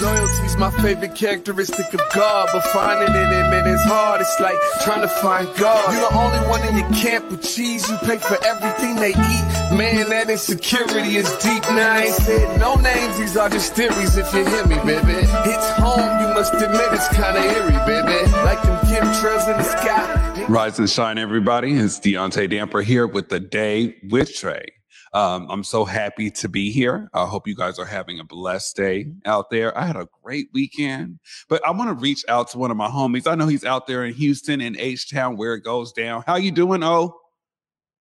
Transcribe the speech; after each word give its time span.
Loyalty's 0.00 0.56
my 0.56 0.70
favorite 0.82 1.14
characteristic 1.14 1.92
of 1.92 2.00
God, 2.14 2.48
but 2.52 2.62
finding 2.72 3.14
it 3.14 3.32
in 3.32 3.52
it 3.52 3.66
is 3.66 3.82
hard. 3.82 4.20
It's 4.20 4.38
like 4.38 4.56
trying 4.84 5.02
to 5.02 5.08
find 5.08 5.48
God. 5.56 5.92
You're 5.92 6.08
the 6.08 6.16
only 6.16 6.38
one 6.48 6.62
in 6.68 6.76
your 6.76 6.88
camp 6.90 7.30
with 7.30 7.42
cheese. 7.42 7.88
You 7.90 7.96
pay 7.98 8.18
for 8.18 8.38
everything 8.44 8.96
they 8.96 9.10
eat. 9.10 9.76
Man, 9.76 10.08
that 10.10 10.30
insecurity 10.30 11.16
is 11.16 11.28
deep. 11.38 11.62
Now 11.64 11.94
I 11.94 12.02
ain't 12.02 12.14
said 12.14 12.60
no 12.60 12.76
names. 12.76 13.18
These 13.18 13.36
are 13.36 13.48
just 13.48 13.74
theories. 13.74 14.16
If 14.16 14.32
you 14.32 14.44
hear 14.44 14.66
me, 14.66 14.76
baby, 14.76 15.18
it's 15.18 15.70
home. 15.78 16.20
You 16.20 16.28
must 16.34 16.54
admit 16.54 16.92
it's 16.92 17.08
kinda 17.08 17.40
eerie, 17.40 17.82
baby. 17.84 18.30
Like 18.44 18.62
them 18.62 18.78
chemtrails 18.86 19.50
in 19.50 19.56
the 19.56 19.64
sky. 19.64 20.46
Rise 20.48 20.78
and 20.78 20.88
shine, 20.88 21.18
everybody. 21.18 21.72
It's 21.72 21.98
Deontay 21.98 22.50
Damper 22.50 22.82
here 22.82 23.06
with 23.06 23.30
the 23.30 23.40
day 23.40 23.96
with 24.08 24.34
Trey. 24.34 24.77
Um, 25.14 25.46
I'm 25.50 25.64
so 25.64 25.84
happy 25.84 26.30
to 26.32 26.48
be 26.48 26.70
here. 26.70 27.08
I 27.14 27.24
hope 27.26 27.48
you 27.48 27.54
guys 27.54 27.78
are 27.78 27.84
having 27.84 28.20
a 28.20 28.24
blessed 28.24 28.76
day 28.76 29.12
out 29.24 29.50
there. 29.50 29.76
I 29.76 29.84
had 29.86 29.96
a 29.96 30.08
great 30.22 30.48
weekend, 30.52 31.18
but 31.48 31.64
I 31.66 31.70
want 31.70 31.88
to 31.88 31.94
reach 31.94 32.24
out 32.28 32.48
to 32.50 32.58
one 32.58 32.70
of 32.70 32.76
my 32.76 32.88
homies. 32.88 33.26
I 33.26 33.34
know 33.34 33.46
he's 33.46 33.64
out 33.64 33.86
there 33.86 34.04
in 34.04 34.14
Houston 34.14 34.60
in 34.60 34.78
H 34.78 35.10
Town 35.10 35.36
where 35.36 35.54
it 35.54 35.60
goes 35.60 35.92
down. 35.92 36.24
How 36.26 36.36
you 36.36 36.50
doing, 36.50 36.82
O? 36.82 37.18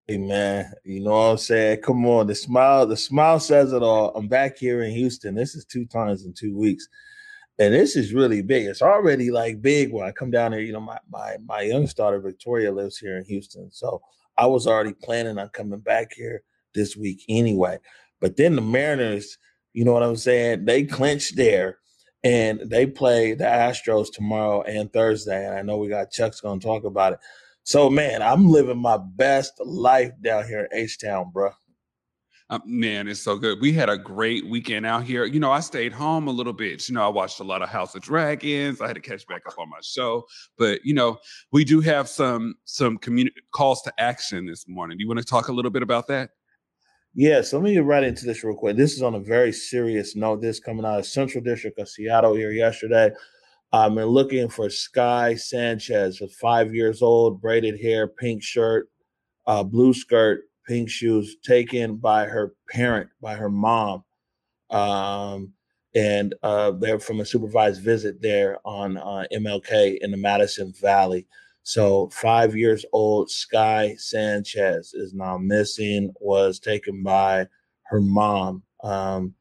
Hey 0.08 0.18
man, 0.18 0.72
you 0.86 1.02
know 1.02 1.12
what 1.12 1.32
I'm 1.32 1.38
saying? 1.38 1.82
Come 1.82 2.06
on, 2.06 2.28
the 2.28 2.36
smile, 2.36 2.86
the 2.86 2.96
smile 2.96 3.42
says 3.42 3.74
it 3.74 3.84
all. 3.84 4.16
I'm 4.16 4.30
back 4.30 4.58
here 4.58 4.82
in 4.84 4.92
Houston. 4.92 5.36
This 5.36 5.54
is 5.54 5.66
two 5.66 5.86
times 5.86 6.26
in 6.26 6.34
two 6.34 6.58
weeks. 6.58 6.88
And 7.60 7.74
this 7.74 7.96
is 7.96 8.14
really 8.14 8.42
big. 8.42 8.68
It's 8.68 8.82
already 8.82 9.32
like 9.32 9.62
big 9.62 9.92
when 9.92 10.08
I 10.08 10.12
come 10.12 10.30
down 10.30 10.54
here. 10.54 10.62
You 10.62 10.74
know, 10.74 10.80
my 10.80 11.00
my 11.10 11.38
my 11.44 11.62
youngest 11.62 11.98
daughter 11.98 12.20
Victoria 12.20 12.72
lives 12.72 12.98
here 12.98 13.18
in 13.18 13.26
Houston. 13.26 13.72
So 13.72 14.02
I 14.38 14.46
was 14.46 14.68
already 14.68 14.94
planning 14.94 15.40
on 15.40 15.50
coming 15.50 15.80
back 15.80 16.14
here 16.14 16.44
this 16.78 16.96
week 16.96 17.24
anyway. 17.28 17.80
But 18.22 18.38
then 18.38 18.56
the 18.56 18.62
Mariners, 18.62 19.38
you 19.74 19.84
know 19.84 19.92
what 19.92 20.04
I'm 20.04 20.16
saying? 20.16 20.64
They 20.64 20.86
clinched 20.86 21.36
there 21.36 21.80
and 22.24 22.62
they 22.62 22.86
play 22.86 23.34
the 23.34 23.44
Astros 23.44 24.08
tomorrow 24.14 24.62
and 24.62 24.92
Thursday. 24.94 25.46
And 25.46 25.56
I 25.56 25.62
know 25.62 25.78
we 25.78 25.90
got 25.90 26.12
Chuck's 26.12 26.42
going 26.42 26.60
to 26.60 26.66
talk 26.66 26.86
about 26.86 27.14
it. 27.14 27.20
So, 27.64 27.90
man, 27.90 28.22
I'm 28.22 28.48
living 28.48 28.78
my 28.78 28.98
best 28.98 29.54
life 29.60 30.12
down 30.22 30.48
here 30.48 30.70
in 30.72 30.80
H 30.80 31.00
Town, 31.00 31.32
bro. 31.34 31.52
Uh, 32.50 32.60
man, 32.66 33.10
it's 33.10 33.20
so 33.20 33.38
good. 33.38 33.60
We 33.60 33.74
had 33.74 33.90
a 33.90 33.98
great 33.98 34.48
weekend 34.48 34.86
out 34.86 35.04
here. 35.04 35.26
You 35.26 35.40
know, 35.42 35.52
I 35.52 35.60
stayed 35.60 35.92
home 35.92 36.30
a 36.30 36.32
little 36.32 36.54
bit. 36.54 36.88
You 36.88 36.96
know, 36.96 37.04
I 37.04 37.10
watched 37.10 37.42
a 37.42 37.44
lot 37.44 37.62
of 37.62 37.68
House 37.68 37.94
of 37.94 38.02
Dragons. 38.02 38.80
I 38.80 38.88
had 38.88 38.96
to 38.96 39.02
catch 39.02 39.28
back 39.28 39.42
up 39.48 39.60
on 39.60 39.70
my 39.70 39.80
show, 39.82 40.26
but 40.58 40.80
you 40.86 40.94
know, 40.94 41.18
we 41.52 41.66
do 41.66 41.82
have 41.82 42.08
some 42.08 42.56
some 42.64 42.98
community 42.98 43.42
calls 43.52 43.82
to 43.82 43.94
action 44.00 44.46
this 44.46 44.66
morning. 44.66 44.98
Do 44.98 45.04
you 45.04 45.10
want 45.10 45.20
to 45.20 45.26
talk 45.26 45.50
a 45.50 45.52
little 45.52 45.72
bit 45.72 45.84
about 45.84 46.08
that? 46.08 46.30
Yes, 47.20 47.52
let 47.52 47.64
me 47.64 47.74
get 47.74 47.84
right 47.84 48.04
into 48.04 48.28
this 48.28 48.44
real 48.44 48.56
quick. 48.56 48.78
This 48.78 48.94
is 48.94 49.02
on 49.02 49.16
a 49.16 49.20
very 49.20 49.52
serious 49.52 50.16
note. 50.16 50.40
This 50.40 50.60
coming 50.60 50.86
out 50.86 51.00
of 51.00 51.06
Central 51.08 51.44
District 51.44 51.80
of 51.80 51.90
Seattle 51.90 52.36
here 52.36 52.52
yesterday. 52.52 53.10
I've 53.74 53.96
been 53.96 54.06
looking 54.06 54.50
for 54.50 54.70
Sky 54.70 55.34
Sanchez, 55.34 56.22
with 56.22 56.32
five 56.34 56.76
years 56.76 57.02
old, 57.02 57.42
braided 57.42 57.82
hair, 57.82 58.08
pink 58.08 58.44
shirt, 58.44 58.88
uh, 59.48 59.64
blue 59.64 59.96
skirt, 59.96 60.42
pink 60.68 60.92
shoes, 60.92 61.38
taken 61.44 61.96
by 61.96 62.26
her 62.26 62.54
parent, 62.70 63.10
by 63.20 63.34
her 63.34 63.50
mom. 63.50 64.04
Um, 64.70 65.54
and 65.96 66.36
uh, 66.44 66.70
they're 66.70 67.00
from 67.00 67.22
a 67.22 67.26
supervised 67.26 67.82
visit 67.82 68.22
there 68.22 68.60
on 68.64 68.98
uh, 68.98 69.26
MLK 69.34 69.98
in 70.02 70.12
the 70.12 70.18
Madison 70.18 70.72
Valley. 70.80 71.26
So, 71.68 72.08
five 72.14 72.56
years 72.56 72.86
old 72.94 73.30
Sky 73.30 73.94
Sanchez 73.98 74.94
is 74.94 75.14
now 75.14 75.38
missing, 75.38 76.14
was 76.22 76.62
taken 76.62 77.04
by 77.04 77.48
her 77.88 78.00
mom. 78.00 78.64
Um, 78.86 79.34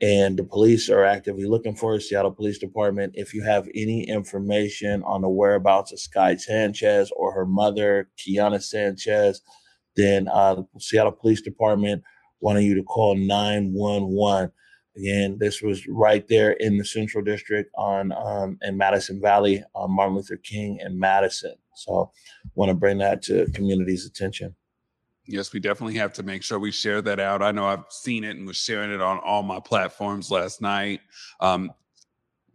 and 0.00 0.38
the 0.38 0.44
police 0.44 0.88
are 0.88 1.04
actively 1.04 1.44
looking 1.44 1.76
for 1.76 1.92
her, 1.92 2.00
Seattle 2.00 2.32
Police 2.32 2.56
Department. 2.56 3.12
If 3.14 3.34
you 3.34 3.42
have 3.42 3.68
any 3.74 4.08
information 4.08 5.02
on 5.02 5.20
the 5.20 5.28
whereabouts 5.28 5.92
of 5.92 6.00
Sky 6.00 6.36
Sanchez 6.36 7.12
or 7.14 7.30
her 7.34 7.44
mother, 7.44 8.08
Kiana 8.16 8.62
Sanchez, 8.62 9.42
then 9.96 10.28
uh, 10.28 10.54
the 10.54 10.66
Seattle 10.78 11.12
Police 11.12 11.42
Department 11.42 12.02
wanting 12.40 12.64
you 12.64 12.74
to 12.74 12.84
call 12.84 13.16
911. 13.16 14.50
Again, 14.96 15.36
this 15.38 15.60
was 15.60 15.86
right 15.88 16.26
there 16.26 16.52
in 16.52 16.78
the 16.78 16.86
Central 16.86 17.22
District 17.22 17.70
on 17.76 18.12
um, 18.12 18.58
in 18.62 18.78
Madison 18.78 19.20
Valley 19.20 19.62
on 19.74 19.94
Martin 19.94 20.16
Luther 20.16 20.38
King 20.38 20.78
and 20.80 20.98
Madison. 20.98 21.52
So, 21.76 22.10
want 22.54 22.70
to 22.70 22.74
bring 22.74 22.98
that 22.98 23.22
to 23.22 23.46
community's 23.52 24.06
attention. 24.06 24.54
Yes, 25.28 25.52
we 25.52 25.60
definitely 25.60 25.96
have 25.96 26.12
to 26.14 26.22
make 26.22 26.42
sure 26.42 26.58
we 26.58 26.70
share 26.70 27.02
that 27.02 27.18
out. 27.18 27.42
I 27.42 27.50
know 27.50 27.66
I've 27.66 27.84
seen 27.90 28.22
it 28.22 28.36
and 28.36 28.46
was 28.46 28.56
sharing 28.56 28.92
it 28.92 29.00
on 29.00 29.18
all 29.18 29.42
my 29.42 29.58
platforms 29.58 30.30
last 30.30 30.60
night. 30.60 31.00
Um, 31.40 31.72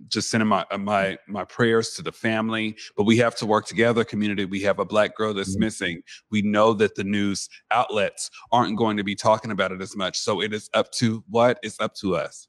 just 0.07 0.29
sending 0.29 0.47
my 0.47 0.65
uh, 0.71 0.77
my 0.77 1.17
my 1.27 1.43
prayers 1.43 1.91
to 1.91 2.01
the 2.01 2.11
family 2.11 2.75
but 2.97 3.03
we 3.03 3.17
have 3.17 3.35
to 3.35 3.45
work 3.45 3.65
together 3.65 4.03
community 4.03 4.45
we 4.45 4.61
have 4.61 4.79
a 4.79 4.85
black 4.85 5.15
girl 5.15 5.33
that's 5.33 5.51
mm-hmm. 5.51 5.65
missing 5.65 6.01
we 6.31 6.41
know 6.41 6.73
that 6.73 6.95
the 6.95 7.03
news 7.03 7.49
outlets 7.69 8.29
aren't 8.51 8.77
going 8.77 8.97
to 8.97 9.03
be 9.03 9.15
talking 9.15 9.51
about 9.51 9.71
it 9.71 9.81
as 9.81 9.95
much 9.95 10.17
so 10.17 10.41
it 10.41 10.53
is 10.53 10.69
up 10.73 10.91
to 10.91 11.23
what 11.29 11.59
it's 11.61 11.79
up 11.79 11.93
to 11.93 12.15
us 12.15 12.47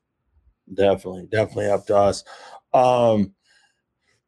definitely 0.75 1.27
definitely 1.31 1.69
up 1.69 1.87
to 1.87 1.97
us 1.97 2.25
um 2.73 3.35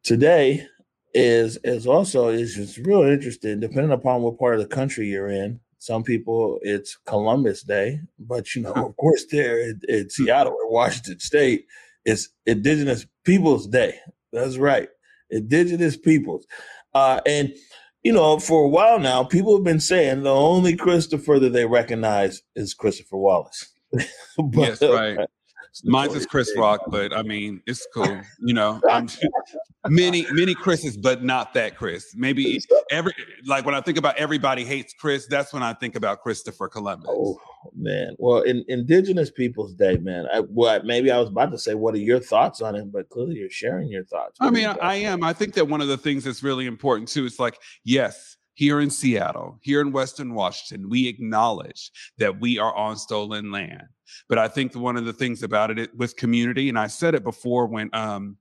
today 0.03 0.65
is 1.15 1.57
is 1.63 1.87
also 1.87 2.27
is 2.27 2.57
it's 2.57 2.77
real 2.77 3.03
interesting 3.03 3.61
depending 3.61 3.93
upon 3.93 4.21
what 4.21 4.37
part 4.37 4.55
of 4.55 4.61
the 4.61 4.75
country 4.75 5.07
you're 5.07 5.29
in. 5.29 5.59
Some 5.79 6.03
people 6.03 6.59
it's 6.61 6.97
columbus 7.05 7.63
day 7.63 8.01
but 8.19 8.53
you 8.53 8.61
know 8.61 8.73
of 8.73 8.95
course 8.97 9.25
there 9.31 9.61
in, 9.61 9.79
in 9.87 10.09
seattle 10.09 10.53
or 10.53 10.69
washington 10.69 11.19
state 11.19 11.65
it's 12.03 12.29
indigenous 12.45 13.07
peoples 13.23 13.65
day. 13.65 13.97
That's 14.33 14.57
right 14.57 14.89
indigenous 15.29 15.95
peoples. 15.95 16.45
Uh 16.93 17.21
and 17.25 17.53
you 18.03 18.11
know 18.11 18.37
for 18.37 18.65
a 18.65 18.67
while 18.67 18.99
now 18.99 19.23
people 19.23 19.55
have 19.55 19.63
been 19.63 19.79
saying 19.79 20.23
the 20.23 20.35
only 20.35 20.75
christopher 20.75 21.39
that 21.39 21.53
they 21.53 21.65
recognize 21.65 22.43
is 22.57 22.73
christopher 22.73 23.17
wallace. 23.17 23.71
But, 24.37 24.59
yes 24.59 24.81
right 24.81 25.29
Mine's 25.83 26.15
is 26.15 26.25
Chris 26.25 26.51
Rock, 26.57 26.81
but 26.87 27.15
I 27.15 27.23
mean, 27.23 27.61
it's 27.67 27.85
cool. 27.93 28.21
You 28.39 28.53
know, 28.53 28.81
I'm 28.89 29.09
many, 29.89 30.25
many 30.31 30.55
Chris's, 30.55 30.97
but 30.97 31.23
not 31.23 31.53
that 31.53 31.75
Chris. 31.77 32.15
Maybe 32.15 32.61
every 32.91 33.13
like 33.45 33.65
when 33.65 33.75
I 33.75 33.81
think 33.81 33.97
about 33.97 34.17
everybody 34.17 34.63
hates 34.63 34.93
Chris, 34.93 35.27
that's 35.27 35.53
when 35.53 35.63
I 35.63 35.73
think 35.73 35.95
about 35.95 36.21
Christopher 36.21 36.67
Columbus. 36.67 37.09
Oh 37.09 37.39
man. 37.75 38.15
Well, 38.19 38.41
in 38.41 38.63
Indigenous 38.67 39.31
Peoples 39.31 39.73
Day, 39.73 39.97
man. 39.97 40.27
I, 40.33 40.41
well, 40.49 40.81
maybe 40.83 41.11
I 41.11 41.19
was 41.19 41.29
about 41.29 41.51
to 41.51 41.57
say, 41.57 41.73
what 41.73 41.93
are 41.95 41.99
your 41.99 42.19
thoughts 42.19 42.61
on 42.61 42.75
it? 42.75 42.91
But 42.91 43.09
clearly, 43.09 43.35
you're 43.35 43.49
sharing 43.49 43.89
your 43.89 44.05
thoughts. 44.05 44.39
What 44.39 44.47
I 44.47 44.51
mean, 44.51 44.67
I 44.81 44.95
am. 44.95 45.23
I 45.23 45.33
think 45.33 45.53
that 45.55 45.67
one 45.67 45.81
of 45.81 45.87
the 45.87 45.97
things 45.97 46.23
that's 46.23 46.43
really 46.43 46.67
important 46.67 47.09
too 47.09 47.25
is 47.25 47.39
like, 47.39 47.57
yes, 47.83 48.34
here 48.55 48.79
in 48.79 48.89
Seattle, 48.89 49.59
here 49.61 49.81
in 49.81 49.91
Western 49.91 50.33
Washington, 50.33 50.89
we 50.89 51.07
acknowledge 51.07 51.91
that 52.17 52.39
we 52.39 52.57
are 52.57 52.73
on 52.75 52.97
stolen 52.97 53.51
land. 53.51 53.83
But 54.29 54.37
I 54.37 54.47
think 54.47 54.75
one 54.75 54.97
of 54.97 55.05
the 55.05 55.13
things 55.13 55.43
about 55.43 55.77
it 55.77 55.95
with 55.95 56.15
community, 56.15 56.69
and 56.69 56.79
I 56.79 56.87
said 56.87 57.15
it 57.15 57.23
before 57.23 57.67
when 57.67 57.89
um, 57.93 58.37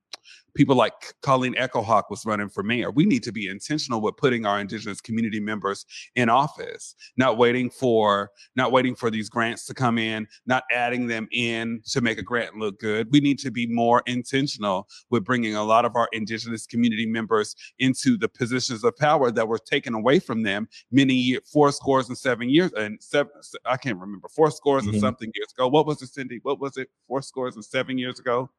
people 0.54 0.76
like 0.76 1.14
Colleen 1.22 1.54
Echohawk 1.54 2.04
was 2.10 2.24
running 2.24 2.48
for 2.48 2.62
mayor. 2.62 2.90
We 2.90 3.04
need 3.04 3.22
to 3.24 3.32
be 3.32 3.48
intentional 3.48 4.00
with 4.00 4.16
putting 4.16 4.46
our 4.46 4.60
indigenous 4.60 5.00
community 5.00 5.40
members 5.40 5.84
in 6.14 6.28
office, 6.28 6.94
not 7.16 7.38
waiting 7.38 7.70
for 7.70 8.30
not 8.56 8.72
waiting 8.72 8.94
for 8.94 9.10
these 9.10 9.28
grants 9.28 9.66
to 9.66 9.74
come 9.74 9.98
in, 9.98 10.26
not 10.46 10.64
adding 10.70 11.06
them 11.06 11.28
in 11.32 11.82
to 11.86 12.00
make 12.00 12.18
a 12.18 12.22
grant 12.22 12.56
look 12.56 12.78
good. 12.78 13.08
We 13.10 13.20
need 13.20 13.38
to 13.40 13.50
be 13.50 13.66
more 13.66 14.02
intentional 14.06 14.88
with 15.10 15.24
bringing 15.24 15.56
a 15.56 15.64
lot 15.64 15.84
of 15.84 15.96
our 15.96 16.08
indigenous 16.12 16.66
community 16.66 17.06
members 17.06 17.54
into 17.78 18.16
the 18.16 18.28
positions 18.28 18.84
of 18.84 18.96
power 18.96 19.30
that 19.30 19.48
were 19.48 19.58
taken 19.58 19.94
away 19.94 20.18
from 20.18 20.42
them 20.42 20.68
many 20.90 21.14
years, 21.14 21.42
four 21.50 21.72
scores 21.72 22.08
and 22.08 22.16
seven 22.16 22.48
years 22.48 22.72
and 22.72 23.02
seven. 23.02 23.32
I 23.64 23.76
can't 23.76 23.98
remember 23.98 24.28
four 24.28 24.50
scores 24.50 24.84
mm-hmm. 24.84 24.92
and 24.92 25.00
something 25.00 25.30
years 25.34 25.52
ago. 25.56 25.68
What 25.68 25.86
was 25.86 26.02
it, 26.02 26.08
Cindy? 26.08 26.40
What 26.42 26.60
was 26.60 26.76
it? 26.76 26.88
Four 27.08 27.22
scores 27.22 27.54
and 27.56 27.64
seven 27.64 27.98
years 27.98 28.18
ago? 28.18 28.50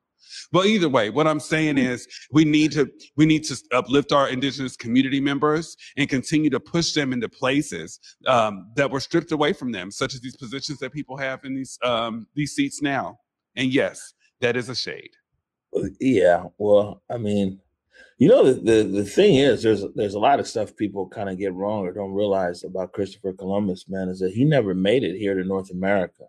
Well, 0.51 0.65
either 0.65 0.89
way, 0.89 1.09
what 1.09 1.27
I'm 1.27 1.39
saying 1.39 1.75
mm. 1.75 1.89
is 1.89 2.07
we 2.31 2.45
need 2.45 2.71
to 2.73 2.89
we 3.15 3.25
need 3.25 3.43
to 3.45 3.57
uplift 3.71 4.11
our 4.11 4.29
indigenous 4.29 4.75
community 4.75 5.19
members 5.19 5.75
and 5.97 6.09
continue 6.09 6.49
to 6.49 6.59
push 6.59 6.93
them 6.93 7.13
into 7.13 7.29
places 7.29 7.99
um, 8.27 8.71
that 8.75 8.89
were 8.89 8.99
stripped 8.99 9.31
away 9.31 9.53
from 9.53 9.71
them, 9.71 9.91
such 9.91 10.13
as 10.13 10.21
these 10.21 10.35
positions 10.35 10.79
that 10.79 10.91
people 10.91 11.17
have 11.17 11.43
in 11.45 11.55
these 11.55 11.77
um, 11.83 12.27
these 12.35 12.53
seats 12.53 12.81
now. 12.81 13.19
And 13.55 13.73
yes, 13.73 14.13
that 14.41 14.55
is 14.55 14.69
a 14.69 14.75
shade. 14.75 15.11
Yeah, 15.99 16.45
well, 16.57 17.01
I 17.09 17.17
mean, 17.17 17.59
you 18.17 18.29
know, 18.29 18.45
the, 18.45 18.53
the 18.53 18.83
the 18.83 19.05
thing 19.05 19.35
is, 19.35 19.61
there's 19.61 19.83
there's 19.95 20.13
a 20.13 20.19
lot 20.19 20.39
of 20.39 20.47
stuff 20.47 20.75
people 20.75 21.07
kind 21.07 21.29
of 21.29 21.37
get 21.37 21.53
wrong 21.53 21.85
or 21.85 21.91
don't 21.91 22.13
realize 22.13 22.63
about 22.63 22.93
Christopher 22.93 23.33
Columbus, 23.33 23.85
man, 23.89 24.09
is 24.09 24.19
that 24.19 24.31
he 24.31 24.45
never 24.45 24.73
made 24.73 25.03
it 25.03 25.17
here 25.17 25.35
to 25.35 25.43
North 25.43 25.71
America. 25.71 26.23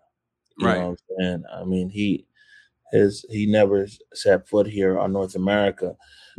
You 0.57 0.67
right. 0.67 0.97
And 1.17 1.45
I 1.53 1.63
mean, 1.63 1.89
he 1.89 2.26
his 2.91 3.25
he 3.29 3.45
never 3.45 3.87
set 4.13 4.47
foot 4.47 4.67
here 4.67 4.97
on 4.99 5.13
North 5.13 5.35
America. 5.35 5.95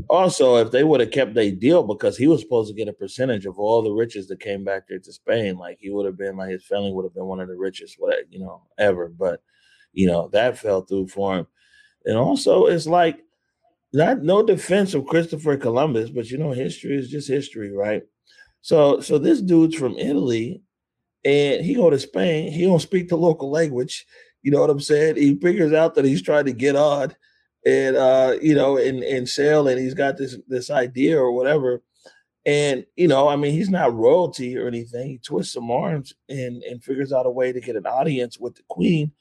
Also, 0.08 0.56
if 0.56 0.70
they 0.70 0.84
would 0.84 1.00
have 1.00 1.10
kept 1.10 1.34
their 1.34 1.50
deal, 1.50 1.82
because 1.82 2.16
he 2.16 2.26
was 2.26 2.40
supposed 2.40 2.68
to 2.68 2.76
get 2.76 2.88
a 2.88 2.92
percentage 2.92 3.46
of 3.46 3.58
all 3.58 3.82
the 3.82 3.90
riches 3.90 4.28
that 4.28 4.40
came 4.40 4.64
back 4.64 4.84
there 4.88 5.00
to 5.00 5.12
Spain, 5.12 5.56
like 5.56 5.78
he 5.80 5.90
would 5.90 6.06
have 6.06 6.16
been, 6.16 6.36
like 6.36 6.50
his 6.50 6.64
family 6.64 6.92
would 6.92 7.04
have 7.04 7.14
been 7.14 7.26
one 7.26 7.40
of 7.40 7.48
the 7.48 7.56
richest, 7.56 7.96
what 7.98 8.16
you 8.30 8.38
know, 8.38 8.62
ever. 8.78 9.08
But 9.08 9.42
you 9.92 10.06
know 10.06 10.28
that 10.32 10.58
fell 10.58 10.82
through 10.82 11.08
for 11.08 11.38
him. 11.38 11.46
And 12.04 12.16
also, 12.16 12.66
it's 12.66 12.86
like 12.86 13.20
not 13.92 14.22
no 14.22 14.42
defense 14.42 14.94
of 14.94 15.06
Christopher 15.06 15.56
Columbus, 15.56 16.10
but 16.10 16.30
you 16.30 16.38
know, 16.38 16.52
history 16.52 16.96
is 16.96 17.10
just 17.10 17.28
history, 17.28 17.72
right? 17.72 18.02
So, 18.60 19.00
so 19.00 19.18
this 19.18 19.40
dude's 19.40 19.76
from 19.76 19.98
Italy, 19.98 20.62
and 21.24 21.64
he 21.64 21.74
go 21.74 21.90
to 21.90 21.98
Spain. 21.98 22.52
He 22.52 22.64
don't 22.64 22.80
speak 22.80 23.08
the 23.08 23.16
local 23.16 23.50
language. 23.50 24.06
You 24.42 24.50
know 24.50 24.60
what 24.60 24.70
I'm 24.70 24.80
saying? 24.80 25.16
He 25.16 25.36
figures 25.36 25.72
out 25.72 25.94
that 25.94 26.04
he's 26.04 26.22
trying 26.22 26.46
to 26.46 26.52
get 26.52 26.76
on, 26.76 27.14
and 27.66 27.96
uh, 27.96 28.36
you 28.40 28.54
know, 28.54 28.76
and 28.76 29.02
and 29.02 29.28
sell, 29.28 29.68
and 29.68 29.78
he's 29.78 29.94
got 29.94 30.16
this 30.16 30.36
this 30.48 30.70
idea 30.70 31.18
or 31.18 31.32
whatever. 31.32 31.82
And 32.46 32.86
you 32.96 33.08
know, 33.08 33.28
I 33.28 33.36
mean, 33.36 33.52
he's 33.52 33.70
not 33.70 33.94
royalty 33.94 34.56
or 34.56 34.68
anything. 34.68 35.08
He 35.08 35.18
twists 35.18 35.52
some 35.52 35.70
arms 35.70 36.14
and 36.28 36.62
and 36.62 36.82
figures 36.82 37.12
out 37.12 37.26
a 37.26 37.30
way 37.30 37.52
to 37.52 37.60
get 37.60 37.76
an 37.76 37.86
audience 37.86 38.38
with 38.38 38.54
the 38.54 38.62
queen 38.68 39.12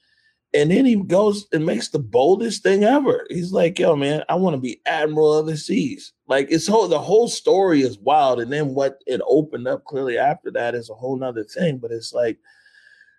and 0.53 0.71
then 0.71 0.85
he 0.85 0.95
goes 0.95 1.45
and 1.51 1.65
makes 1.65 1.89
the 1.89 1.99
boldest 1.99 2.63
thing 2.63 2.83
ever. 2.83 3.27
He's 3.29 3.51
like, 3.51 3.77
yo, 3.77 3.95
man, 3.95 4.23
I 4.29 4.35
want 4.35 4.55
to 4.55 4.61
be 4.61 4.81
admiral 4.85 5.33
of 5.33 5.45
the 5.45 5.57
seas. 5.57 6.13
Like 6.27 6.47
it's 6.49 6.67
whole 6.67 6.87
the 6.87 6.99
whole 6.99 7.27
story 7.27 7.81
is 7.81 7.99
wild. 7.99 8.39
And 8.39 8.51
then 8.51 8.73
what 8.73 9.01
it 9.05 9.21
opened 9.27 9.67
up 9.67 9.83
clearly 9.83 10.17
after 10.17 10.49
that 10.51 10.73
is 10.73 10.89
a 10.89 10.95
whole 10.95 11.17
nother 11.17 11.43
thing. 11.43 11.77
But 11.77 11.91
it's 11.91 12.13
like, 12.13 12.37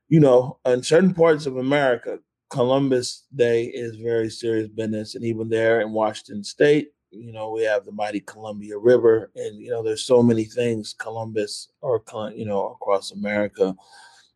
you 0.08 0.20
know, 0.20 0.58
in 0.64 0.82
certain 0.82 1.14
parts 1.14 1.46
of 1.46 1.56
America, 1.56 2.18
Columbus 2.50 3.24
Day 3.34 3.64
is 3.64 3.96
very 3.96 4.30
serious 4.30 4.68
business. 4.68 5.14
And 5.14 5.24
even 5.24 5.48
there 5.48 5.80
in 5.80 5.92
Washington 5.92 6.42
State, 6.42 6.92
you 7.10 7.32
know, 7.32 7.50
we 7.50 7.62
have 7.64 7.84
the 7.84 7.92
mighty 7.92 8.20
Columbia 8.20 8.78
River. 8.78 9.30
And, 9.34 9.60
you 9.60 9.70
know, 9.70 9.82
there's 9.82 10.04
so 10.04 10.22
many 10.22 10.44
things 10.44 10.94
Columbus 10.98 11.68
or, 11.82 12.02
you 12.34 12.46
know, 12.46 12.70
across 12.70 13.12
America. 13.12 13.74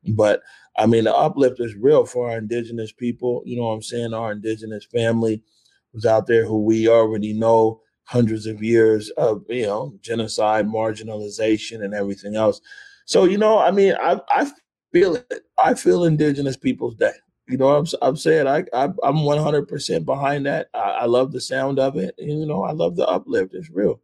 But 0.08 0.42
I 0.76 0.86
mean, 0.86 1.04
the 1.04 1.14
uplift 1.14 1.60
is 1.60 1.74
real 1.74 2.04
for 2.04 2.30
our 2.30 2.38
indigenous 2.38 2.92
people. 2.92 3.42
You 3.44 3.56
know 3.56 3.68
what 3.68 3.74
I'm 3.74 3.82
saying? 3.82 4.14
Our 4.14 4.32
indigenous 4.32 4.84
family 4.84 5.42
was 5.92 6.06
out 6.06 6.26
there 6.26 6.46
who 6.46 6.62
we 6.62 6.88
already 6.88 7.32
know 7.32 7.80
hundreds 8.04 8.46
of 8.46 8.62
years 8.62 9.10
of, 9.10 9.44
you 9.48 9.66
know, 9.66 9.94
genocide, 10.00 10.66
marginalization, 10.66 11.84
and 11.84 11.94
everything 11.94 12.36
else. 12.36 12.60
So, 13.04 13.24
you 13.24 13.38
know, 13.38 13.58
I 13.58 13.70
mean, 13.70 13.94
I, 14.00 14.20
I 14.28 14.50
feel 14.92 15.16
it. 15.16 15.46
I 15.58 15.74
feel 15.74 16.04
Indigenous 16.04 16.56
Peoples 16.56 16.94
Day. 16.94 17.12
You 17.48 17.56
know, 17.56 17.76
I'm, 17.76 17.86
I'm 18.00 18.16
saying 18.16 18.46
I, 18.46 18.64
I 18.72 18.84
am 18.84 19.16
100% 19.16 20.04
behind 20.04 20.46
that. 20.46 20.68
I, 20.74 20.78
I 20.78 21.04
love 21.06 21.32
the 21.32 21.40
sound 21.40 21.78
of 21.78 21.96
it. 21.96 22.14
And, 22.18 22.40
you 22.40 22.46
know, 22.46 22.62
I 22.62 22.72
love 22.72 22.96
the 22.96 23.06
uplift. 23.06 23.54
It's 23.54 23.70
real. 23.70 24.00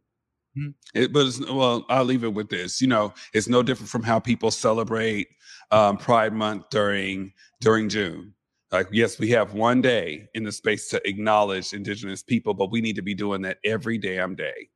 Mm-hmm. 0.57 0.69
It, 0.93 1.13
but 1.13 1.27
it's, 1.27 1.39
well, 1.49 1.85
I'll 1.89 2.03
leave 2.03 2.23
it 2.23 2.33
with 2.33 2.49
this. 2.49 2.81
You 2.81 2.87
know, 2.87 3.13
it's 3.33 3.47
no 3.47 3.63
different 3.63 3.89
from 3.89 4.03
how 4.03 4.19
people 4.19 4.51
celebrate 4.51 5.27
um, 5.71 5.97
Pride 5.97 6.33
Month 6.33 6.69
during 6.69 7.33
during 7.61 7.89
June. 7.89 8.33
Like, 8.71 8.87
yes, 8.91 9.17
we 9.17 9.29
have 9.31 9.53
one 9.53 9.81
day 9.81 10.27
in 10.35 10.43
the 10.43 10.51
space 10.51 10.89
to 10.89 11.01
acknowledge 11.07 11.73
Indigenous 11.73 12.21
people, 12.21 12.53
but 12.53 12.71
we 12.71 12.81
need 12.81 12.95
to 12.97 13.01
be 13.01 13.15
doing 13.15 13.41
that 13.41 13.57
every 13.63 13.97
damn 13.97 14.35
day. 14.35 14.69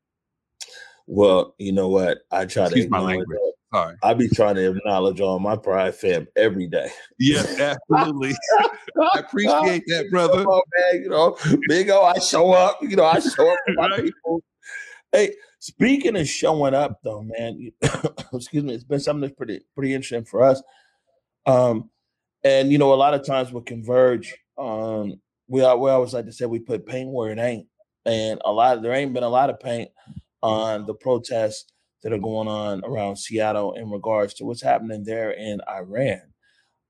Well, 1.06 1.54
you 1.60 1.74
know 1.74 1.89
what? 1.89 2.19
I 2.31 2.45
try 2.45 2.65
Excuse 2.65 2.86
to 2.86 2.89
my 2.89 3.00
language. 3.00 3.27
Sorry. 3.74 3.96
I 4.04 4.14
be 4.14 4.28
trying 4.30 4.56
to 4.56 4.70
acknowledge 4.70 5.20
all 5.20 5.40
my 5.40 5.56
pride 5.56 5.96
fam 5.96 6.28
every 6.36 6.68
day. 6.68 6.90
Yeah, 7.18 7.44
absolutely. 7.90 8.34
I 9.02 9.20
appreciate 9.20 9.84
that, 9.88 10.12
brother. 10.12 10.44
On, 10.44 10.62
man, 10.78 11.02
you 11.02 11.10
know, 11.10 11.36
big 11.68 11.90
O, 11.90 12.04
I 12.04 12.20
show 12.20 12.52
up. 12.52 12.78
You 12.81 12.96
know, 12.96 13.06
I 13.06 13.20
show 13.20 13.52
up 13.52 13.60
for 13.66 13.74
my 13.74 13.88
right? 13.88 14.04
people. 14.04 14.44
Hey, 15.12 15.34
speaking 15.58 16.16
of 16.18 16.28
showing 16.28 16.75
up, 16.75 17.00
though, 17.04 17.24
man, 17.24 17.72
excuse 18.34 18.64
me, 18.64 18.75
it's 18.75 18.84
been 18.84 19.00
something 19.00 19.22
that's 19.22 19.36
pretty 19.36 19.62
pretty 19.74 19.94
interesting 19.94 20.25
for 20.25 20.44
us. 20.44 20.62
Um, 21.48 21.90
and 22.44 22.72
you 22.72 22.78
know, 22.78 22.94
a 22.94 22.96
lot 22.96 23.16
of 23.16 23.25
times 23.25 23.52
with 23.52 23.66
Converge, 23.66 24.36
um, 24.56 25.20
we 25.48 25.62
we 25.62 25.90
always 25.90 26.14
like 26.14 26.25
to 26.25 26.31
say 26.31 26.46
we 26.46 26.60
put 26.60 26.86
paint 26.86 27.10
where 27.10 27.31
it 27.31 27.40
ain't, 27.40 27.68
and 28.06 28.40
a 28.46 28.52
lot 28.52 28.84
there 28.84 28.94
ain't 28.94 29.14
been 29.14 29.24
a 29.24 29.30
lot 29.30 29.50
of 29.50 29.60
paint 29.60 29.90
on 30.44 30.86
the 30.86 30.94
protests 30.94 31.72
that 32.04 32.14
are 32.14 32.20
going 32.20 32.48
on 32.48 32.84
around 32.86 33.18
Seattle 33.18 33.74
in 33.74 33.90
regards 33.90 34.34
to 34.36 34.46
what's 34.46 34.62
happening 34.62 35.04
there 35.04 35.32
in 35.32 35.62
Iran. 35.68 36.22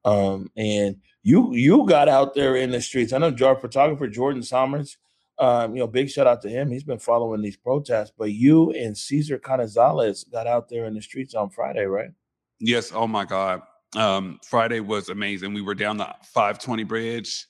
Um, 0.05 0.49
and 0.57 0.97
you 1.21 1.53
you 1.53 1.85
got 1.87 2.09
out 2.09 2.33
there 2.33 2.55
in 2.55 2.71
the 2.71 2.81
streets. 2.81 3.13
I 3.13 3.19
know 3.19 3.33
our 3.45 3.55
photographer 3.55 4.07
Jordan 4.07 4.43
Somers. 4.43 4.97
Um, 5.39 5.75
you 5.75 5.79
know, 5.79 5.87
big 5.87 6.09
shout 6.09 6.27
out 6.27 6.41
to 6.43 6.49
him. 6.49 6.71
He's 6.71 6.83
been 6.83 6.99
following 6.99 7.41
these 7.41 7.57
protests. 7.57 8.11
But 8.17 8.31
you 8.33 8.71
and 8.71 8.97
Cesar 8.97 9.39
Canizales 9.39 10.29
got 10.29 10.45
out 10.45 10.69
there 10.69 10.85
in 10.85 10.93
the 10.93 11.01
streets 11.01 11.33
on 11.33 11.49
Friday, 11.49 11.85
right? 11.85 12.11
Yes. 12.59 12.91
Oh 12.93 13.07
my 13.07 13.25
God 13.25 13.61
um, 13.95 14.39
Friday 14.43 14.79
was 14.79 15.09
amazing. 15.09 15.53
We 15.53 15.61
were 15.61 15.75
down 15.75 15.97
the 15.97 16.13
520 16.23 16.83
bridge, 16.83 17.45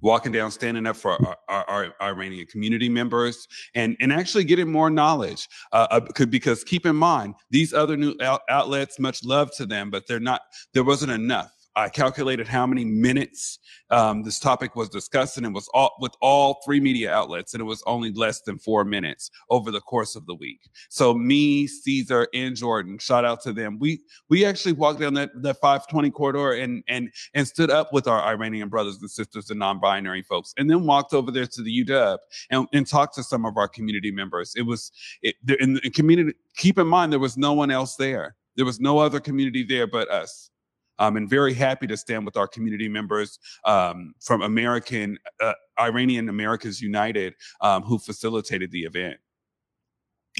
walking 0.00 0.32
down, 0.32 0.50
standing 0.50 0.86
up 0.86 0.96
for 0.96 1.12
our, 1.12 1.36
our, 1.48 1.68
our 1.68 1.94
Iranian 2.00 2.46
community 2.46 2.88
members, 2.88 3.46
and 3.74 3.96
and 4.00 4.12
actually 4.12 4.44
getting 4.44 4.70
more 4.70 4.90
knowledge. 4.90 5.48
Uh, 5.72 5.86
uh 5.90 6.26
because 6.26 6.64
keep 6.64 6.86
in 6.86 6.96
mind, 6.96 7.34
these 7.50 7.72
other 7.72 7.96
new 7.96 8.14
outlets, 8.48 8.98
much 8.98 9.24
love 9.24 9.50
to 9.56 9.66
them, 9.66 9.90
but 9.90 10.06
they're 10.06 10.20
not. 10.20 10.42
There 10.74 10.84
wasn't 10.84 11.12
enough. 11.12 11.52
I 11.76 11.88
calculated 11.88 12.48
how 12.48 12.66
many 12.66 12.84
minutes 12.84 13.58
um, 13.90 14.22
this 14.22 14.40
topic 14.40 14.74
was 14.74 14.88
discussed, 14.88 15.36
and 15.36 15.46
it 15.46 15.52
was 15.52 15.68
all 15.72 15.94
with 16.00 16.12
all 16.20 16.60
three 16.64 16.80
media 16.80 17.12
outlets, 17.12 17.54
and 17.54 17.60
it 17.60 17.64
was 17.64 17.82
only 17.86 18.12
less 18.12 18.40
than 18.42 18.58
four 18.58 18.84
minutes 18.84 19.30
over 19.48 19.70
the 19.70 19.80
course 19.80 20.16
of 20.16 20.26
the 20.26 20.34
week. 20.34 20.60
So 20.88 21.14
me, 21.14 21.66
Caesar, 21.66 22.28
and 22.34 22.56
Jordan, 22.56 22.98
shout 22.98 23.24
out 23.24 23.42
to 23.42 23.52
them. 23.52 23.78
We 23.78 24.00
we 24.28 24.44
actually 24.44 24.72
walked 24.72 25.00
down 25.00 25.14
that 25.14 25.30
that 25.42 25.60
520 25.60 26.10
corridor 26.10 26.52
and 26.52 26.82
and 26.88 27.10
and 27.34 27.46
stood 27.46 27.70
up 27.70 27.92
with 27.92 28.08
our 28.08 28.22
Iranian 28.22 28.68
brothers 28.68 28.98
and 29.00 29.10
sisters 29.10 29.50
and 29.50 29.58
non-binary 29.58 30.22
folks, 30.22 30.54
and 30.58 30.68
then 30.68 30.84
walked 30.84 31.14
over 31.14 31.30
there 31.30 31.46
to 31.46 31.62
the 31.62 31.84
UW 31.84 32.18
and, 32.50 32.66
and 32.72 32.86
talked 32.86 33.14
to 33.14 33.22
some 33.22 33.44
of 33.44 33.56
our 33.56 33.68
community 33.68 34.10
members. 34.10 34.52
It 34.56 34.62
was 34.62 34.90
it, 35.22 35.36
in 35.60 35.74
the 35.74 35.90
community. 35.90 36.34
Keep 36.56 36.78
in 36.78 36.88
mind 36.88 37.12
there 37.12 37.20
was 37.20 37.36
no 37.36 37.52
one 37.52 37.70
else 37.70 37.96
there. 37.96 38.34
There 38.56 38.66
was 38.66 38.80
no 38.80 38.98
other 38.98 39.20
community 39.20 39.62
there 39.62 39.86
but 39.86 40.10
us 40.10 40.50
um, 40.98 41.16
and 41.16 41.28
very 41.28 41.54
happy 41.54 41.86
to 41.86 41.96
stand 41.96 42.24
with 42.24 42.36
our 42.36 42.48
community 42.48 42.88
members 42.88 43.38
um, 43.64 44.14
from 44.20 44.42
American 44.42 45.18
uh, 45.40 45.52
Iranian 45.78 46.28
Americans 46.28 46.80
United 46.80 47.34
um, 47.60 47.82
who 47.82 47.98
facilitated 47.98 48.70
the 48.70 48.82
event. 48.82 49.18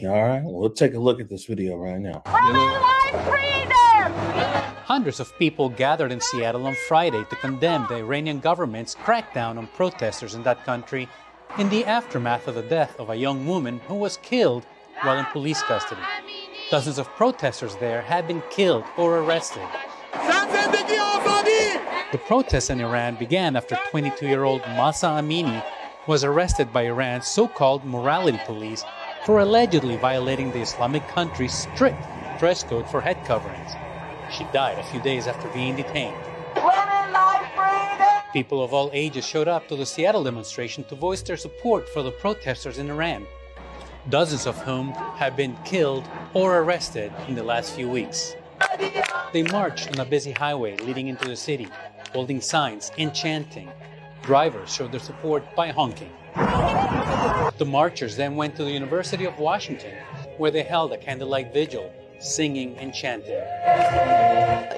All 0.04 0.22
right, 0.22 0.42
we'll 0.44 0.70
take 0.70 0.94
a 0.94 0.98
look 0.98 1.20
at 1.20 1.28
this 1.28 1.46
video 1.46 1.76
right 1.76 1.98
now. 1.98 2.22
Hundreds 4.84 5.20
of 5.20 5.36
people 5.38 5.68
gathered 5.68 6.12
in 6.12 6.20
Seattle 6.20 6.66
on 6.66 6.74
Friday 6.86 7.24
to 7.30 7.36
condemn 7.36 7.86
the 7.88 7.96
Iranian 7.96 8.40
government's 8.40 8.94
crackdown 8.94 9.58
on 9.58 9.66
protesters 9.68 10.34
in 10.34 10.42
that 10.44 10.64
country 10.64 11.08
in 11.58 11.68
the 11.68 11.84
aftermath 11.84 12.46
of 12.46 12.54
the 12.54 12.62
death 12.62 12.98
of 13.00 13.10
a 13.10 13.16
young 13.16 13.46
woman 13.46 13.80
who 13.88 13.94
was 13.94 14.18
killed 14.18 14.64
while 15.02 15.18
in 15.18 15.24
police 15.26 15.62
custody. 15.62 16.00
Dozens 16.70 16.98
of 16.98 17.08
protesters 17.16 17.74
there 17.76 18.02
have 18.02 18.26
been 18.26 18.42
killed 18.50 18.84
or 18.96 19.18
arrested. 19.18 19.66
The 22.10 22.20
protests 22.26 22.70
in 22.70 22.80
Iran 22.80 23.16
began 23.16 23.56
after 23.56 23.78
22 23.90 24.26
year 24.26 24.44
old 24.44 24.62
Mahsa 24.76 25.06
Amini 25.06 25.62
was 26.06 26.24
arrested 26.24 26.72
by 26.72 26.82
Iran's 26.86 27.26
so 27.26 27.46
called 27.46 27.84
morality 27.84 28.40
police 28.46 28.82
for 29.26 29.40
allegedly 29.40 29.96
violating 29.96 30.50
the 30.50 30.60
Islamic 30.60 31.06
country's 31.08 31.52
strict 31.52 32.02
dress 32.38 32.62
code 32.62 32.88
for 32.88 33.00
head 33.00 33.22
coverings. 33.26 33.72
She 34.32 34.44
died 34.52 34.78
a 34.78 34.82
few 34.84 35.00
days 35.00 35.26
after 35.26 35.48
being 35.48 35.76
detained. 35.76 36.16
People 38.32 38.62
of 38.62 38.72
all 38.72 38.90
ages 38.92 39.26
showed 39.26 39.48
up 39.48 39.68
to 39.68 39.76
the 39.76 39.86
Seattle 39.86 40.24
demonstration 40.24 40.84
to 40.84 40.94
voice 40.94 41.22
their 41.22 41.36
support 41.36 41.88
for 41.88 42.02
the 42.02 42.10
protesters 42.10 42.78
in 42.78 42.90
Iran, 42.90 43.26
dozens 44.08 44.46
of 44.46 44.56
whom 44.62 44.92
have 45.16 45.36
been 45.36 45.56
killed 45.64 46.08
or 46.34 46.58
arrested 46.58 47.12
in 47.26 47.34
the 47.34 47.42
last 47.42 47.74
few 47.74 47.88
weeks. 47.88 48.36
They 49.30 49.42
marched 49.42 49.88
on 49.88 50.00
a 50.00 50.06
busy 50.06 50.32
highway 50.32 50.78
leading 50.78 51.08
into 51.08 51.28
the 51.28 51.36
city, 51.36 51.68
holding 52.14 52.40
signs 52.40 52.90
and 52.96 53.14
chanting. 53.14 53.70
Drivers 54.22 54.72
showed 54.74 54.90
their 54.90 55.00
support 55.00 55.44
by 55.54 55.68
honking. 55.68 56.10
The 57.58 57.66
marchers 57.66 58.16
then 58.16 58.36
went 58.36 58.56
to 58.56 58.64
the 58.64 58.70
University 58.70 59.26
of 59.26 59.38
Washington, 59.38 59.94
where 60.38 60.50
they 60.50 60.62
held 60.62 60.92
a 60.92 60.96
candlelight 60.96 61.52
vigil, 61.52 61.92
singing 62.20 62.76
and 62.78 62.94
chanting. 62.94 63.38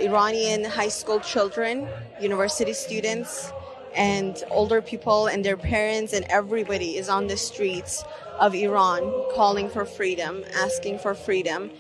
Iranian 0.02 0.64
high 0.64 0.88
school 0.88 1.20
children, 1.20 1.86
university 2.20 2.72
students, 2.72 3.52
and 3.94 4.42
older 4.50 4.82
people 4.82 5.28
and 5.28 5.44
their 5.44 5.56
parents 5.56 6.12
and 6.12 6.24
everybody 6.28 6.96
is 6.96 7.08
on 7.08 7.28
the 7.28 7.36
streets 7.36 8.02
of 8.40 8.54
Iran 8.54 9.02
calling 9.32 9.68
for 9.68 9.84
freedom, 9.84 10.42
asking 10.54 10.98
for 10.98 11.14
freedom 11.14 11.70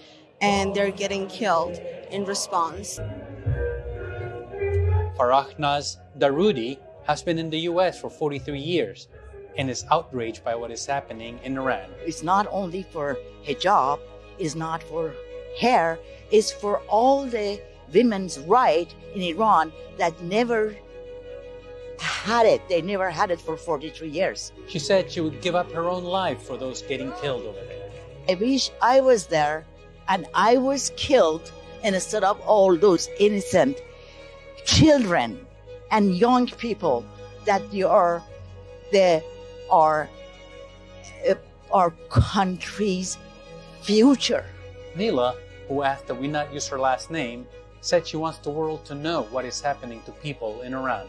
and 0.40 0.74
they're 0.74 0.90
getting 0.90 1.26
killed 1.28 1.80
in 2.10 2.24
response. 2.24 2.98
Farahnaz 5.16 5.98
Darudi 6.18 6.78
has 7.04 7.22
been 7.22 7.38
in 7.38 7.50
the 7.50 7.60
US 7.70 8.00
for 8.00 8.08
43 8.08 8.58
years 8.58 9.08
and 9.56 9.68
is 9.68 9.84
outraged 9.90 10.44
by 10.44 10.54
what 10.54 10.70
is 10.70 10.86
happening 10.86 11.38
in 11.44 11.58
Iran. 11.58 11.90
It's 12.06 12.22
not 12.22 12.46
only 12.50 12.82
for 12.82 13.18
hijab, 13.44 14.00
it's 14.38 14.54
not 14.54 14.82
for 14.82 15.14
hair, 15.58 15.98
it's 16.30 16.52
for 16.52 16.78
all 16.88 17.26
the 17.26 17.60
women's 17.92 18.38
right 18.40 18.94
in 19.14 19.22
Iran 19.22 19.72
that 19.98 20.20
never 20.22 20.74
had 21.98 22.46
it. 22.46 22.62
They 22.68 22.80
never 22.80 23.10
had 23.10 23.30
it 23.30 23.40
for 23.40 23.56
43 23.56 24.08
years. 24.08 24.52
She 24.68 24.78
said 24.78 25.10
she 25.10 25.20
would 25.20 25.42
give 25.42 25.54
up 25.54 25.70
her 25.72 25.88
own 25.88 26.04
life 26.04 26.42
for 26.42 26.56
those 26.56 26.82
getting 26.82 27.12
killed 27.20 27.42
over 27.42 27.60
there. 27.66 27.90
I 28.28 28.34
wish 28.34 28.70
I 28.80 29.00
was 29.00 29.26
there 29.26 29.66
and 30.10 30.26
I 30.34 30.58
was 30.58 30.90
killed 30.96 31.52
instead 31.84 32.24
of 32.24 32.38
all 32.40 32.76
those 32.76 33.08
innocent 33.18 33.80
children 34.66 35.46
and 35.90 36.16
young 36.16 36.48
people 36.48 37.06
that 37.46 37.62
you 37.72 37.86
are 37.86 38.22
the 38.92 39.22
our 39.70 40.08
uh, 41.28 41.34
our 41.72 41.90
country's 42.10 43.16
future. 43.82 44.44
Nila, 44.96 45.36
who 45.68 45.82
asked 45.82 46.08
that 46.08 46.16
we 46.16 46.26
not 46.26 46.52
use 46.52 46.66
her 46.66 46.78
last 46.78 47.10
name, 47.10 47.46
said 47.80 48.06
she 48.06 48.16
wants 48.16 48.38
the 48.40 48.50
world 48.50 48.84
to 48.86 48.94
know 48.94 49.22
what 49.30 49.44
is 49.44 49.60
happening 49.60 50.02
to 50.06 50.12
people 50.12 50.60
in 50.62 50.74
Iran. 50.74 51.06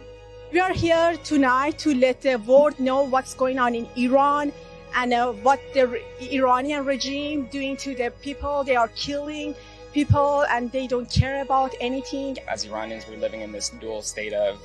We 0.53 0.60
are 0.60 0.74
here 0.74 1.17
tonight 1.24 1.79
to 1.79 1.96
let 1.96 2.22
the 2.22 2.36
world 2.38 2.79
know 2.79 3.01
what's 3.01 3.34
going 3.34 3.58
on 3.58 3.74
in 3.74 3.88
Iran 3.96 4.53
and 4.95 5.13
uh, 5.13 5.31
what 5.31 5.60
the 5.74 6.01
Iranian 6.33 6.86
regime 6.86 7.45
doing 7.45 7.77
to 7.77 7.95
the 7.95 8.12
people. 8.21 8.63
They 8.63 8.75
are 8.75 8.89
killing 8.89 9.55
people 9.93 10.43
and 10.50 10.71
they 10.71 10.88
don't 10.88 11.10
care 11.10 11.41
about 11.41 11.74
anything. 11.79 12.38
As 12.48 12.65
Iranians, 12.65 13.05
we're 13.10 13.17
living 13.17 13.41
in 13.41 13.51
this 13.51 13.69
dual 13.69 14.01
state 14.01 14.33
of 14.33 14.60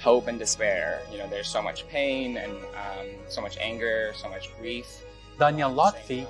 hope 0.00 0.28
and 0.28 0.38
despair. 0.38 1.02
You 1.10 1.18
know, 1.18 1.28
there's 1.28 1.48
so 1.48 1.62
much 1.62 1.88
pain 1.88 2.36
and 2.36 2.52
um, 2.52 3.06
so 3.28 3.40
much 3.40 3.58
anger, 3.58 4.12
so 4.16 4.28
much 4.28 4.56
grief. 4.58 5.04
Daniel 5.38 5.70
Lotfi 5.70 6.26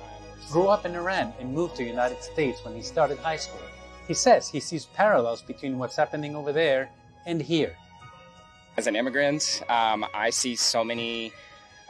grew 0.51 0.67
up 0.67 0.85
in 0.85 0.95
Iran 0.95 1.33
and 1.39 1.53
moved 1.53 1.75
to 1.77 1.83
the 1.83 1.89
United 1.89 2.21
States 2.23 2.63
when 2.63 2.75
he 2.75 2.81
started 2.81 3.17
high 3.19 3.37
school. 3.37 3.61
He 4.07 4.13
says 4.15 4.49
he 4.49 4.59
sees 4.59 4.85
parallels 4.85 5.41
between 5.43 5.77
what's 5.77 5.95
happening 5.95 6.35
over 6.35 6.51
there 6.51 6.89
and 7.25 7.41
here. 7.41 7.75
As 8.77 8.87
an 8.87 8.95
immigrant, 8.95 9.61
um, 9.69 10.05
I 10.13 10.31
see 10.31 10.55
so 10.55 10.83
many 10.83 11.31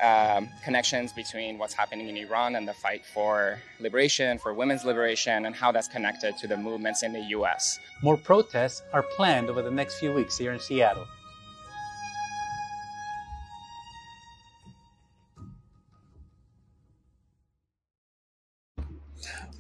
um, 0.02 0.50
connections 0.64 1.12
between 1.12 1.58
what's 1.58 1.74
happening 1.74 2.08
in 2.08 2.18
Iran 2.18 2.56
and 2.56 2.68
the 2.68 2.74
fight 2.74 3.06
for 3.14 3.60
liberation, 3.80 4.38
for 4.38 4.54
women's 4.54 4.86
liberation, 4.86 5.46
and 5.46 5.56
how 5.56 5.72
that's 5.72 5.88
connected 5.88 6.38
to 6.38 6.48
the 6.48 6.58
movements 6.58 7.04
in 7.04 7.14
the 7.14 7.22
US. 7.38 7.80
More 8.02 8.18
protests 8.18 8.82
are 8.94 9.04
planned 9.04 9.50
over 9.50 9.62
the 9.62 9.72
next 9.72 10.00
few 10.00 10.14
weeks 10.14 10.38
here 10.38 10.52
in 10.52 10.60
Seattle. 10.60 11.06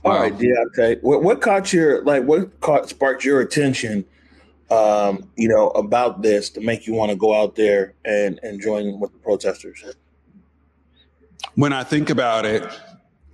All 0.05 0.17
right, 0.17 0.33
Deontay. 0.33 1.01
What 1.01 1.23
what 1.23 1.41
caught 1.41 1.73
your 1.73 2.01
like? 2.03 2.23
What 2.23 2.61
caught 2.61 2.87
sparked 2.87 3.25
your 3.25 3.41
attention? 3.41 4.05
Um, 4.71 5.29
you 5.35 5.49
know 5.49 5.69
about 5.71 6.21
this 6.21 6.49
to 6.51 6.61
make 6.61 6.87
you 6.87 6.93
want 6.93 7.11
to 7.11 7.17
go 7.17 7.33
out 7.33 7.55
there 7.55 7.95
and 8.05 8.39
and 8.41 8.61
join 8.61 8.99
with 8.99 9.11
the 9.11 9.17
protesters. 9.19 9.83
When 11.55 11.73
I 11.73 11.83
think 11.83 12.09
about 12.09 12.45
it, 12.45 12.63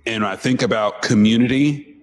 and 0.06 0.24
I 0.24 0.36
think 0.36 0.62
about 0.62 1.02
community, 1.02 1.96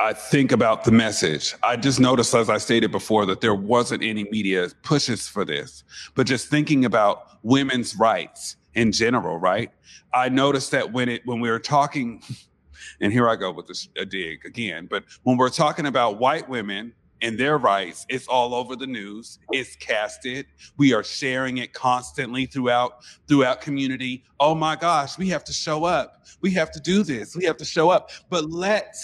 I 0.00 0.12
think 0.12 0.52
about 0.52 0.84
the 0.84 0.92
message. 0.92 1.54
I 1.62 1.76
just 1.76 2.00
noticed, 2.00 2.34
as 2.34 2.48
I 2.48 2.58
stated 2.58 2.90
before, 2.92 3.26
that 3.26 3.40
there 3.40 3.54
wasn't 3.54 4.02
any 4.02 4.24
media 4.24 4.68
pushes 4.82 5.28
for 5.28 5.44
this, 5.44 5.84
but 6.14 6.26
just 6.26 6.48
thinking 6.48 6.84
about 6.84 7.38
women's 7.42 7.96
rights 7.96 8.56
in 8.74 8.92
general, 8.92 9.38
right? 9.38 9.70
I 10.14 10.28
noticed 10.28 10.70
that 10.70 10.92
when 10.92 11.08
it 11.08 11.22
when 11.24 11.40
we 11.40 11.50
were 11.50 11.58
talking 11.58 12.22
and 13.00 13.12
here 13.12 13.28
I 13.28 13.36
go 13.36 13.52
with 13.52 13.66
this, 13.66 13.88
a 13.96 14.04
dig 14.04 14.44
again. 14.44 14.86
But 14.86 15.04
when 15.22 15.36
we're 15.36 15.50
talking 15.50 15.86
about 15.86 16.18
white 16.18 16.48
women 16.48 16.94
and 17.22 17.38
their 17.38 17.56
rights, 17.56 18.04
it's 18.08 18.26
all 18.26 18.54
over 18.54 18.76
the 18.76 18.86
news. 18.86 19.38
It's 19.52 19.76
casted. 19.76 20.46
We 20.76 20.92
are 20.92 21.04
sharing 21.04 21.58
it 21.58 21.72
constantly 21.72 22.46
throughout 22.46 23.04
throughout 23.28 23.60
community. 23.60 24.24
Oh 24.40 24.54
my 24.54 24.76
gosh, 24.76 25.16
we 25.16 25.28
have 25.28 25.44
to 25.44 25.52
show 25.52 25.84
up. 25.84 26.26
We 26.40 26.50
have 26.52 26.70
to 26.72 26.80
do 26.80 27.02
this. 27.02 27.36
We 27.36 27.44
have 27.44 27.56
to 27.58 27.64
show 27.64 27.90
up. 27.90 28.10
But 28.28 28.50
let 28.50 28.94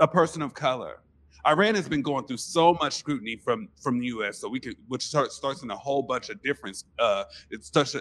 a 0.00 0.08
person 0.08 0.42
of 0.42 0.52
color. 0.52 0.98
Iran 1.46 1.76
has 1.76 1.88
been 1.88 2.02
going 2.02 2.26
through 2.26 2.38
so 2.38 2.74
much 2.74 2.94
scrutiny 2.94 3.36
from 3.36 3.68
from 3.80 4.00
the 4.00 4.06
U.S. 4.06 4.38
So 4.38 4.48
we 4.48 4.58
could, 4.58 4.76
which 4.88 5.04
start, 5.04 5.30
starts 5.32 5.62
in 5.62 5.70
a 5.70 5.76
whole 5.76 6.02
bunch 6.02 6.28
of 6.28 6.42
different. 6.42 6.82
Uh, 6.98 7.24
it 7.50 7.64
starts 7.64 7.94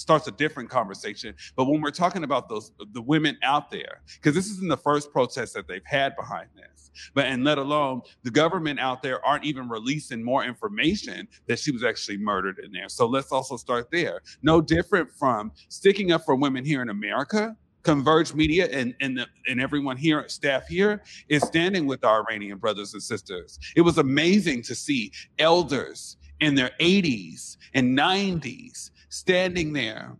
starts 0.00 0.26
a 0.26 0.32
different 0.32 0.70
conversation. 0.70 1.34
But 1.56 1.66
when 1.66 1.80
we're 1.80 1.90
talking 1.90 2.24
about 2.24 2.48
those 2.48 2.72
the 2.92 3.02
women 3.02 3.36
out 3.42 3.70
there, 3.70 4.00
because 4.14 4.34
this 4.34 4.50
isn't 4.50 4.68
the 4.68 4.76
first 4.76 5.12
protest 5.12 5.54
that 5.54 5.68
they've 5.68 5.84
had 5.84 6.16
behind 6.16 6.48
this, 6.56 6.90
but 7.14 7.26
and 7.26 7.44
let 7.44 7.58
alone 7.58 8.00
the 8.22 8.30
government 8.30 8.80
out 8.80 9.02
there 9.02 9.24
aren't 9.24 9.44
even 9.44 9.68
releasing 9.68 10.22
more 10.22 10.44
information 10.44 11.28
that 11.46 11.58
she 11.58 11.70
was 11.70 11.84
actually 11.84 12.16
murdered 12.16 12.58
in 12.64 12.72
there. 12.72 12.88
So 12.88 13.06
let's 13.06 13.30
also 13.30 13.56
start 13.56 13.90
there. 13.90 14.20
No 14.42 14.60
different 14.60 15.10
from 15.12 15.52
sticking 15.68 16.12
up 16.12 16.24
for 16.24 16.34
women 16.34 16.64
here 16.64 16.82
in 16.82 16.88
America. 16.88 17.56
Converge 17.82 18.34
Media 18.34 18.68
and 18.70 18.94
and, 19.00 19.16
the, 19.18 19.26
and 19.48 19.60
everyone 19.60 19.96
here, 19.96 20.28
staff 20.28 20.66
here, 20.66 21.02
is 21.28 21.42
standing 21.42 21.86
with 21.86 22.04
our 22.04 22.24
Iranian 22.28 22.58
brothers 22.58 22.94
and 22.94 23.02
sisters. 23.02 23.58
It 23.76 23.82
was 23.82 23.98
amazing 23.98 24.62
to 24.62 24.74
see 24.74 25.12
elders 25.38 26.16
in 26.40 26.54
their 26.54 26.70
80s 26.80 27.56
and 27.74 27.96
90s 27.96 28.90
standing 29.10 29.72
there, 29.74 30.16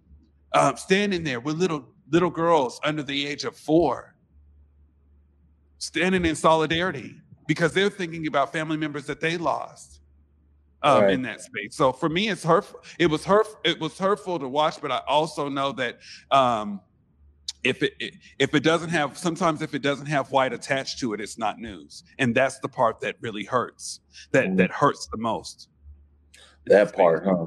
uh, 0.52 0.74
standing 0.74 1.24
there 1.24 1.40
with 1.40 1.56
little 1.56 1.88
little 2.10 2.30
girls 2.30 2.78
under 2.84 3.02
the 3.02 3.26
age 3.26 3.44
of 3.44 3.56
four, 3.56 4.14
standing 5.78 6.26
in 6.26 6.34
solidarity 6.34 7.16
because 7.46 7.72
they're 7.72 7.88
thinking 7.88 8.26
about 8.26 8.52
family 8.52 8.76
members 8.76 9.06
that 9.06 9.20
they 9.20 9.38
lost 9.38 10.00
um, 10.82 11.04
right. 11.04 11.12
in 11.12 11.22
that 11.22 11.40
space. 11.40 11.74
So 11.74 11.92
for 11.92 12.08
me, 12.08 12.28
it's 12.28 12.44
hurtful. 12.44 12.80
It 12.98 13.06
was 13.06 13.24
hurt. 13.24 13.46
It 13.64 13.80
was 13.80 13.96
hurtful 13.98 14.38
to 14.38 14.48
watch, 14.48 14.80
but 14.82 14.92
I 14.92 15.00
also 15.08 15.48
know 15.48 15.72
that. 15.72 15.98
Um, 16.30 16.80
if 17.62 17.82
it 17.82 17.92
if 18.38 18.54
it 18.54 18.62
doesn't 18.62 18.88
have 18.88 19.18
sometimes 19.18 19.60
if 19.60 19.74
it 19.74 19.82
doesn't 19.82 20.06
have 20.06 20.30
white 20.30 20.54
attached 20.54 20.98
to 20.98 21.12
it 21.12 21.20
it's 21.20 21.36
not 21.36 21.58
news 21.58 22.04
and 22.18 22.34
that's 22.34 22.58
the 22.60 22.68
part 22.68 22.98
that 23.00 23.16
really 23.20 23.44
hurts 23.44 24.00
that 24.32 24.46
mm-hmm. 24.46 24.56
that 24.56 24.70
hurts 24.70 25.08
the 25.08 25.18
most 25.18 25.68
that 26.64 26.96
part 26.96 27.22
huh 27.22 27.44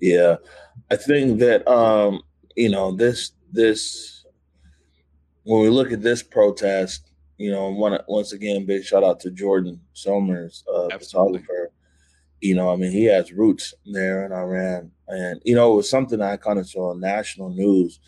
yeah, 0.00 0.36
I 0.90 0.96
think 0.96 1.40
that 1.40 1.66
um, 1.68 2.22
you 2.56 2.68
know 2.68 2.92
this 2.92 3.32
this 3.52 4.24
when 5.44 5.62
we 5.62 5.68
look 5.68 5.92
at 5.92 6.02
this 6.02 6.24
protest, 6.24 7.12
you 7.38 7.52
know, 7.52 7.70
one, 7.70 7.96
once 8.08 8.32
again, 8.32 8.66
big 8.66 8.82
shout 8.82 9.04
out 9.04 9.20
to 9.20 9.30
Jordan 9.30 9.80
Somers, 9.92 10.64
uh, 10.72 10.88
photographer. 10.98 11.70
You 12.40 12.56
know, 12.56 12.70
I 12.70 12.76
mean, 12.76 12.90
he 12.90 13.04
has 13.04 13.32
roots 13.32 13.72
there 13.86 14.26
in 14.26 14.32
Iran, 14.32 14.90
and 15.08 15.40
you 15.44 15.54
know, 15.54 15.72
it 15.72 15.76
was 15.76 15.90
something 15.90 16.20
I 16.20 16.36
kind 16.36 16.58
of 16.58 16.68
saw 16.68 16.90
on 16.90 17.00
national 17.00 17.50
news, 17.50 18.00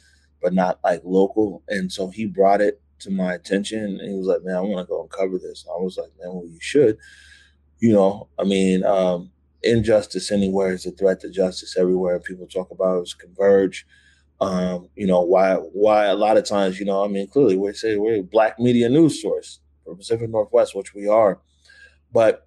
but 0.43 0.53
not 0.53 0.81
like 0.85 1.01
local. 1.05 1.63
And 1.69 1.91
so 1.91 2.09
he 2.09 2.27
brought 2.27 2.61
it 2.61 2.81
to 3.01 3.11
my 3.11 3.35
attention, 3.35 3.85
and 3.85 4.11
he 4.11 4.17
was 4.17 4.27
like, 4.27 4.45
"Man, 4.45 4.57
I 4.57 4.61
want 4.61 4.87
to 4.87 4.91
go 4.91 5.01
and 5.01 5.11
cover 5.11 5.39
this." 5.39 5.65
I 5.69 5.81
was 5.81 5.97
like, 5.97 6.11
"Man, 6.19 6.35
well, 6.35 6.47
you 6.47 6.59
should." 6.61 6.99
You 7.79 7.93
know, 7.93 8.29
I 8.39 8.45
mean, 8.45 8.85
um, 8.85 9.31
injustice 9.63 10.31
anywhere 10.31 10.73
is 10.73 10.87
a 10.87 10.91
threat 10.93 11.21
to 11.21 11.31
justice 11.31 11.77
everywhere. 11.77 12.21
People 12.21 12.47
talk 12.47 12.71
about 12.71 13.03
it 13.03 13.19
converge. 13.19 13.87
Um, 14.41 14.89
you 14.95 15.07
know 15.07 15.23
why? 15.23 15.55
Why 15.55 16.07
a 16.07 16.15
lot 16.15 16.37
of 16.37 16.45
times, 16.45 16.79
you 16.79 16.87
know, 16.87 17.05
I 17.05 17.09
mean, 17.09 17.27
clearly 17.27 17.57
we 17.57 17.73
say 17.73 17.97
we're 17.97 18.21
a 18.21 18.23
black 18.23 18.59
media 18.59 18.89
news 18.89 19.21
source 19.21 19.61
for 19.85 19.97
Pacific 19.97 20.31
Northwest, 20.31 20.77
which 20.77 20.95
we 20.95 21.09
are, 21.09 21.41
but 22.13 22.47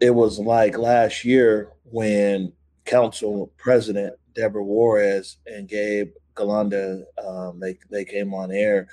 it 0.00 0.14
was 0.14 0.38
like 0.38 0.78
last 0.78 1.24
year 1.24 1.70
when 1.84 2.52
Council 2.86 3.52
President 3.58 4.14
Deborah 4.34 4.64
Juarez 4.64 5.36
and 5.46 5.68
Gabe 5.68 6.12
Galanda 6.34 7.04
um, 7.24 7.60
they 7.60 7.78
they 7.90 8.04
came 8.04 8.32
on 8.34 8.50
air 8.50 8.88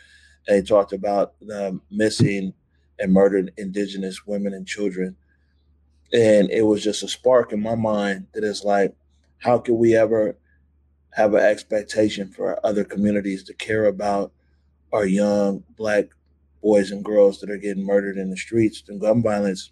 and 0.47 0.57
they 0.57 0.61
talked 0.61 0.93
about 0.93 1.33
the 1.41 1.79
missing 1.89 2.53
and 2.99 3.13
murdered 3.13 3.53
Indigenous 3.57 4.25
women 4.25 4.53
and 4.53 4.67
children 4.67 5.15
and 6.13 6.49
it 6.49 6.63
was 6.63 6.83
just 6.83 7.03
a 7.03 7.07
spark 7.07 7.51
in 7.53 7.61
my 7.61 7.75
mind 7.75 8.27
that 8.33 8.43
is 8.43 8.63
like, 8.63 8.95
how 9.37 9.57
can 9.57 9.77
we 9.77 9.95
ever 9.95 10.37
have 11.11 11.33
an 11.33 11.43
expectation 11.43 12.29
for 12.29 12.63
other 12.65 12.83
communities 12.83 13.43
to 13.43 13.53
care 13.53 13.85
about 13.85 14.31
our 14.91 15.05
young 15.05 15.63
black 15.77 16.05
boys 16.61 16.91
and 16.91 17.05
girls 17.05 17.39
that 17.39 17.49
are 17.49 17.57
getting 17.57 17.85
murdered 17.85 18.17
in 18.17 18.29
the 18.29 18.37
streets 18.37 18.83
and 18.87 18.99
gun 18.99 19.21
violence 19.21 19.71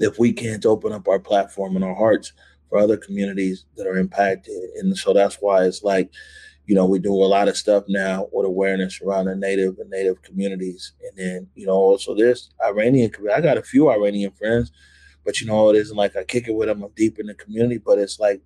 if 0.00 0.18
we 0.18 0.32
can't 0.32 0.66
open 0.66 0.92
up 0.92 1.08
our 1.08 1.18
platform 1.18 1.76
and 1.76 1.84
our 1.84 1.94
hearts 1.94 2.32
for 2.68 2.78
other 2.78 2.96
communities 2.96 3.64
that 3.76 3.86
are 3.86 3.96
impacted. 3.96 4.54
And 4.76 4.96
so 4.96 5.12
that's 5.12 5.36
why 5.36 5.64
it's 5.64 5.82
like, 5.82 6.10
you 6.66 6.74
know, 6.74 6.86
we 6.86 6.98
do 6.98 7.12
a 7.12 7.26
lot 7.26 7.48
of 7.48 7.56
stuff 7.56 7.84
now 7.88 8.28
with 8.32 8.46
awareness 8.46 9.00
around 9.00 9.26
the 9.26 9.36
native 9.36 9.78
and 9.78 9.90
native 9.90 10.22
communities. 10.22 10.92
And 11.08 11.18
then, 11.18 11.48
you 11.54 11.66
know, 11.66 11.74
also 11.74 12.14
this 12.14 12.50
Iranian 12.64 13.10
I 13.32 13.40
got 13.40 13.58
a 13.58 13.62
few 13.62 13.90
Iranian 13.90 14.32
friends 14.32 14.72
But 15.24 15.40
you 15.40 15.46
know, 15.46 15.70
it 15.70 15.76
isn't 15.76 15.96
like 15.96 16.16
I 16.16 16.24
kick 16.24 16.48
it 16.48 16.54
with 16.54 16.68
them. 16.68 16.82
I'm 16.82 16.90
deep 16.96 17.18
in 17.18 17.26
the 17.26 17.34
community, 17.34 17.78
but 17.78 17.98
it's 17.98 18.18
like, 18.18 18.42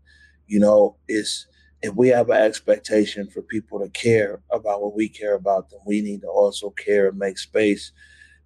you 0.47 0.61
know, 0.61 0.97
it's 1.08 1.47
if 1.82 1.94
we 1.94 2.08
have 2.08 2.28
an 2.30 2.42
expectation 2.42 3.28
for 3.28 3.42
people 3.42 3.78
to 3.80 3.88
care 3.90 4.40
about 4.50 4.82
what 4.82 4.97
we 4.97 5.08
care 5.08 5.35
about, 5.35 5.70
then 5.70 5.80
we 5.87 6.00
need 6.00 6.23
to 6.23 6.28
also 6.28 6.70
care 6.70 7.08
and 7.08 7.18
make 7.18 7.38
space 7.38 7.92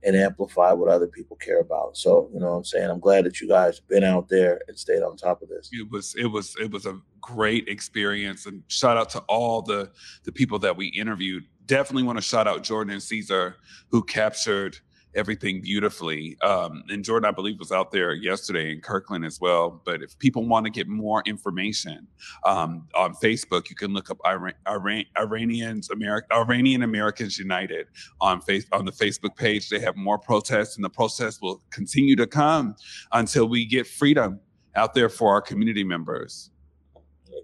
and 0.04 0.16
amplify 0.16 0.72
what 0.72 0.90
other 0.90 1.06
people 1.06 1.36
care 1.36 1.60
about. 1.60 1.96
So, 1.96 2.28
you 2.32 2.40
know 2.40 2.50
what 2.50 2.56
I'm 2.58 2.64
saying? 2.64 2.90
I'm 2.90 3.00
glad 3.00 3.24
that 3.24 3.40
you 3.40 3.48
guys 3.48 3.80
been 3.80 4.04
out 4.04 4.28
there 4.28 4.60
and 4.66 4.78
stayed 4.78 5.02
on 5.02 5.16
top 5.16 5.42
of 5.42 5.48
this. 5.48 5.70
It 5.72 5.90
was 5.90 6.14
it 6.16 6.26
was 6.26 6.56
it 6.60 6.70
was 6.70 6.86
a 6.86 7.00
great 7.20 7.68
experience 7.68 8.46
and 8.46 8.62
shout 8.66 8.96
out 8.96 9.10
to 9.10 9.20
all 9.20 9.62
the 9.62 9.90
the 10.24 10.32
people 10.32 10.58
that 10.60 10.76
we 10.76 10.88
interviewed. 10.88 11.44
Definitely 11.66 12.02
want 12.02 12.18
to 12.18 12.22
shout 12.22 12.48
out 12.48 12.64
Jordan 12.64 12.92
and 12.92 13.02
Caesar 13.02 13.56
who 13.90 14.02
captured 14.02 14.78
everything 15.14 15.60
beautifully. 15.60 16.36
Um, 16.42 16.84
and 16.88 17.04
Jordan, 17.04 17.28
I 17.28 17.32
believe, 17.32 17.58
was 17.58 17.72
out 17.72 17.90
there 17.90 18.14
yesterday 18.14 18.72
in 18.72 18.80
Kirkland 18.80 19.24
as 19.24 19.40
well. 19.40 19.82
But 19.84 20.02
if 20.02 20.18
people 20.18 20.46
want 20.46 20.64
to 20.66 20.70
get 20.70 20.88
more 20.88 21.22
information 21.26 22.06
um, 22.44 22.88
on 22.94 23.14
Facebook, 23.14 23.68
you 23.70 23.76
can 23.76 23.92
look 23.92 24.10
up 24.10 24.18
Iran, 24.26 24.54
Iran, 24.68 25.04
Iranians 25.18 25.90
American 25.90 26.36
Iranian 26.36 26.82
Americans 26.82 27.38
United 27.38 27.86
on 28.20 28.40
face 28.40 28.66
on 28.72 28.84
the 28.84 28.92
Facebook 28.92 29.36
page. 29.36 29.68
They 29.68 29.80
have 29.80 29.96
more 29.96 30.18
protests, 30.18 30.76
and 30.76 30.84
the 30.84 30.90
protests 30.90 31.40
will 31.40 31.62
continue 31.70 32.16
to 32.16 32.26
come 32.26 32.74
until 33.12 33.48
we 33.48 33.64
get 33.66 33.86
freedom 33.86 34.40
out 34.74 34.94
there 34.94 35.08
for 35.08 35.30
our 35.30 35.40
community 35.40 35.84
members. 35.84 36.50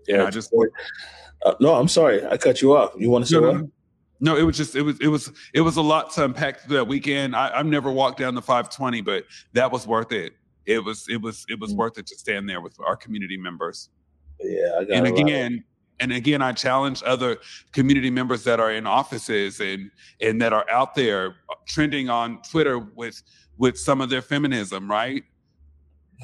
Yeah, 0.07 0.17
and 0.17 0.23
I 0.25 0.31
just. 0.31 0.53
Uh, 1.45 1.55
no, 1.61 1.75
I'm 1.75 1.87
sorry, 1.87 2.27
I 2.27 2.37
cut 2.37 2.61
you 2.63 2.77
off. 2.77 2.93
You 2.99 3.11
want 3.11 3.25
to 3.27 3.31
say 3.31 3.41
no, 3.41 3.53
what? 3.53 3.65
No, 4.21 4.37
it 4.37 4.43
was 4.43 4.57
just 4.57 4.75
it 4.75 4.83
was 4.83 5.01
it 5.01 5.09
was 5.09 5.31
it 5.55 5.61
was 5.61 5.77
a 5.77 5.83
lot 5.83 6.13
to 6.15 6.25
unpack 6.25 6.65
that 6.65 6.87
weekend. 6.87 7.37
I, 7.37 7.57
have 7.57 7.67
never 7.67 7.91
walked 7.91 8.19
down 8.19 8.35
the 8.35 8.43
520, 8.43 9.01
but 9.03 9.25
that 9.53 9.71
was 9.71 9.87
worth 9.87 10.13
it. 10.13 10.35
It 10.67 10.85
was 10.85 11.07
it 11.09 11.23
was 11.23 11.47
it 11.49 11.59
was 11.61 11.71
mm-hmm. 11.71 11.79
worth 11.79 11.99
it 11.99 12.07
to 12.09 12.17
stand 12.17 12.49
there 12.49 12.61
with 12.61 12.77
our 12.85 12.97
community 12.97 13.37
members. 13.37 13.91
Yeah, 14.41 14.83
and 14.93 15.07
again, 15.07 15.65
and 16.01 16.13
again, 16.13 16.43
I 16.43 16.53
challenge 16.53 17.03
other 17.05 17.39
community 17.73 18.11
members 18.11 18.45
that 18.45 18.61
are 18.61 18.73
in 18.73 18.87
offices 18.87 19.61
and 19.61 19.91
and 20.21 20.41
that 20.43 20.53
are 20.53 20.69
out 20.71 20.95
there 20.95 21.37
trending 21.67 22.09
on 22.09 22.43
Twitter 22.43 22.79
with 22.79 23.23
with 23.57 23.79
some 23.79 24.01
of 24.01 24.11
their 24.11 24.23
feminism, 24.23 24.91
right? 24.91 25.25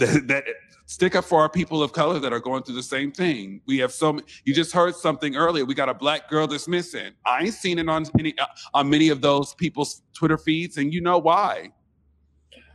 That, 0.01 0.27
that 0.27 0.45
stick 0.87 1.15
up 1.15 1.25
for 1.25 1.41
our 1.41 1.49
people 1.49 1.83
of 1.83 1.93
color 1.93 2.19
that 2.19 2.33
are 2.33 2.41
going 2.41 2.63
through 2.63 2.75
the 2.75 2.83
same 2.83 3.11
thing. 3.13 3.61
We 3.67 3.79
have 3.79 3.93
some. 3.93 4.21
You 4.45 4.55
just 4.55 4.73
heard 4.73 4.95
something 4.95 5.37
earlier. 5.37 5.65
We 5.65 5.75
got 5.75 5.89
a 5.89 5.95
black 5.95 6.29
girl 6.29 6.47
that's 6.47 6.69
missing. 6.69 7.13
I 7.27 7.45
ain't 7.45 7.55
seen 7.55 7.79
it 7.79 7.89
on 7.89 8.07
any 8.19 8.37
uh, 8.39 8.47
on 8.75 8.91
many 8.91 9.09
of 9.09 9.21
those 9.21 9.55
people's 9.55 10.03
Twitter 10.15 10.39
feeds, 10.39 10.77
and 10.77 10.93
you 10.93 11.01
know 11.01 11.19
why. 11.19 11.73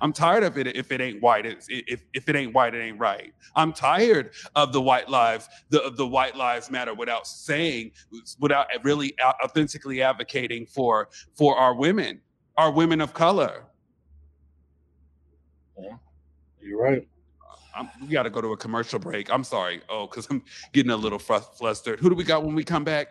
I'm 0.01 0.13
tired 0.13 0.43
of 0.43 0.57
it. 0.57 0.67
If 0.77 0.93
it 0.93 1.01
ain't 1.01 1.21
white, 1.21 1.45
it's, 1.45 1.67
if 1.69 2.03
if 2.13 2.29
it 2.29 2.35
ain't 2.35 2.53
white, 2.53 2.73
it 2.73 2.79
ain't 2.79 2.99
right. 2.99 3.33
I'm 3.55 3.73
tired 3.73 4.31
of 4.55 4.71
the 4.71 4.81
white 4.81 5.09
lives, 5.09 5.49
the 5.69 5.91
the 5.95 6.07
white 6.07 6.35
lives 6.35 6.71
matter, 6.71 6.93
without 6.93 7.27
saying, 7.27 7.91
without 8.39 8.67
really 8.83 9.13
authentically 9.43 10.01
advocating 10.01 10.65
for 10.65 11.09
for 11.35 11.57
our 11.57 11.73
women, 11.73 12.21
our 12.57 12.71
women 12.71 13.01
of 13.01 13.13
color. 13.13 13.65
Yeah, 15.77 15.97
you're 16.61 16.81
right. 16.81 17.07
I'm, 17.75 17.89
we 18.01 18.07
got 18.07 18.23
to 18.23 18.29
go 18.29 18.41
to 18.41 18.49
a 18.49 18.57
commercial 18.57 18.99
break. 18.99 19.31
I'm 19.31 19.43
sorry. 19.43 19.81
Oh, 19.89 20.07
because 20.07 20.27
I'm 20.29 20.43
getting 20.73 20.91
a 20.91 20.97
little 20.97 21.19
flustered. 21.19 21.99
Who 21.99 22.09
do 22.09 22.15
we 22.15 22.23
got 22.23 22.43
when 22.43 22.55
we 22.55 22.63
come 22.63 22.83
back? 22.83 23.09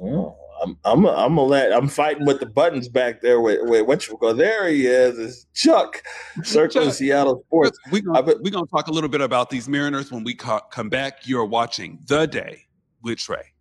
Oh, 0.00 0.36
I'm 0.62 0.78
I'm 0.84 1.04
a, 1.04 1.10
I'm 1.10 1.36
a 1.36 1.44
let 1.44 1.72
I'm 1.72 1.88
fighting 1.88 2.24
with 2.24 2.40
the 2.40 2.46
buttons 2.46 2.88
back 2.88 3.20
there. 3.20 3.40
Wait, 3.40 3.58
wait, 3.64 3.82
what 3.82 4.06
you 4.08 4.16
go? 4.20 4.32
There 4.32 4.68
he 4.68 4.86
is. 4.86 5.18
It's 5.18 5.46
Chuck, 5.54 6.02
circling 6.42 6.86
Chuck. 6.86 6.94
Seattle 6.94 7.42
sports. 7.46 7.78
We're 7.90 8.02
gonna, 8.02 8.34
we 8.42 8.50
gonna 8.50 8.66
talk 8.66 8.86
a 8.86 8.92
little 8.92 9.10
bit 9.10 9.20
about 9.20 9.50
these 9.50 9.68
Mariners 9.68 10.10
when 10.10 10.24
we 10.24 10.34
come 10.34 10.88
back. 10.88 11.26
You're 11.26 11.44
watching 11.44 11.98
the 12.06 12.26
day 12.26 12.66
with 13.02 13.18
Trey. 13.18 13.52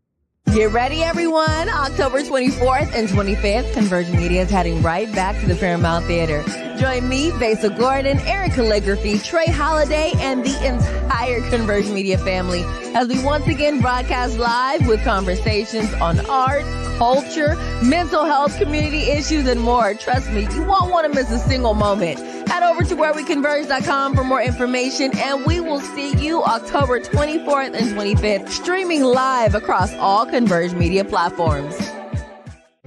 Get 0.47 0.73
ready, 0.73 1.01
everyone. 1.01 1.69
October 1.69 2.21
24th 2.21 2.93
and 2.93 3.07
25th, 3.07 3.71
Converge 3.71 4.09
Media 4.09 4.41
is 4.41 4.49
heading 4.49 4.81
right 4.81 5.09
back 5.15 5.39
to 5.39 5.47
the 5.47 5.55
Paramount 5.55 6.03
Theater. 6.05 6.43
Join 6.77 7.07
me, 7.07 7.31
Basil 7.39 7.69
Gordon, 7.69 8.19
Eric 8.21 8.53
Calligraphy, 8.53 9.19
Trey 9.19 9.45
Holiday, 9.45 10.11
and 10.17 10.43
the 10.43 10.67
entire 10.67 11.39
Converge 11.49 11.87
Media 11.87 12.17
family 12.17 12.63
as 12.95 13.07
we 13.07 13.23
once 13.23 13.47
again 13.47 13.79
broadcast 13.79 14.39
live 14.39 14.85
with 14.87 15.01
conversations 15.05 15.93
on 15.95 16.19
art, 16.25 16.65
culture, 16.97 17.55
mental 17.81 18.25
health, 18.25 18.57
community 18.57 19.03
issues, 19.03 19.47
and 19.47 19.61
more. 19.61 19.93
Trust 19.93 20.29
me, 20.31 20.41
you 20.53 20.63
won't 20.63 20.91
want 20.91 21.05
to 21.07 21.13
miss 21.17 21.31
a 21.31 21.39
single 21.39 21.75
moment. 21.75 22.19
Head 22.51 22.63
over 22.63 22.83
to 22.83 22.95
whereweconverge.com 22.97 24.13
for 24.13 24.25
more 24.25 24.41
information, 24.41 25.15
and 25.15 25.45
we 25.45 25.61
will 25.61 25.79
see 25.79 26.13
you 26.17 26.43
October 26.43 26.99
24th 26.99 27.73
and 27.73 27.97
25th, 27.97 28.49
streaming 28.49 29.05
live 29.05 29.55
across 29.55 29.93
all 29.93 30.25
Converge 30.25 30.73
media 30.73 31.05
platforms. 31.05 31.77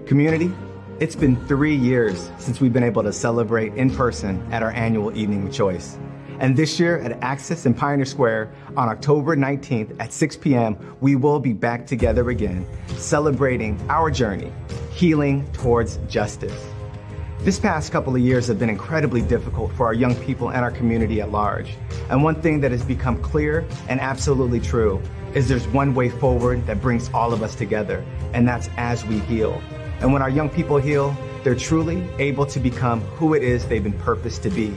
Community, 0.04 0.52
it's 1.00 1.16
been 1.16 1.36
three 1.46 1.74
years 1.74 2.30
since 2.36 2.60
we've 2.60 2.74
been 2.74 2.82
able 2.82 3.02
to 3.04 3.10
celebrate 3.10 3.72
in 3.72 3.88
person 3.88 4.46
at 4.52 4.62
our 4.62 4.72
annual 4.72 5.16
Evening 5.16 5.44
with 5.44 5.54
Choice. 5.54 5.96
And 6.40 6.54
this 6.58 6.78
year 6.78 6.98
at 6.98 7.12
Axis 7.22 7.64
in 7.64 7.72
Pioneer 7.72 8.04
Square 8.04 8.52
on 8.76 8.90
October 8.90 9.34
19th 9.34 9.96
at 9.98 10.12
6 10.12 10.36
p.m., 10.36 10.76
we 11.00 11.16
will 11.16 11.40
be 11.40 11.54
back 11.54 11.86
together 11.86 12.28
again, 12.28 12.66
celebrating 12.98 13.80
our 13.88 14.10
journey, 14.10 14.52
healing 14.92 15.50
towards 15.54 15.96
justice. 16.06 16.73
This 17.44 17.60
past 17.60 17.92
couple 17.92 18.16
of 18.16 18.22
years 18.22 18.46
have 18.46 18.58
been 18.58 18.70
incredibly 18.70 19.20
difficult 19.20 19.70
for 19.72 19.84
our 19.84 19.92
young 19.92 20.14
people 20.14 20.48
and 20.48 20.60
our 20.60 20.70
community 20.70 21.20
at 21.20 21.30
large. 21.30 21.74
And 22.08 22.24
one 22.24 22.40
thing 22.40 22.58
that 22.60 22.70
has 22.70 22.82
become 22.82 23.20
clear 23.20 23.66
and 23.86 24.00
absolutely 24.00 24.60
true 24.60 25.02
is 25.34 25.46
there's 25.46 25.68
one 25.68 25.94
way 25.94 26.08
forward 26.08 26.66
that 26.66 26.80
brings 26.80 27.10
all 27.12 27.34
of 27.34 27.42
us 27.42 27.54
together, 27.54 28.02
and 28.32 28.48
that's 28.48 28.70
as 28.78 29.04
we 29.04 29.18
heal. 29.18 29.60
And 30.00 30.10
when 30.10 30.22
our 30.22 30.30
young 30.30 30.48
people 30.48 30.78
heal, 30.78 31.14
they're 31.42 31.54
truly 31.54 32.08
able 32.18 32.46
to 32.46 32.58
become 32.58 33.02
who 33.18 33.34
it 33.34 33.42
is 33.42 33.66
they've 33.66 33.84
been 33.84 33.92
purposed 33.92 34.42
to 34.44 34.48
be. 34.48 34.72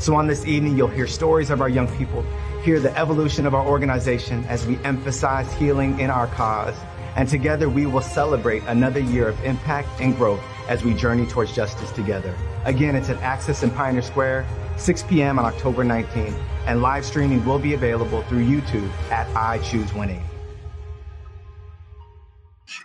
So 0.00 0.16
on 0.16 0.26
this 0.26 0.44
evening, 0.46 0.76
you'll 0.76 0.88
hear 0.88 1.06
stories 1.06 1.48
of 1.50 1.60
our 1.60 1.68
young 1.68 1.86
people, 1.96 2.24
hear 2.64 2.80
the 2.80 2.98
evolution 2.98 3.46
of 3.46 3.54
our 3.54 3.64
organization 3.64 4.44
as 4.48 4.66
we 4.66 4.78
emphasize 4.78 5.52
healing 5.52 6.00
in 6.00 6.10
our 6.10 6.26
cause. 6.26 6.74
And 7.16 7.28
together 7.28 7.68
we 7.68 7.86
will 7.86 8.00
celebrate 8.00 8.62
another 8.66 9.00
year 9.00 9.28
of 9.28 9.44
impact 9.44 9.88
and 10.00 10.16
growth 10.16 10.42
as 10.68 10.84
we 10.84 10.94
journey 10.94 11.26
towards 11.26 11.52
justice 11.52 11.90
together. 11.92 12.34
Again, 12.64 12.94
it's 12.94 13.08
at 13.08 13.20
Axis 13.22 13.62
in 13.62 13.70
Pioneer 13.70 14.02
Square, 14.02 14.46
6 14.76 15.02
p.m. 15.04 15.38
on 15.38 15.44
October 15.44 15.84
19th, 15.84 16.38
and 16.66 16.80
live 16.80 17.04
streaming 17.04 17.44
will 17.44 17.58
be 17.58 17.74
available 17.74 18.22
through 18.22 18.44
YouTube 18.44 18.90
at 19.10 19.26
I 19.36 19.58
Choose 19.58 19.92
180. 19.92 20.24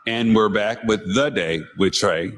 And 0.07 0.35
we're 0.35 0.49
back 0.49 0.83
with 0.83 1.13
the 1.13 1.29
day 1.29 1.63
with 1.77 1.93
Trey. 1.93 2.33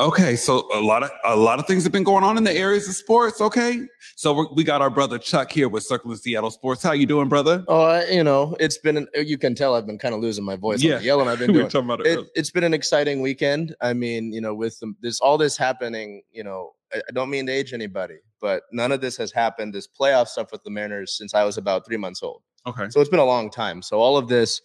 Okay, 0.00 0.34
so 0.34 0.68
a 0.74 0.80
lot 0.80 1.04
of 1.04 1.10
a 1.24 1.36
lot 1.36 1.60
of 1.60 1.68
things 1.68 1.84
have 1.84 1.92
been 1.92 2.02
going 2.02 2.24
on 2.24 2.36
in 2.36 2.42
the 2.42 2.52
areas 2.52 2.88
of 2.88 2.96
sports. 2.96 3.40
Okay, 3.40 3.86
so 4.16 4.52
we 4.52 4.64
got 4.64 4.82
our 4.82 4.90
brother 4.90 5.18
Chuck 5.18 5.52
here 5.52 5.68
with 5.68 5.84
Circling 5.84 6.16
Seattle 6.16 6.50
Sports. 6.50 6.82
How 6.82 6.92
you 6.92 7.06
doing, 7.06 7.28
brother? 7.28 7.64
Oh, 7.68 7.82
uh, 7.82 8.04
you 8.10 8.24
know, 8.24 8.56
it's 8.58 8.76
been 8.76 8.96
an, 8.96 9.06
you 9.14 9.38
can 9.38 9.54
tell 9.54 9.76
I've 9.76 9.86
been 9.86 9.98
kind 9.98 10.12
of 10.12 10.20
losing 10.20 10.44
my 10.44 10.56
voice. 10.56 10.82
Yeah, 10.82 10.98
yelling 10.98 11.28
I've 11.28 11.38
been 11.38 11.52
doing. 11.52 11.68
talking 11.68 11.88
about 11.88 12.04
it, 12.04 12.18
it 12.18 12.26
has 12.34 12.50
been 12.50 12.64
an 12.64 12.74
exciting 12.74 13.20
weekend. 13.20 13.76
I 13.80 13.92
mean, 13.92 14.32
you 14.32 14.40
know, 14.40 14.52
with 14.52 14.82
this 15.00 15.20
all 15.20 15.38
this 15.38 15.56
happening, 15.56 16.22
you 16.32 16.42
know, 16.42 16.72
I, 16.92 16.98
I 16.98 17.12
don't 17.12 17.30
mean 17.30 17.46
to 17.46 17.52
age 17.52 17.72
anybody, 17.72 18.18
but 18.40 18.64
none 18.72 18.90
of 18.90 19.00
this 19.00 19.16
has 19.18 19.30
happened. 19.30 19.74
This 19.74 19.86
playoff 19.86 20.26
stuff 20.26 20.50
with 20.50 20.64
the 20.64 20.70
Mariners 20.70 21.16
since 21.16 21.34
I 21.34 21.44
was 21.44 21.56
about 21.56 21.86
three 21.86 21.98
months 21.98 22.20
old. 22.20 22.42
Okay, 22.66 22.88
so 22.90 23.00
it's 23.00 23.10
been 23.10 23.20
a 23.20 23.24
long 23.24 23.48
time. 23.48 23.80
So 23.80 24.00
all 24.00 24.16
of 24.16 24.26
this, 24.26 24.60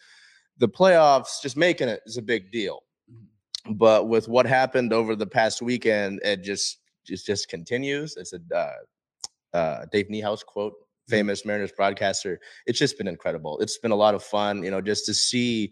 the 0.57 0.67
playoffs, 0.67 1.39
just 1.39 1.55
making 1.55 1.87
it 1.87 2.01
is 2.07 2.17
a 2.17 2.23
big 2.23 2.51
deal 2.51 2.81
but 3.77 4.07
with 4.07 4.27
what 4.27 4.45
happened 4.45 4.93
over 4.93 5.15
the 5.15 5.27
past 5.27 5.61
weekend, 5.61 6.19
it 6.23 6.43
just 6.43 6.79
just 7.05 7.25
just 7.25 7.49
continues. 7.49 8.15
It's 8.17 8.33
a 8.33 8.39
uh, 8.55 9.57
uh, 9.57 9.85
Dave 9.91 10.07
Niehaus 10.07 10.45
quote, 10.45 10.73
mm-hmm. 10.73 11.11
famous 11.11 11.45
Mariners 11.45 11.71
broadcaster. 11.71 12.39
It's 12.65 12.79
just 12.79 12.97
been 12.97 13.07
incredible. 13.07 13.59
It's 13.59 13.77
been 13.77 13.91
a 13.91 13.95
lot 13.95 14.15
of 14.15 14.23
fun, 14.23 14.63
you 14.63 14.71
know, 14.71 14.81
just 14.81 15.05
to 15.07 15.13
see 15.13 15.71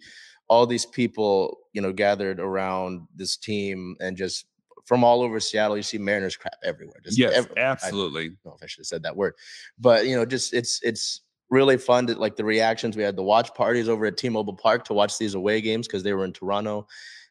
all 0.49 0.65
these 0.65 0.85
people, 0.85 1.57
you 1.73 1.81
know, 1.81 1.91
gathered 1.91 2.39
around 2.39 3.07
this 3.15 3.37
team 3.37 3.95
and 3.99 4.15
just 4.15 4.45
from 4.85 5.03
all 5.03 5.21
over 5.21 5.39
Seattle. 5.39 5.77
You 5.77 5.83
see 5.83 5.97
Mariners 5.97 6.37
crap 6.37 6.53
everywhere. 6.63 6.99
Just 7.03 7.19
yes, 7.19 7.33
everywhere. 7.33 7.65
absolutely. 7.65 8.23
I 8.23 8.27
don't 8.27 8.45
know 8.45 8.53
if 8.55 8.63
I 8.63 8.67
should 8.67 8.81
have 8.81 8.87
said 8.87 9.03
that 9.03 9.15
word, 9.15 9.33
but 9.79 10.07
you 10.07 10.15
know, 10.15 10.25
just 10.25 10.53
it's 10.53 10.79
it's 10.83 11.21
really 11.49 11.77
fun 11.77 12.07
to 12.07 12.15
like 12.15 12.35
the 12.35 12.45
reactions. 12.45 12.97
We 12.97 13.03
had 13.03 13.15
the 13.15 13.23
watch 13.23 13.53
parties 13.53 13.87
over 13.87 14.05
at 14.05 14.17
T-Mobile 14.17 14.55
Park 14.55 14.83
to 14.85 14.93
watch 14.93 15.17
these 15.17 15.33
away 15.33 15.61
games 15.61 15.87
because 15.87 16.03
they 16.03 16.13
were 16.13 16.25
in 16.25 16.33
Toronto 16.33 16.87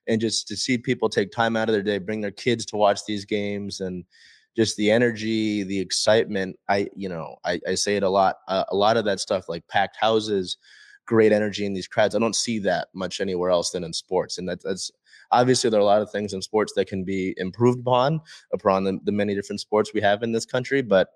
and 0.08 0.20
just 0.20 0.48
to 0.48 0.56
see 0.56 0.78
people 0.78 1.08
take 1.08 1.32
time 1.32 1.56
out 1.56 1.68
of 1.68 1.72
their 1.72 1.82
day, 1.82 1.98
bring 1.98 2.20
their 2.20 2.30
kids 2.30 2.64
to 2.66 2.76
watch 2.76 3.04
these 3.06 3.24
games 3.24 3.80
and 3.80 4.04
just 4.56 4.76
the 4.76 4.90
energy, 4.90 5.62
the 5.62 5.78
excitement. 5.78 6.56
I, 6.68 6.88
you 6.96 7.08
know, 7.08 7.36
I, 7.44 7.60
I 7.68 7.74
say 7.74 7.96
it 7.96 8.02
a 8.02 8.08
lot. 8.08 8.36
Uh, 8.48 8.64
a 8.68 8.76
lot 8.76 8.96
of 8.96 9.04
that 9.04 9.20
stuff, 9.20 9.48
like 9.48 9.68
packed 9.68 9.96
houses, 9.96 10.56
great 11.06 11.32
energy 11.32 11.66
in 11.66 11.74
these 11.74 11.88
crowds. 11.88 12.14
I 12.14 12.18
don't 12.18 12.34
see 12.36 12.58
that 12.60 12.88
much 12.94 13.20
anywhere 13.20 13.50
else 13.50 13.70
than 13.70 13.84
in 13.84 13.92
sports, 13.92 14.38
and 14.38 14.48
that, 14.48 14.62
that's 14.62 14.90
obviously 15.30 15.70
there 15.70 15.80
are 15.80 15.82
a 15.82 15.86
lot 15.86 16.02
of 16.02 16.10
things 16.10 16.32
in 16.32 16.40
sports 16.40 16.72
that 16.74 16.88
can 16.88 17.04
be 17.04 17.34
improved 17.36 17.80
upon 17.80 18.20
upon 18.52 18.84
the, 18.84 18.98
the 19.04 19.12
many 19.12 19.34
different 19.34 19.60
sports 19.60 19.92
we 19.92 20.00
have 20.00 20.22
in 20.22 20.32
this 20.32 20.46
country. 20.46 20.82
But 20.82 21.08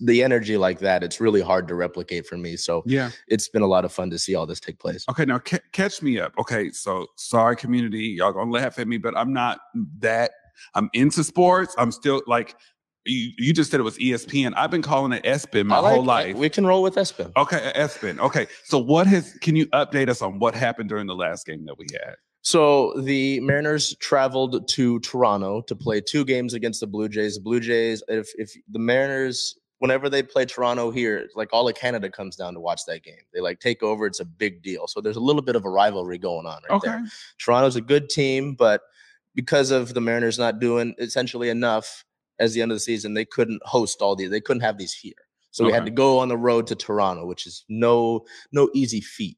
the 0.00 0.22
energy 0.22 0.56
like 0.56 0.78
that, 0.80 1.02
it's 1.02 1.20
really 1.20 1.40
hard 1.40 1.66
to 1.68 1.74
replicate 1.74 2.26
for 2.26 2.36
me. 2.36 2.56
So 2.56 2.82
Yeah. 2.86 3.10
it's 3.28 3.48
been 3.48 3.62
a 3.62 3.66
lot 3.66 3.84
of 3.84 3.92
fun 3.92 4.10
to 4.10 4.18
see 4.18 4.34
all 4.34 4.46
this 4.46 4.60
take 4.60 4.78
place. 4.78 5.04
Okay, 5.08 5.24
now 5.24 5.38
ca- 5.38 5.60
catch 5.72 6.02
me 6.02 6.18
up. 6.20 6.32
Okay, 6.38 6.70
so 6.70 7.06
sorry, 7.16 7.56
community, 7.56 8.16
y'all 8.18 8.32
gonna 8.32 8.50
laugh 8.50 8.78
at 8.78 8.86
me, 8.88 8.98
but 8.98 9.16
I'm 9.16 9.32
not 9.32 9.60
that. 10.00 10.32
I'm 10.74 10.90
into 10.92 11.24
sports. 11.24 11.74
I'm 11.78 11.90
still 11.92 12.22
like 12.26 12.54
you. 13.06 13.30
You 13.38 13.52
just 13.52 13.70
said 13.70 13.80
it 13.80 13.84
was 13.84 13.98
ESPN. 13.98 14.52
I've 14.56 14.70
been 14.70 14.82
calling 14.82 15.12
it 15.12 15.24
ESPN 15.24 15.66
my 15.66 15.78
like- 15.78 15.94
whole 15.94 16.04
life. 16.04 16.36
We 16.36 16.48
can 16.50 16.66
roll 16.66 16.82
with 16.82 16.94
ESPN. 16.96 17.32
Okay, 17.36 17.56
uh, 17.74 17.86
ESPN. 17.86 18.20
Okay, 18.20 18.46
so 18.64 18.78
what 18.78 19.06
has? 19.06 19.32
Can 19.40 19.56
you 19.56 19.66
update 19.68 20.08
us 20.08 20.20
on 20.22 20.38
what 20.38 20.54
happened 20.54 20.88
during 20.90 21.06
the 21.06 21.14
last 21.16 21.46
game 21.46 21.64
that 21.64 21.78
we 21.78 21.86
had? 21.92 22.14
So 22.44 22.92
the 23.00 23.38
Mariners 23.40 23.96
traveled 24.00 24.68
to 24.68 24.98
Toronto 25.00 25.62
to 25.62 25.76
play 25.76 26.00
two 26.00 26.24
games 26.24 26.54
against 26.54 26.80
the 26.80 26.86
Blue 26.88 27.08
Jays. 27.08 27.36
The 27.36 27.40
Blue 27.40 27.60
Jays, 27.60 28.02
if 28.08 28.30
if 28.36 28.52
the 28.70 28.78
Mariners, 28.80 29.56
whenever 29.82 30.08
they 30.08 30.22
play 30.22 30.44
Toronto 30.44 30.92
here, 30.92 31.16
it's 31.18 31.34
like 31.34 31.48
all 31.52 31.68
of 31.68 31.74
Canada 31.74 32.08
comes 32.08 32.36
down 32.36 32.54
to 32.54 32.60
watch 32.60 32.82
that 32.86 33.02
game. 33.02 33.16
They 33.34 33.40
like 33.40 33.58
take 33.58 33.82
over. 33.82 34.06
It's 34.06 34.20
a 34.20 34.24
big 34.24 34.62
deal. 34.62 34.86
So 34.86 35.00
there's 35.00 35.16
a 35.16 35.20
little 35.20 35.42
bit 35.42 35.56
of 35.56 35.64
a 35.64 35.68
rivalry 35.68 36.18
going 36.18 36.46
on 36.46 36.62
right 36.70 36.76
Okay. 36.76 36.88
there. 36.88 37.04
Toronto's 37.38 37.74
a 37.74 37.80
good 37.80 38.08
team, 38.08 38.54
but 38.54 38.82
because 39.34 39.72
of 39.72 39.92
the 39.92 40.00
Mariners 40.00 40.38
not 40.38 40.60
doing 40.60 40.94
essentially 40.98 41.48
enough 41.48 42.04
as 42.38 42.54
the 42.54 42.62
end 42.62 42.70
of 42.70 42.76
the 42.76 42.80
season, 42.80 43.14
they 43.14 43.24
couldn't 43.24 43.60
host 43.64 44.00
all 44.02 44.14
these. 44.14 44.30
They 44.30 44.40
couldn't 44.40 44.60
have 44.60 44.78
these 44.78 44.92
here. 44.92 45.14
So 45.50 45.64
we 45.66 45.72
had 45.72 45.84
to 45.84 45.90
go 45.90 46.20
on 46.20 46.28
the 46.28 46.36
road 46.36 46.68
to 46.68 46.76
Toronto, 46.76 47.26
which 47.26 47.44
is 47.48 47.64
no 47.68 48.24
no 48.52 48.70
easy 48.72 49.00
feat. 49.00 49.36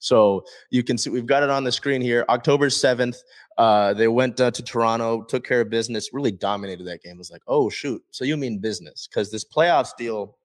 So 0.00 0.44
you 0.70 0.82
can 0.82 0.98
see 0.98 1.10
we've 1.10 1.26
got 1.26 1.44
it 1.44 1.48
on 1.48 1.62
the 1.62 1.70
screen 1.70 2.02
here. 2.02 2.24
October 2.28 2.70
7th, 2.70 3.18
uh, 3.58 3.94
they 3.94 4.08
went 4.08 4.40
uh, 4.40 4.50
to 4.50 4.62
Toronto, 4.62 5.22
took 5.22 5.44
care 5.46 5.62
of 5.62 5.70
business, 5.70 6.10
really 6.12 6.30
dominated 6.30 6.84
that 6.84 7.02
game. 7.02 7.14
It 7.14 7.18
was 7.18 7.30
like, 7.30 7.42
oh 7.46 7.70
shoot. 7.70 8.02
So 8.10 8.24
you 8.24 8.36
mean 8.36 8.58
business? 8.58 9.08
Because 9.08 9.30
this 9.30 9.44
playoffs 9.44 9.96
deal, 9.96 10.36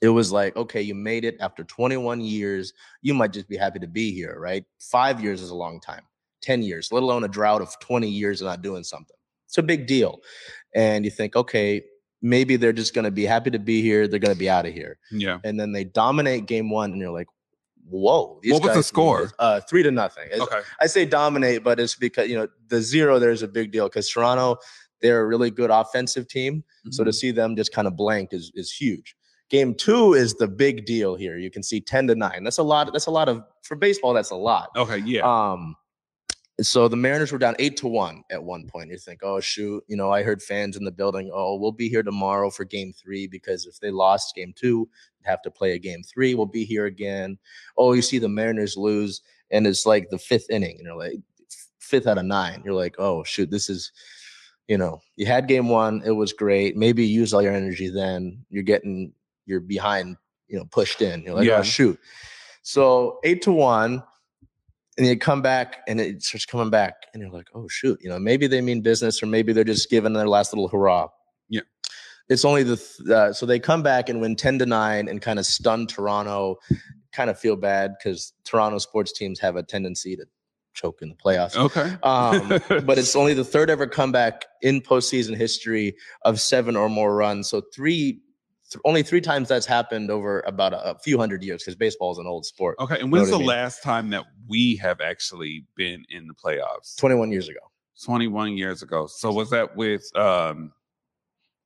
it 0.00 0.08
was 0.08 0.32
like, 0.32 0.56
okay, 0.56 0.82
you 0.82 0.94
made 0.94 1.24
it 1.24 1.36
after 1.40 1.62
21 1.62 2.20
years. 2.20 2.72
You 3.02 3.14
might 3.14 3.32
just 3.32 3.48
be 3.48 3.56
happy 3.56 3.78
to 3.78 3.86
be 3.86 4.12
here, 4.12 4.36
right? 4.38 4.64
Five 4.80 5.22
years 5.22 5.40
is 5.40 5.50
a 5.50 5.54
long 5.54 5.80
time. 5.80 6.02
10 6.42 6.62
years, 6.62 6.90
let 6.90 7.04
alone 7.04 7.22
a 7.22 7.28
drought 7.28 7.62
of 7.62 7.78
20 7.78 8.08
years 8.08 8.40
of 8.40 8.46
not 8.46 8.62
doing 8.62 8.82
something. 8.82 9.16
It's 9.46 9.58
a 9.58 9.62
big 9.62 9.86
deal. 9.86 10.18
And 10.74 11.04
you 11.04 11.10
think, 11.10 11.36
okay, 11.36 11.82
maybe 12.20 12.56
they're 12.56 12.72
just 12.72 12.94
going 12.94 13.04
to 13.04 13.10
be 13.10 13.24
happy 13.24 13.50
to 13.50 13.58
be 13.58 13.80
here. 13.82 14.08
They're 14.08 14.18
going 14.18 14.34
to 14.34 14.38
be 14.38 14.50
out 14.50 14.66
of 14.66 14.72
here. 14.72 14.98
Yeah. 15.10 15.38
And 15.44 15.58
then 15.58 15.72
they 15.72 15.84
dominate 15.84 16.46
game 16.46 16.70
one, 16.70 16.92
and 16.92 17.00
you're 17.00 17.12
like, 17.12 17.28
whoa. 17.88 18.40
What 18.44 18.62
was 18.62 18.74
the 18.74 18.82
score? 18.82 19.30
Uh, 19.38 19.60
three 19.60 19.82
to 19.82 19.90
nothing. 19.90 20.26
It's- 20.26 20.40
Okay. 20.40 20.60
I 20.80 20.86
say 20.86 21.04
dominate, 21.04 21.62
but 21.64 21.78
it's 21.80 21.94
because, 21.94 22.28
you 22.28 22.36
know, 22.36 22.48
the 22.68 22.80
zero 22.80 23.18
there 23.18 23.30
is 23.30 23.42
a 23.42 23.48
big 23.48 23.70
deal 23.72 23.88
because 23.88 24.08
Toronto, 24.08 24.58
they're 25.00 25.20
a 25.20 25.26
really 25.26 25.50
good 25.50 25.70
offensive 25.70 26.28
team. 26.28 26.64
So 26.90 27.02
Mm-hmm. 27.02 27.08
to 27.08 27.12
see 27.12 27.30
them 27.30 27.56
just 27.56 27.72
kind 27.72 27.86
of 27.86 27.96
blank 27.96 28.32
is, 28.32 28.50
is 28.54 28.72
huge. 28.72 29.14
Game 29.50 29.74
two 29.74 30.14
is 30.14 30.34
the 30.34 30.48
big 30.48 30.86
deal 30.86 31.14
here. 31.14 31.36
You 31.36 31.50
can 31.50 31.62
see 31.62 31.80
10 31.80 32.06
to 32.06 32.14
nine. 32.14 32.42
That's 32.44 32.58
a 32.58 32.62
lot. 32.62 32.90
That's 32.92 33.06
a 33.06 33.10
lot 33.10 33.28
of, 33.28 33.42
for 33.62 33.76
baseball, 33.76 34.14
that's 34.14 34.30
a 34.30 34.36
lot. 34.36 34.70
Okay. 34.76 34.98
Yeah. 34.98 35.22
Um, 35.22 35.76
so 36.66 36.88
the 36.88 36.96
Mariners 36.96 37.32
were 37.32 37.38
down 37.38 37.56
eight 37.58 37.76
to 37.78 37.88
one 37.88 38.22
at 38.30 38.42
one 38.42 38.66
point. 38.66 38.90
You 38.90 38.98
think, 38.98 39.20
oh 39.22 39.40
shoot, 39.40 39.82
you 39.88 39.96
know, 39.96 40.10
I 40.10 40.22
heard 40.22 40.42
fans 40.42 40.76
in 40.76 40.84
the 40.84 40.90
building, 40.90 41.30
oh, 41.32 41.56
we'll 41.56 41.72
be 41.72 41.88
here 41.88 42.02
tomorrow 42.02 42.50
for 42.50 42.64
game 42.64 42.92
three 42.92 43.26
because 43.26 43.66
if 43.66 43.80
they 43.80 43.90
lost 43.90 44.34
game 44.34 44.52
two, 44.54 44.88
they'd 45.20 45.30
have 45.30 45.42
to 45.42 45.50
play 45.50 45.72
a 45.72 45.78
game 45.78 46.02
three. 46.02 46.34
We'll 46.34 46.46
be 46.46 46.64
here 46.64 46.86
again. 46.86 47.38
Oh, 47.76 47.92
you 47.92 48.02
see 48.02 48.18
the 48.18 48.28
Mariners 48.28 48.76
lose, 48.76 49.22
and 49.50 49.66
it's 49.66 49.86
like 49.86 50.10
the 50.10 50.18
fifth 50.18 50.50
inning, 50.50 50.76
and 50.78 50.86
you're 50.86 50.96
like 50.96 51.20
fifth 51.78 52.06
out 52.06 52.18
of 52.18 52.24
nine. 52.24 52.62
You're 52.64 52.74
like, 52.74 52.96
oh 52.98 53.24
shoot, 53.24 53.50
this 53.50 53.70
is, 53.70 53.92
you 54.68 54.78
know, 54.78 55.00
you 55.16 55.26
had 55.26 55.48
game 55.48 55.68
one, 55.68 56.02
it 56.04 56.12
was 56.12 56.32
great. 56.32 56.76
Maybe 56.76 57.04
you 57.04 57.20
used 57.20 57.34
all 57.34 57.42
your 57.42 57.54
energy 57.54 57.88
then. 57.88 58.44
You're 58.50 58.62
getting 58.62 59.12
you're 59.46 59.60
behind, 59.60 60.16
you 60.48 60.58
know, 60.58 60.64
pushed 60.66 61.02
in. 61.02 61.22
You're 61.22 61.34
like, 61.34 61.48
oh, 61.48 61.50
Yeah. 61.50 61.58
oh 61.58 61.62
shoot. 61.62 61.98
So 62.62 63.18
eight 63.24 63.42
to 63.42 63.52
one 63.52 64.02
and 64.98 65.06
you 65.06 65.18
come 65.18 65.40
back 65.42 65.78
and 65.88 66.00
it 66.00 66.22
starts 66.22 66.44
coming 66.46 66.70
back 66.70 67.06
and 67.12 67.22
you're 67.22 67.30
like 67.32 67.48
oh 67.54 67.66
shoot 67.68 67.98
you 68.02 68.08
know 68.10 68.18
maybe 68.18 68.46
they 68.46 68.60
mean 68.60 68.80
business 68.80 69.22
or 69.22 69.26
maybe 69.26 69.52
they're 69.52 69.64
just 69.64 69.88
giving 69.90 70.12
their 70.12 70.28
last 70.28 70.52
little 70.52 70.68
hurrah 70.68 71.08
Yeah. 71.48 71.62
it's 72.28 72.44
only 72.44 72.62
the 72.62 72.76
th- 72.76 73.08
uh, 73.08 73.32
so 73.32 73.46
they 73.46 73.58
come 73.58 73.82
back 73.82 74.08
and 74.08 74.20
win 74.20 74.36
10 74.36 74.58
to 74.60 74.66
9 74.66 75.08
and 75.08 75.20
kind 75.22 75.38
of 75.38 75.46
stun 75.46 75.86
toronto 75.86 76.56
kind 77.12 77.30
of 77.30 77.38
feel 77.38 77.56
bad 77.56 77.92
because 77.98 78.32
toronto 78.44 78.78
sports 78.78 79.12
teams 79.12 79.38
have 79.40 79.56
a 79.56 79.62
tendency 79.62 80.16
to 80.16 80.24
choke 80.74 81.00
in 81.02 81.10
the 81.10 81.14
playoffs 81.14 81.54
Okay. 81.56 81.94
um, 82.02 82.48
but 82.86 82.96
it's 82.98 83.14
only 83.14 83.34
the 83.34 83.44
third 83.44 83.68
ever 83.70 83.86
comeback 83.86 84.46
in 84.62 84.80
postseason 84.80 85.36
history 85.36 85.94
of 86.22 86.40
seven 86.40 86.76
or 86.76 86.88
more 86.88 87.14
runs. 87.14 87.50
So 87.50 87.60
three, 87.74 88.12
th- 88.12 88.22
only 88.84 89.02
three 89.02 89.20
times 89.20 89.48
that's 89.48 89.66
happened 89.66 90.10
over 90.10 90.42
about 90.46 90.72
a, 90.72 90.90
a 90.92 90.98
few 90.98 91.18
hundred 91.18 91.42
years 91.42 91.62
because 91.62 91.74
baseball 91.76 92.12
is 92.12 92.18
an 92.18 92.26
old 92.26 92.44
sport. 92.46 92.76
Okay. 92.80 92.98
And 93.00 93.10
when's 93.12 93.28
what 93.28 93.34
I 93.34 93.38
the 93.38 93.38
mean? 93.40 93.48
last 93.48 93.82
time 93.82 94.10
that 94.10 94.24
we 94.48 94.76
have 94.76 95.00
actually 95.00 95.64
been 95.76 96.04
in 96.10 96.26
the 96.26 96.34
playoffs? 96.34 96.96
21 96.98 97.30
years 97.32 97.48
ago. 97.48 97.60
21 98.04 98.56
years 98.56 98.82
ago. 98.82 99.06
So 99.06 99.32
was 99.32 99.50
that 99.50 99.76
with 99.76 100.04
um 100.16 100.72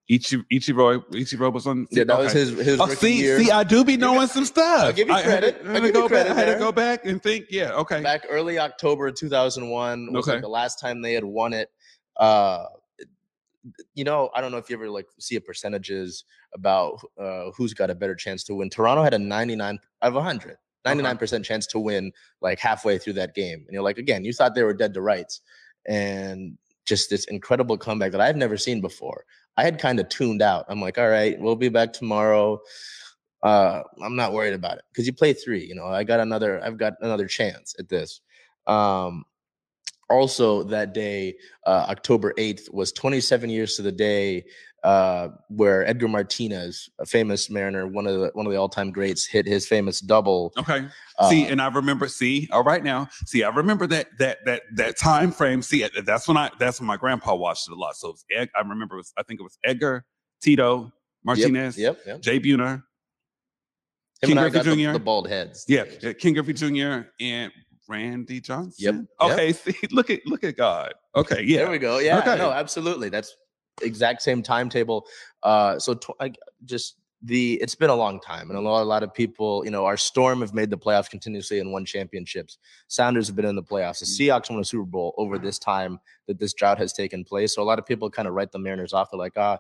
Ichi, 0.08 0.36
Ichiro? 0.52 1.02
Ichiro 1.10 1.52
was 1.52 1.66
on. 1.66 1.88
Yeah, 1.90 2.04
that 2.04 2.18
was 2.18 2.32
his 2.32 2.50
his 2.50 2.80
Oh, 2.80 2.86
see, 2.86 3.16
year. 3.22 3.40
see, 3.42 3.50
I 3.50 3.64
do 3.64 3.84
be 3.84 3.96
knowing 3.96 4.28
some 4.28 4.44
stuff. 4.44 4.82
I'll 4.82 4.92
give 4.92 5.08
you 5.08 5.14
I 5.14 5.20
had 5.22 5.40
credit. 5.42 5.56
had 5.56 5.64
to 5.66 5.72
give 5.80 5.84
you 5.84 5.92
go 5.92 6.06
credit 6.08 6.28
back. 6.28 6.36
I 6.36 6.40
had 6.48 6.52
to 6.54 6.58
go 6.60 6.70
back 6.70 7.04
and 7.04 7.20
think. 7.20 7.46
Yeah. 7.50 7.72
Okay. 7.72 8.02
Back 8.02 8.24
early 8.30 8.58
October 8.60 9.10
2001 9.10 10.12
was 10.12 10.22
Okay. 10.28 10.34
like 10.34 10.42
the 10.42 10.48
last 10.48 10.78
time 10.78 11.02
they 11.02 11.12
had 11.14 11.24
won 11.24 11.52
it. 11.52 11.70
Uh, 12.18 12.66
you 13.94 14.04
know, 14.04 14.30
I 14.34 14.40
don't 14.40 14.52
know 14.52 14.58
if 14.58 14.70
you 14.70 14.76
ever 14.76 14.90
like 14.90 15.06
see 15.18 15.36
a 15.36 15.40
percentages 15.40 16.24
about 16.54 17.00
uh, 17.18 17.50
who's 17.56 17.74
got 17.74 17.90
a 17.90 17.94
better 17.94 18.14
chance 18.14 18.44
to 18.44 18.54
win. 18.54 18.70
Toronto 18.70 19.02
had 19.02 19.14
a 19.14 19.18
99 19.18 19.78
out 20.02 20.08
of 20.08 20.14
100, 20.14 20.56
99% 20.86 21.44
chance 21.44 21.66
to 21.68 21.78
win 21.78 22.12
like 22.40 22.58
halfway 22.58 22.98
through 22.98 23.14
that 23.14 23.34
game. 23.34 23.64
And 23.66 23.72
you're 23.72 23.82
like, 23.82 23.98
again, 23.98 24.24
you 24.24 24.32
thought 24.32 24.54
they 24.54 24.62
were 24.62 24.74
dead 24.74 24.94
to 24.94 25.00
rights. 25.00 25.40
And 25.86 26.58
just 26.86 27.10
this 27.10 27.24
incredible 27.26 27.76
comeback 27.76 28.12
that 28.12 28.20
I've 28.20 28.36
never 28.36 28.56
seen 28.56 28.80
before. 28.80 29.24
I 29.56 29.64
had 29.64 29.78
kind 29.78 29.98
of 29.98 30.08
tuned 30.08 30.42
out. 30.42 30.64
I'm 30.68 30.80
like, 30.80 30.98
all 30.98 31.08
right, 31.08 31.38
we'll 31.40 31.56
be 31.56 31.68
back 31.68 31.92
tomorrow. 31.92 32.60
Uh, 33.42 33.82
I'm 34.02 34.16
not 34.16 34.32
worried 34.32 34.54
about 34.54 34.78
it 34.78 34.84
because 34.92 35.06
you 35.06 35.12
play 35.12 35.32
three. 35.32 35.64
You 35.64 35.74
know, 35.74 35.86
I 35.86 36.04
got 36.04 36.20
another. 36.20 36.62
I've 36.64 36.78
got 36.78 36.94
another 37.00 37.26
chance 37.26 37.74
at 37.78 37.88
this. 37.88 38.20
Um, 38.66 39.24
also, 40.08 40.62
that 40.64 40.92
day, 40.92 41.36
uh, 41.66 41.86
October 41.88 42.32
8th, 42.38 42.72
was 42.72 42.92
27 42.92 43.50
years 43.50 43.76
to 43.76 43.82
the 43.82 43.92
day 43.92 44.44
uh, 44.86 45.30
where 45.48 45.84
Edgar 45.84 46.06
Martinez, 46.06 46.88
a 47.00 47.06
famous 47.06 47.50
Mariner, 47.50 47.88
one 47.88 48.06
of 48.06 48.20
the 48.20 48.30
one 48.34 48.46
of 48.46 48.52
the 48.52 48.58
all 48.58 48.68
time 48.68 48.92
greats, 48.92 49.26
hit 49.26 49.44
his 49.44 49.66
famous 49.66 49.98
double. 50.00 50.52
Okay. 50.56 50.86
see, 51.28 51.44
Uh, 51.44 51.48
and 51.48 51.60
I 51.60 51.68
remember. 51.68 52.06
See, 52.06 52.48
all 52.52 52.62
right 52.62 52.84
now. 52.84 53.08
See, 53.24 53.42
I 53.42 53.48
remember 53.48 53.88
that 53.88 54.06
that 54.18 54.44
that 54.44 54.62
that 54.74 54.96
time 54.96 55.32
frame. 55.32 55.60
See, 55.60 55.82
uh, 55.82 55.88
that's 56.04 56.28
when 56.28 56.36
I 56.36 56.50
that's 56.60 56.78
when 56.78 56.86
my 56.86 56.96
grandpa 56.96 57.34
watched 57.34 57.68
it 57.68 57.72
a 57.72 57.74
lot. 57.74 57.96
So 57.96 58.14
it 58.28 58.48
I 58.54 58.60
remember. 58.60 58.94
It 58.94 58.98
was, 58.98 59.12
I 59.16 59.24
think 59.24 59.40
it 59.40 59.42
was 59.42 59.58
Edgar, 59.64 60.04
Tino, 60.40 60.92
Martinez, 61.24 61.76
Yep, 61.76 61.98
yep. 62.06 62.20
Jay 62.20 62.38
Buhner, 62.38 62.84
Him 64.22 64.28
Ken 64.28 64.36
Griffey 64.36 64.50
got 64.54 64.64
the, 64.66 64.84
Jr. 64.84 64.92
the 64.92 65.00
bald 65.00 65.28
heads. 65.28 65.64
Yeah, 65.66 65.84
yeah, 66.00 66.12
Ken 66.12 66.32
Griffey 66.32 66.52
Jr. 66.52 67.08
and 67.20 67.50
Randy 67.88 68.40
Johnson. 68.40 68.74
Yep, 68.78 68.94
yep. 69.28 69.30
Okay. 69.32 69.52
See, 69.72 69.74
look 69.90 70.10
at 70.10 70.26
look 70.26 70.44
at 70.44 70.56
God. 70.56 70.94
Okay. 71.14 71.42
Yeah. 71.42 71.58
There 71.58 71.70
we 71.70 71.78
go. 71.78 71.98
Yeah. 71.98 72.18
Okay. 72.18 72.36
No, 72.36 72.50
absolutely. 72.50 73.08
That's 73.08 73.36
exact 73.82 74.22
same 74.22 74.42
timetable. 74.42 75.06
Uh, 75.42 75.78
so 75.78 75.94
tw- 75.94 76.16
I, 76.20 76.32
just 76.64 76.96
the 77.22 77.54
it's 77.62 77.74
been 77.74 77.90
a 77.90 77.94
long 77.94 78.20
time, 78.20 78.50
and 78.50 78.58
a 78.58 78.60
lot 78.60 78.82
a 78.82 78.84
lot 78.84 79.02
of 79.02 79.12
people, 79.14 79.64
you 79.64 79.70
know, 79.70 79.86
our 79.86 79.96
Storm 79.96 80.40
have 80.42 80.52
made 80.54 80.68
the 80.70 80.76
playoffs 80.78 81.08
continuously 81.08 81.60
and 81.60 81.72
won 81.72 81.84
championships. 81.84 82.58
Sounders 82.88 83.26
have 83.26 83.36
been 83.36 83.46
in 83.46 83.56
the 83.56 83.62
playoffs. 83.62 84.00
The 84.00 84.06
Mm-hmm. 84.06 84.36
Seahawks 84.36 84.50
won 84.50 84.60
a 84.60 84.64
Super 84.64 84.84
Bowl 84.84 85.14
over 85.16 85.38
this 85.38 85.58
time 85.58 85.98
that 86.28 86.38
this 86.38 86.52
drought 86.52 86.78
has 86.78 86.92
taken 86.92 87.24
place. 87.24 87.54
So 87.54 87.62
a 87.62 87.64
lot 87.64 87.78
of 87.78 87.86
people 87.86 88.10
kind 88.10 88.28
of 88.28 88.34
write 88.34 88.52
the 88.52 88.58
Mariners 88.58 88.92
off. 88.92 89.10
They're 89.10 89.18
like, 89.18 89.32
ah, 89.36 89.58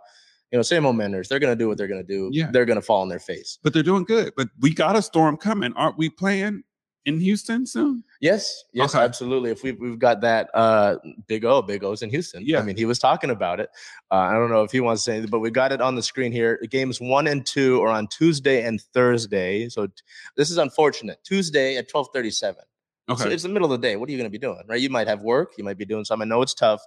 you 0.52 0.58
know, 0.58 0.62
same 0.62 0.84
old 0.86 0.96
Mariners. 0.96 1.28
They're 1.28 1.38
gonna 1.38 1.56
do 1.56 1.66
what 1.68 1.78
they're 1.78 1.88
gonna 1.88 2.02
do. 2.02 2.28
Yeah. 2.32 2.50
They're 2.52 2.66
gonna 2.66 2.82
fall 2.82 3.00
on 3.02 3.08
their 3.08 3.18
face. 3.18 3.58
But 3.62 3.72
they're 3.72 3.82
doing 3.82 4.04
good. 4.04 4.34
But 4.36 4.48
we 4.60 4.72
got 4.74 4.94
a 4.94 5.02
storm 5.02 5.36
coming. 5.38 5.72
Aren't 5.74 5.96
we 5.98 6.10
playing 6.10 6.62
in 7.06 7.18
Houston 7.20 7.64
soon? 7.66 8.04
Yes, 8.20 8.64
yes, 8.72 8.94
Okay. 8.94 9.02
absolutely. 9.02 9.50
If 9.50 9.62
we've 9.62 9.78
we've 9.80 9.98
got 9.98 10.20
that 10.20 10.50
uh 10.54 10.96
Big 11.26 11.44
O, 11.44 11.62
Big 11.62 11.82
O's 11.84 12.02
in 12.02 12.10
Houston. 12.10 12.42
Yeah. 12.44 12.58
I 12.58 12.62
mean, 12.62 12.76
he 12.76 12.84
was 12.84 12.98
talking 12.98 13.30
about 13.30 13.60
it. 13.60 13.70
Uh, 14.10 14.16
I 14.16 14.32
don't 14.34 14.50
know 14.50 14.62
if 14.62 14.72
he 14.72 14.80
wants 14.80 15.02
to 15.04 15.10
say 15.10 15.12
anything, 15.14 15.30
but 15.30 15.38
we 15.40 15.50
got 15.50 15.72
it 15.72 15.80
on 15.80 15.94
the 15.94 16.02
screen 16.02 16.32
here. 16.32 16.58
Games 16.70 17.00
one 17.00 17.26
and 17.26 17.46
two 17.46 17.80
are 17.82 17.88
on 17.88 18.06
Tuesday 18.08 18.64
and 18.64 18.80
Thursday. 18.92 19.68
So 19.68 19.86
t- 19.86 19.92
this 20.36 20.50
is 20.50 20.58
unfortunate. 20.58 21.18
Tuesday 21.24 21.76
at 21.76 21.88
twelve 21.88 22.08
thirty 22.12 22.30
seven. 22.30 22.62
Okay. 23.08 23.22
So 23.22 23.28
it's 23.30 23.44
the 23.44 23.48
middle 23.48 23.72
of 23.72 23.80
the 23.80 23.86
day. 23.86 23.94
What 23.96 24.08
are 24.08 24.12
you 24.12 24.18
going 24.18 24.28
to 24.30 24.38
be 24.38 24.38
doing? 24.38 24.62
Right? 24.68 24.80
You 24.80 24.90
might 24.90 25.06
have 25.06 25.22
work. 25.22 25.52
You 25.56 25.62
might 25.64 25.78
be 25.78 25.84
doing 25.84 26.04
something. 26.04 26.26
I 26.26 26.28
know 26.28 26.42
it's 26.42 26.54
tough. 26.54 26.82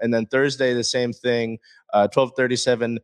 And 0.00 0.12
then 0.12 0.26
Thursday, 0.26 0.74
the 0.74 0.84
same 0.84 1.12
thing. 1.14 1.58
Uh, 1.94 2.08
twelve 2.08 2.32
thirty 2.36 2.56
seven. 2.56 2.98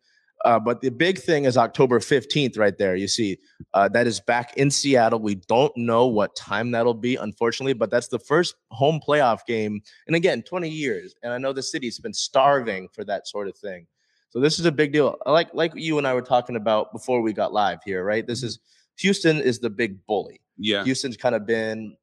Uh, 0.45 0.59
but 0.59 0.81
the 0.81 0.91
big 0.91 1.19
thing 1.19 1.45
is 1.45 1.57
October 1.57 1.99
15th, 1.99 2.59
right 2.59 2.79
there. 2.79 2.95
You 2.95 3.09
see, 3.09 3.39
uh, 3.75 3.89
that 3.89 4.07
is 4.07 4.21
back 4.21 4.57
in 4.57 4.71
Seattle. 4.71 5.19
We 5.19 5.35
don't 5.35 5.77
know 5.77 6.07
what 6.07 6.37
time 6.37 6.71
that'll 6.71 6.95
be, 6.95 7.17
unfortunately, 7.17 7.73
but 7.73 7.91
that's 7.91 8.09
the 8.09 8.21
first 8.21 8.55
home 8.71 9.01
playoff 9.07 9.45
game. 9.47 9.83
And 10.07 10.15
again, 10.15 10.43
20 10.43 10.69
years. 10.69 11.15
And 11.23 11.33
I 11.33 11.39
know 11.39 11.53
the 11.53 11.63
city's 11.63 11.99
been 11.99 12.15
starving 12.15 12.89
for 12.93 13.05
that 13.05 13.27
sort 13.27 13.49
of 13.49 13.57
thing. 13.57 13.87
So 14.31 14.41
this 14.41 14.59
is 14.59 14.67
a 14.67 14.73
big 14.73 14.93
deal. 14.93 15.17
Like 15.27 15.49
like 15.55 15.73
you 15.75 15.99
and 15.99 16.07
I 16.07 16.15
were 16.15 16.23
talking 16.23 16.57
about 16.57 16.93
before 16.93 17.23
we 17.23 17.33
got 17.33 17.53
live 17.53 17.79
here, 17.85 18.05
right? 18.05 18.27
This 18.27 18.43
is 18.43 18.59
Houston 18.99 19.39
is 19.39 19.59
the 19.59 19.71
big 19.71 20.05
bully. 20.07 20.41
Yeah. 20.59 20.85
Houston's 20.85 21.17
kind 21.17 21.35
of 21.35 21.47
been 21.47 21.97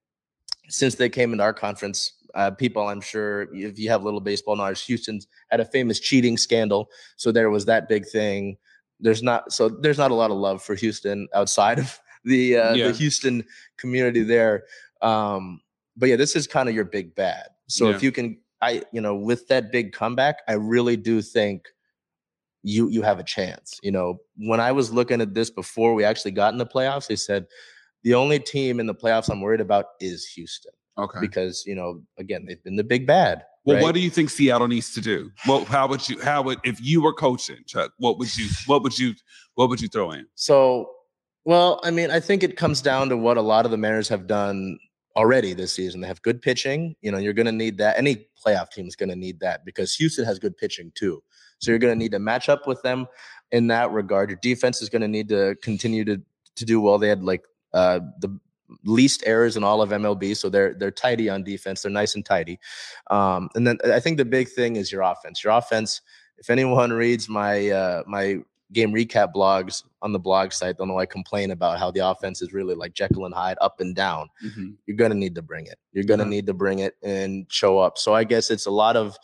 since 0.70 0.96
they 0.96 1.10
came 1.10 1.32
into 1.34 1.44
our 1.44 1.54
conference. 1.54 2.14
Uh, 2.36 2.52
people, 2.52 2.88
I'm 2.88 3.00
sure, 3.02 3.48
if 3.54 3.80
you 3.80 3.90
have 3.90 4.04
little 4.04 4.20
baseball 4.20 4.58
knowledge, 4.58 4.84
Houston's 4.86 5.26
had 5.50 5.62
a 5.62 5.66
famous 5.66 6.00
cheating 6.02 6.38
scandal, 6.38 6.90
so 7.16 7.32
there 7.32 7.50
was 7.50 7.66
that 7.66 7.88
big 7.88 8.06
thing. 8.06 8.58
There's 9.00 9.24
not 9.24 9.52
so 9.54 9.70
there's 9.70 9.98
not 9.98 10.12
a 10.12 10.16
lot 10.16 10.32
of 10.32 10.38
love 10.38 10.62
for 10.62 10.76
Houston 10.76 11.28
outside 11.34 11.80
of 11.86 12.00
the 12.26 12.58
uh, 12.58 12.76
Yeah. 12.76 12.88
the 12.88 12.94
Houston 12.94 13.44
community 13.78 14.24
there. 14.24 14.66
Um, 15.02 15.62
but 15.96 16.10
yeah, 16.10 16.18
this 16.18 16.36
is 16.36 16.46
kind 16.46 16.68
of 16.68 16.76
your 16.76 16.86
big 16.86 17.16
bad. 17.16 17.48
So 17.68 17.90
Yeah. 17.90 17.96
if 17.96 18.04
you 18.04 18.12
can, 18.12 18.38
I 18.62 18.84
you 18.92 19.00
know, 19.02 19.16
with 19.16 19.48
that 19.48 19.72
big 19.72 19.94
comeback, 19.94 20.40
I 20.48 20.54
really 20.54 20.98
do 20.98 21.22
think 21.22 21.68
you 22.64 22.90
you 22.90 23.02
have 23.02 23.20
a 23.20 23.24
chance. 23.24 23.80
You 23.82 23.92
know, 23.92 24.18
when 24.38 24.60
I 24.60 24.74
was 24.74 24.92
looking 24.92 25.22
at 25.22 25.34
this 25.34 25.50
before 25.50 25.94
we 25.94 26.04
actually 26.04 26.32
got 26.32 26.52
in 26.52 26.58
the 26.58 26.66
playoffs, 26.66 27.08
they 27.08 27.16
said 27.16 27.46
the 28.04 28.14
only 28.14 28.40
team 28.40 28.80
in 28.82 28.88
the 28.88 28.96
playoffs 28.96 29.30
I'm 29.30 29.40
worried 29.42 29.62
about 29.62 29.86
is 30.02 30.26
Houston 30.36 30.74
Okay. 30.98 31.20
because 31.20 31.66
you 31.66 31.76
know, 31.76 32.02
again, 32.18 32.46
they've 32.48 32.64
been 32.64 32.76
the 32.76 32.84
big 32.84 33.06
bad. 33.06 33.44
Well, 33.66 33.78
right? 33.78 33.84
what 33.84 33.96
do 33.96 34.00
you 34.00 34.10
think 34.10 34.30
Seattle 34.30 34.68
needs 34.68 34.94
to 34.94 35.02
do? 35.02 35.32
Well, 35.48 35.66
how 35.66 35.88
would 35.88 36.08
you? 36.08 36.22
How 36.22 36.42
would 36.44 36.60
if 36.64 36.80
you 36.80 37.02
were 37.02 37.14
coaching, 37.14 37.58
Chuck? 37.66 37.92
What 37.98 38.20
would 38.20 38.36
you? 38.38 38.48
What 38.68 38.84
would 38.84 38.98
you? 38.98 39.14
What 39.56 39.70
would 39.70 39.82
you 39.82 39.88
throw 39.88 40.12
in? 40.12 40.28
So, 40.36 40.92
well, 41.44 41.80
I 41.84 41.92
mean, 41.92 42.12
I 42.12 42.20
think 42.20 42.44
it 42.44 42.58
comes 42.58 42.82
down 42.82 43.10
to 43.10 43.18
what 43.18 43.38
a 43.38 43.42
lot 43.42 43.66
of 43.66 43.72
the 43.72 43.78
Mariners 43.78 44.08
have 44.10 44.28
done 44.28 44.78
already 45.16 45.54
this 45.54 45.74
season. 45.74 46.02
They 46.02 46.08
have 46.08 46.22
good 46.22 46.42
pitching. 46.42 46.96
You 47.02 47.12
know, 47.12 47.18
you're 47.18 47.34
going 47.34 47.46
to 47.46 47.52
need 47.52 47.78
that. 47.80 47.98
Any 47.98 48.28
playoff 48.46 48.70
team 48.70 48.88
is 48.88 48.96
going 48.96 49.10
to 49.10 49.16
need 49.16 49.40
that 49.40 49.66
because 49.66 49.96
Houston 49.96 50.26
has 50.26 50.40
good 50.40 50.56
pitching 50.58 50.92
too. 50.96 51.24
So 51.60 51.72
you're 51.72 51.80
going 51.80 51.94
to 51.94 52.00
need 52.00 52.12
to 52.12 52.20
match 52.20 52.50
up 52.50 52.68
with 52.68 52.82
them 52.84 53.08
in 53.52 53.68
that 53.68 53.92
regard. 53.92 54.30
Your 54.30 54.40
defense 54.42 54.82
is 54.82 54.90
going 54.90 55.02
to 55.02 55.08
need 55.08 55.30
to 55.30 55.56
continue 55.62 56.06
to 56.06 56.22
to 56.56 56.66
do 56.66 56.80
well. 56.80 56.98
They 56.98 57.10
had 57.10 57.24
like 57.24 57.44
uh, 57.74 58.00
the 58.20 58.40
least 58.84 59.24
errors 59.26 59.58
in 59.58 59.64
all 59.64 59.82
of 59.82 59.90
MLB, 59.92 60.36
so 60.36 60.50
they're 60.50 60.74
they're 60.74 60.92
tidy 60.92 61.30
on 61.30 61.44
defense. 61.44 61.82
They're 61.82 61.92
nice 61.92 62.16
and 62.16 62.26
tidy. 62.26 62.60
Um, 63.12 63.50
and 63.56 63.66
then 63.66 63.78
I 63.86 64.00
think 64.00 64.18
the 64.18 64.26
big 64.26 64.50
thing 64.50 64.76
is 64.76 64.92
your 64.92 65.02
offense. 65.02 65.44
Your 65.44 65.54
offense. 65.54 66.02
If 66.38 66.50
anyone 66.50 66.92
reads 66.92 67.30
my 67.30 67.70
uh, 67.70 68.04
my 68.08 68.38
game 68.74 68.92
recap 68.92 69.32
blogs 69.34 69.84
on 70.02 70.12
the 70.12 70.20
blog 70.20 70.52
site, 70.52 70.78
they'll 70.78 70.88
know 70.88 70.98
I 71.00 71.06
complain 71.06 71.52
about 71.52 71.78
how 71.80 71.92
the 71.92 72.00
offense 72.02 72.42
is 72.42 72.52
really 72.52 72.74
like 72.76 72.94
Jekyll 72.94 73.26
and 73.26 73.34
Hyde, 73.34 73.58
up 73.62 73.80
and 73.80 73.96
down. 73.96 74.30
You're 74.86 74.98
gonna 74.98 75.16
need 75.16 75.36
to 75.36 75.42
bring 75.42 75.68
it. 75.68 75.78
You're 75.94 76.04
gonna 76.04 76.26
Mhm. 76.26 76.30
need 76.30 76.46
to 76.48 76.54
bring 76.54 76.80
it 76.80 76.96
and 77.04 77.46
show 77.50 77.78
up. 77.80 77.98
So 77.98 78.14
I 78.16 78.24
guess 78.24 78.50
it's 78.52 78.66
a 78.66 78.72
lot 78.72 78.96
of 78.98 79.18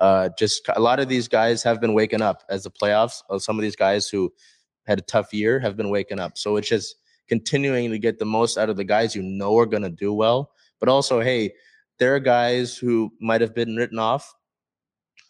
uh, 0.00 0.28
just 0.38 0.68
a 0.74 0.80
lot 0.80 1.00
of 1.00 1.08
these 1.08 1.26
guys 1.28 1.62
have 1.62 1.80
been 1.80 1.94
waking 1.94 2.20
up 2.20 2.42
as 2.50 2.64
the 2.64 2.70
playoffs. 2.70 3.22
Uh, 3.30 3.38
Some 3.38 3.58
of 3.58 3.62
these 3.62 3.76
guys 3.76 4.08
who 4.08 4.32
had 4.86 4.98
a 4.98 5.02
tough 5.02 5.32
year 5.32 5.58
have 5.60 5.74
been 5.76 5.88
waking 5.88 6.18
up. 6.20 6.36
So 6.36 6.56
it's 6.56 6.68
just 6.68 6.96
continuing 7.28 7.90
to 7.90 7.98
get 7.98 8.18
the 8.18 8.24
most 8.24 8.56
out 8.58 8.70
of 8.70 8.76
the 8.76 8.84
guys 8.84 9.14
you 9.16 9.22
know 9.22 9.56
are 9.58 9.66
gonna 9.66 9.90
do 9.90 10.12
well, 10.12 10.52
but 10.80 10.88
also 10.88 11.20
hey, 11.20 11.52
there 11.98 12.14
are 12.14 12.20
guys 12.20 12.76
who 12.76 13.10
might 13.20 13.40
have 13.40 13.54
been 13.54 13.76
written 13.76 13.98
off. 13.98 14.34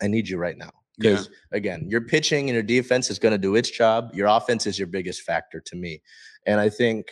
I 0.02 0.09
need 0.09 0.28
you 0.28 0.37
right 0.37 0.59
now. 0.59 0.70
Because 0.98 1.28
again, 1.52 1.87
your 1.88 2.00
pitching 2.00 2.48
and 2.48 2.54
your 2.54 2.62
defense 2.62 3.11
is 3.11 3.18
going 3.18 3.32
to 3.32 3.38
do 3.38 3.54
its 3.54 3.70
job. 3.70 4.11
Your 4.14 4.28
offense 4.28 4.66
is 4.66 4.78
your 4.78 4.88
biggest 4.88 5.22
factor 5.22 5.61
to 5.61 5.76
me. 5.76 6.00
And 6.46 6.59
I 6.59 6.70
think 6.70 7.09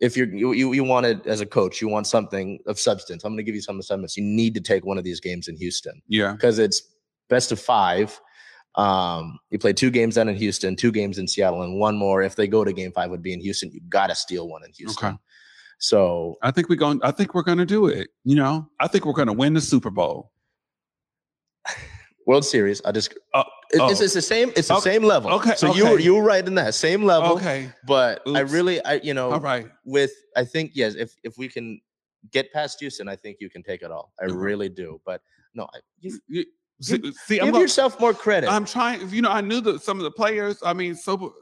if 0.00 0.16
you're 0.16 0.34
you 0.34 0.52
you, 0.52 0.72
you 0.72 0.82
want 0.82 1.04
it 1.06 1.26
as 1.26 1.42
a 1.42 1.46
coach, 1.46 1.82
you 1.82 1.88
want 1.88 2.06
something 2.06 2.58
of 2.66 2.78
substance. 2.80 3.22
I'm 3.22 3.32
going 3.32 3.36
to 3.36 3.42
give 3.42 3.54
you 3.54 3.60
some 3.60 3.80
substance. 3.82 4.16
You 4.16 4.24
need 4.24 4.54
to 4.54 4.60
take 4.62 4.86
one 4.86 4.96
of 4.96 5.04
these 5.04 5.20
games 5.20 5.48
in 5.48 5.56
Houston 5.56 6.00
Yeah. 6.08 6.32
because 6.32 6.58
it's 6.58 6.82
best 7.28 7.52
of 7.52 7.60
five. 7.60 8.18
Um, 8.74 9.38
you 9.50 9.58
play 9.58 9.72
two 9.72 9.90
games 9.90 10.14
down 10.14 10.28
in 10.28 10.36
Houston, 10.36 10.76
two 10.76 10.92
games 10.92 11.18
in 11.18 11.28
Seattle, 11.28 11.62
and 11.62 11.78
one 11.78 11.96
more 11.96 12.22
if 12.22 12.36
they 12.36 12.46
go 12.46 12.64
to 12.64 12.72
game 12.72 12.92
five 12.92 13.10
would 13.10 13.22
be 13.22 13.32
in 13.32 13.40
Houston. 13.40 13.70
You 13.70 13.80
got 13.88 14.06
to 14.08 14.14
steal 14.14 14.48
one 14.48 14.64
in 14.64 14.72
Houston. 14.72 15.08
Okay. 15.08 15.16
So 15.78 16.36
I 16.42 16.50
think 16.52 16.68
we're 16.68 16.76
going. 16.76 17.00
I 17.02 17.10
think 17.10 17.34
we're 17.34 17.42
going 17.42 17.58
to 17.58 17.66
do 17.66 17.86
it. 17.86 18.08
You 18.24 18.36
know, 18.36 18.68
I 18.80 18.88
think 18.88 19.04
we're 19.04 19.12
going 19.12 19.26
to 19.26 19.32
win 19.34 19.52
the 19.54 19.60
Super 19.60 19.90
Bowl. 19.90 20.30
World 22.26 22.44
Series, 22.44 22.80
I 22.84 22.92
just 22.92 23.12
Oh, 23.34 23.42
it- 23.72 23.80
oh. 23.80 23.90
it's, 23.90 24.00
it's 24.00 24.14
the 24.14 24.22
same. 24.22 24.52
It's 24.54 24.68
the 24.68 24.74
Okay, 24.74 24.92
same 24.92 25.02
level. 25.02 25.32
okay, 25.32 25.54
So 25.56 25.74
you 25.74 25.84
were 25.90 25.98
you 25.98 26.14
were 26.14 26.22
right 26.22 26.46
in 26.46 26.54
that 26.54 26.74
same 26.74 27.02
level. 27.02 27.32
Okay. 27.36 27.70
But 27.84 28.22
I 28.28 28.40
really, 28.40 28.82
I 28.84 28.94
you 29.02 29.12
know, 29.12 29.32
All 29.32 29.40
right. 29.40 29.66
with 29.84 30.12
I 30.36 30.44
think 30.44 30.70
yes, 30.74 30.94
if 30.94 31.14
if 31.24 31.36
we 31.36 31.48
can 31.48 31.80
get 32.30 32.52
past 32.52 32.78
Houston, 32.78 33.08
I 33.08 33.16
think 33.16 33.38
you 33.40 33.50
can 33.50 33.62
take 33.64 33.82
it 33.82 33.90
all. 33.90 34.12
I 34.20 34.26
Okay. 34.26 34.34
really 34.36 34.68
do. 34.68 35.00
But 35.04 35.20
no, 35.54 35.64
I, 35.74 35.80
you, 36.00 36.18
You- 36.28 36.44
See, 36.82 36.98
Give- 36.98 37.14
see 37.14 37.34
give 37.38 37.46
gonna- 37.52 37.60
yourself 37.60 37.98
more 38.00 38.12
credit. 38.12 38.50
I'm 38.50 38.64
trying. 38.64 39.08
You 39.10 39.22
know, 39.22 39.30
I 39.30 39.40
knew 39.40 39.60
that 39.62 39.82
some 39.82 39.98
of 39.98 40.04
the 40.04 40.10
players. 40.10 40.58
I 40.64 40.72
mean, 40.72 40.94
so 40.94 41.34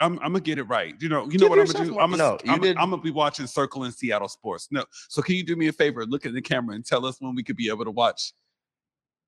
I'm, 0.00 0.18
I'm 0.18 0.32
gonna 0.32 0.40
get 0.40 0.58
it 0.58 0.64
right. 0.64 0.94
You 1.00 1.08
know, 1.08 1.28
you 1.30 1.38
know 1.38 1.48
what 1.48 1.58
I'm 1.58 1.66
gonna 1.66 1.84
do. 1.86 1.92
more- 1.92 2.02
I'm 2.02 2.10
gonna, 2.10 2.22
No, 2.44 2.52
I'm, 2.52 2.62
I'm 2.78 2.90
gonna 2.90 3.00
be 3.02 3.10
watching 3.10 3.46
Circling 3.46 3.92
Seattle 3.92 4.28
sports. 4.28 4.68
No, 4.70 4.84
so 5.08 5.22
can 5.22 5.34
you 5.36 5.42
do 5.44 5.56
me 5.56 5.68
a 5.68 5.72
favor? 5.72 6.04
Look 6.04 6.26
at 6.26 6.34
the 6.34 6.42
camera 6.42 6.74
and 6.74 6.84
tell 6.84 7.06
us 7.06 7.20
when 7.20 7.34
we 7.34 7.42
could 7.42 7.56
be 7.56 7.68
able 7.70 7.84
to 7.86 7.90
watch. 7.90 8.32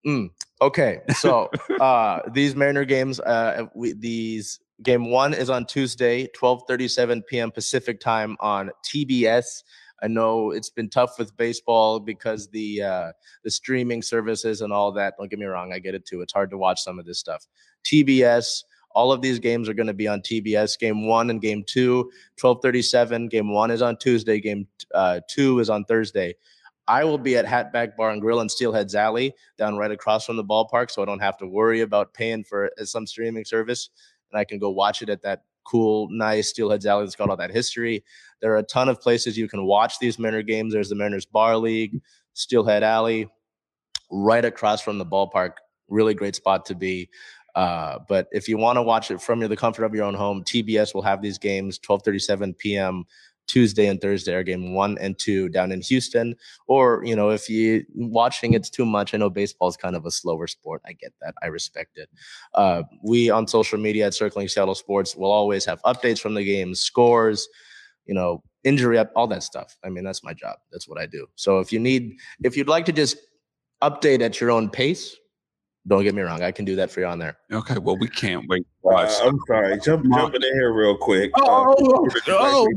Mm, 0.06 0.30
okay, 0.60 1.00
so 1.16 1.50
uh 1.80 2.20
these 2.32 2.54
Mariner 2.54 2.84
games, 2.84 3.18
uh 3.20 3.66
we, 3.74 3.94
these 3.94 4.60
game 4.82 5.10
one 5.10 5.34
is 5.34 5.50
on 5.50 5.64
Tuesday, 5.66 6.28
12:37 6.40 7.26
p.m. 7.26 7.50
Pacific 7.50 7.98
time 7.98 8.36
on 8.40 8.70
TBS. 8.86 9.62
I 10.02 10.08
know 10.08 10.50
it's 10.52 10.70
been 10.70 10.88
tough 10.88 11.18
with 11.18 11.36
baseball 11.36 11.98
because 12.00 12.48
the 12.48 12.82
uh 12.82 13.12
the 13.44 13.50
streaming 13.50 14.02
services 14.02 14.60
and 14.60 14.72
all 14.72 14.92
that. 14.92 15.14
Don't 15.18 15.28
get 15.28 15.38
me 15.38 15.46
wrong, 15.46 15.72
I 15.72 15.78
get 15.78 15.94
it 15.94 16.06
too. 16.06 16.20
It's 16.20 16.32
hard 16.32 16.50
to 16.50 16.58
watch 16.58 16.82
some 16.82 16.98
of 16.98 17.06
this 17.06 17.18
stuff. 17.18 17.46
TBS, 17.84 18.62
all 18.92 19.12
of 19.12 19.22
these 19.22 19.38
games 19.38 19.68
are 19.68 19.74
going 19.74 19.86
to 19.86 19.94
be 19.94 20.08
on 20.08 20.20
TBS. 20.20 20.78
Game 20.78 21.06
one 21.06 21.30
and 21.30 21.40
game 21.40 21.64
two, 21.66 22.10
12:37. 22.40 23.30
Game 23.30 23.52
one 23.52 23.70
is 23.70 23.82
on 23.82 23.96
Tuesday. 23.96 24.40
Game 24.40 24.66
uh, 24.94 25.20
two 25.28 25.58
is 25.60 25.70
on 25.70 25.84
Thursday. 25.84 26.34
I 26.86 27.04
will 27.04 27.18
be 27.18 27.36
at 27.36 27.44
Hatback 27.44 27.96
Bar 27.96 28.10
and 28.10 28.20
Grill 28.20 28.40
in 28.40 28.48
Steelheads 28.48 28.94
Alley, 28.94 29.34
down 29.58 29.76
right 29.76 29.90
across 29.90 30.24
from 30.24 30.36
the 30.36 30.44
ballpark, 30.44 30.90
so 30.90 31.02
I 31.02 31.04
don't 31.04 31.18
have 31.20 31.36
to 31.38 31.46
worry 31.46 31.82
about 31.82 32.14
paying 32.14 32.44
for 32.44 32.70
some 32.82 33.06
streaming 33.06 33.44
service, 33.44 33.90
and 34.32 34.40
I 34.40 34.44
can 34.44 34.58
go 34.58 34.70
watch 34.70 35.02
it 35.02 35.10
at 35.10 35.20
that 35.22 35.42
cool, 35.68 36.08
nice 36.10 36.52
Steelheads 36.52 36.86
Alley 36.86 37.04
that's 37.04 37.16
got 37.16 37.28
all 37.28 37.36
that 37.36 37.50
history. 37.50 38.04
There 38.40 38.52
are 38.52 38.58
a 38.58 38.62
ton 38.62 38.88
of 38.88 39.00
places 39.00 39.36
you 39.36 39.48
can 39.48 39.64
watch 39.64 39.98
these 39.98 40.18
Mariner 40.18 40.42
games. 40.42 40.72
There's 40.72 40.88
the 40.88 40.94
Mariners 40.94 41.26
Bar 41.26 41.56
League, 41.56 42.00
Steelhead 42.34 42.82
Alley, 42.82 43.28
right 44.10 44.44
across 44.44 44.80
from 44.80 44.98
the 44.98 45.06
ballpark. 45.06 45.52
Really 45.88 46.14
great 46.14 46.36
spot 46.36 46.64
to 46.66 46.74
be. 46.74 47.08
Uh, 47.54 47.98
but 48.08 48.28
if 48.30 48.48
you 48.48 48.56
want 48.56 48.76
to 48.76 48.82
watch 48.82 49.10
it 49.10 49.20
from 49.20 49.40
the 49.40 49.56
comfort 49.56 49.84
of 49.84 49.94
your 49.94 50.04
own 50.04 50.14
home, 50.14 50.44
TBS 50.44 50.94
will 50.94 51.02
have 51.02 51.20
these 51.20 51.38
games 51.38 51.78
12:37 51.78 52.56
p.m. 52.56 53.04
Tuesday 53.48 53.86
and 53.86 54.00
Thursday 54.00 54.34
are 54.34 54.44
game 54.44 54.74
one 54.74 54.96
and 54.98 55.18
two 55.18 55.48
down 55.48 55.72
in 55.72 55.80
Houston. 55.80 56.36
Or 56.68 57.02
you 57.04 57.16
know, 57.16 57.30
if 57.30 57.48
you 57.48 57.84
watching 57.94 58.52
it's 58.52 58.70
too 58.70 58.86
much, 58.86 59.14
I 59.14 59.18
know 59.18 59.30
baseball 59.30 59.68
is 59.68 59.76
kind 59.76 59.96
of 59.96 60.06
a 60.06 60.10
slower 60.10 60.46
sport. 60.46 60.82
I 60.86 60.92
get 60.92 61.12
that. 61.20 61.34
I 61.42 61.46
respect 61.46 61.98
it. 61.98 62.08
Uh, 62.54 62.84
we 63.02 63.30
on 63.30 63.48
social 63.48 63.78
media 63.78 64.06
at 64.06 64.14
Circling 64.14 64.48
Seattle 64.48 64.74
Sports 64.74 65.16
will 65.16 65.32
always 65.32 65.64
have 65.64 65.82
updates 65.82 66.20
from 66.20 66.34
the 66.34 66.44
games, 66.44 66.80
scores, 66.80 67.48
you 68.06 68.14
know, 68.14 68.42
injury 68.64 68.98
up, 68.98 69.10
all 69.16 69.26
that 69.28 69.42
stuff. 69.42 69.76
I 69.84 69.88
mean, 69.88 70.04
that's 70.04 70.22
my 70.22 70.34
job. 70.34 70.58
That's 70.70 70.88
what 70.88 70.98
I 70.98 71.06
do. 71.06 71.26
So 71.34 71.58
if 71.60 71.72
you 71.72 71.78
need, 71.78 72.18
if 72.44 72.56
you'd 72.56 72.68
like 72.68 72.84
to 72.86 72.92
just 72.92 73.16
update 73.82 74.20
at 74.20 74.40
your 74.40 74.50
own 74.50 74.68
pace, 74.70 75.16
don't 75.86 76.02
get 76.02 76.14
me 76.14 76.22
wrong, 76.22 76.42
I 76.42 76.50
can 76.52 76.64
do 76.64 76.76
that 76.76 76.90
for 76.90 77.00
you 77.00 77.06
on 77.06 77.18
there. 77.18 77.36
Okay, 77.52 77.78
well, 77.78 77.96
we 77.96 78.08
can't 78.08 78.46
wait. 78.48 78.66
Uh, 78.84 79.10
I'm 79.22 79.38
sorry, 79.46 79.78
jump, 79.80 80.06
jumping 80.12 80.42
in 80.42 80.52
here 80.54 80.72
real 80.72 80.96
quick. 80.96 81.30
Oh, 81.36 81.72
Uh, 81.72 82.22
oh, 82.28 82.68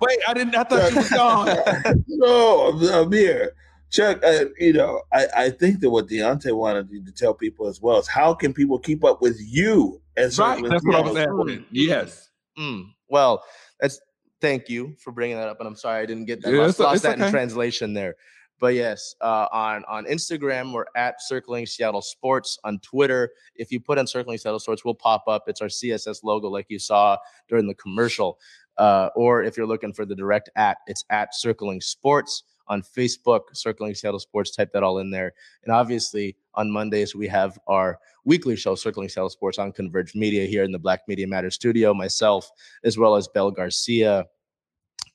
wait! 0.00 0.18
I 0.28 0.34
didn't. 0.34 0.54
I 0.54 0.64
thought 0.64 0.90
you 0.90 0.96
was 0.96 1.10
gone. 1.10 2.04
no, 2.08 2.68
I'm, 2.68 3.04
I'm 3.06 3.12
here. 3.12 3.52
Chuck, 3.90 4.20
uh, 4.24 4.46
you 4.58 4.72
know, 4.72 5.02
I, 5.12 5.26
I 5.36 5.50
think 5.50 5.78
that 5.80 5.90
what 5.90 6.08
Deontay 6.08 6.52
wanted 6.52 6.90
you 6.90 7.04
to 7.04 7.12
tell 7.12 7.32
people 7.34 7.68
as 7.68 7.80
well 7.80 7.98
is 7.98 8.08
how 8.08 8.34
can 8.34 8.52
people 8.52 8.78
keep 8.80 9.04
up 9.04 9.22
with 9.22 9.38
you? 9.40 10.00
And 10.16 10.36
Right, 10.38 10.64
that's 10.68 10.84
what 10.84 10.96
I 10.96 11.00
was 11.02 11.16
asking. 11.16 11.66
Yes. 11.70 12.30
Mm, 12.58 12.86
well, 13.08 13.44
that's 13.80 14.00
thank 14.40 14.68
you 14.68 14.94
for 14.98 15.12
bringing 15.12 15.36
that 15.36 15.48
up, 15.48 15.60
and 15.60 15.68
I'm 15.68 15.76
sorry 15.76 16.02
I 16.02 16.06
didn't 16.06 16.24
get 16.24 16.42
that. 16.42 16.52
Yeah, 16.52 16.62
lost 16.62 16.80
it's- 16.80 16.84
lost 16.84 16.94
it's 16.96 17.02
that 17.04 17.20
in 17.20 17.30
translation 17.30 17.94
there. 17.94 18.16
But 18.58 18.74
yes, 18.74 19.14
uh, 19.20 19.48
on 19.52 19.84
on 19.86 20.06
Instagram 20.06 20.72
we're 20.72 20.86
at 20.96 21.20
Circling 21.20 21.66
Seattle 21.66 22.00
Sports. 22.00 22.58
On 22.64 22.78
Twitter, 22.78 23.32
if 23.54 23.70
you 23.70 23.80
put 23.80 23.98
in 23.98 24.06
Circling 24.06 24.38
Seattle 24.38 24.60
Sports, 24.60 24.84
we'll 24.84 24.94
pop 24.94 25.24
up. 25.28 25.44
It's 25.46 25.60
our 25.60 25.68
CSS 25.68 26.24
logo, 26.24 26.48
like 26.48 26.66
you 26.68 26.78
saw 26.78 27.18
during 27.48 27.66
the 27.66 27.74
commercial. 27.74 28.38
Uh, 28.78 29.10
or 29.14 29.42
if 29.42 29.56
you're 29.56 29.66
looking 29.66 29.92
for 29.92 30.04
the 30.04 30.14
direct 30.14 30.50
at, 30.56 30.78
it's 30.86 31.04
at 31.10 31.34
Circling 31.34 31.80
Sports 31.80 32.44
on 32.68 32.82
Facebook, 32.82 33.42
Circling 33.52 33.94
Seattle 33.94 34.20
Sports. 34.20 34.54
Type 34.54 34.72
that 34.72 34.82
all 34.82 34.98
in 34.98 35.10
there. 35.10 35.32
And 35.64 35.72
obviously, 35.72 36.36
on 36.54 36.70
Mondays 36.70 37.14
we 37.14 37.28
have 37.28 37.58
our 37.66 37.98
weekly 38.24 38.56
show, 38.56 38.74
Circling 38.74 39.08
Seattle 39.10 39.30
Sports, 39.30 39.58
on 39.58 39.72
Converge 39.72 40.14
Media 40.14 40.46
here 40.46 40.64
in 40.64 40.72
the 40.72 40.78
Black 40.78 41.00
Media 41.08 41.26
Matter 41.26 41.50
studio. 41.50 41.92
Myself, 41.92 42.50
as 42.84 42.96
well 42.96 43.16
as 43.16 43.28
Bel 43.28 43.50
Garcia, 43.50 44.24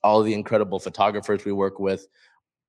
all 0.04 0.24
the 0.24 0.34
incredible 0.34 0.80
photographers 0.80 1.46
we 1.46 1.52
work 1.52 1.80
with. 1.80 2.08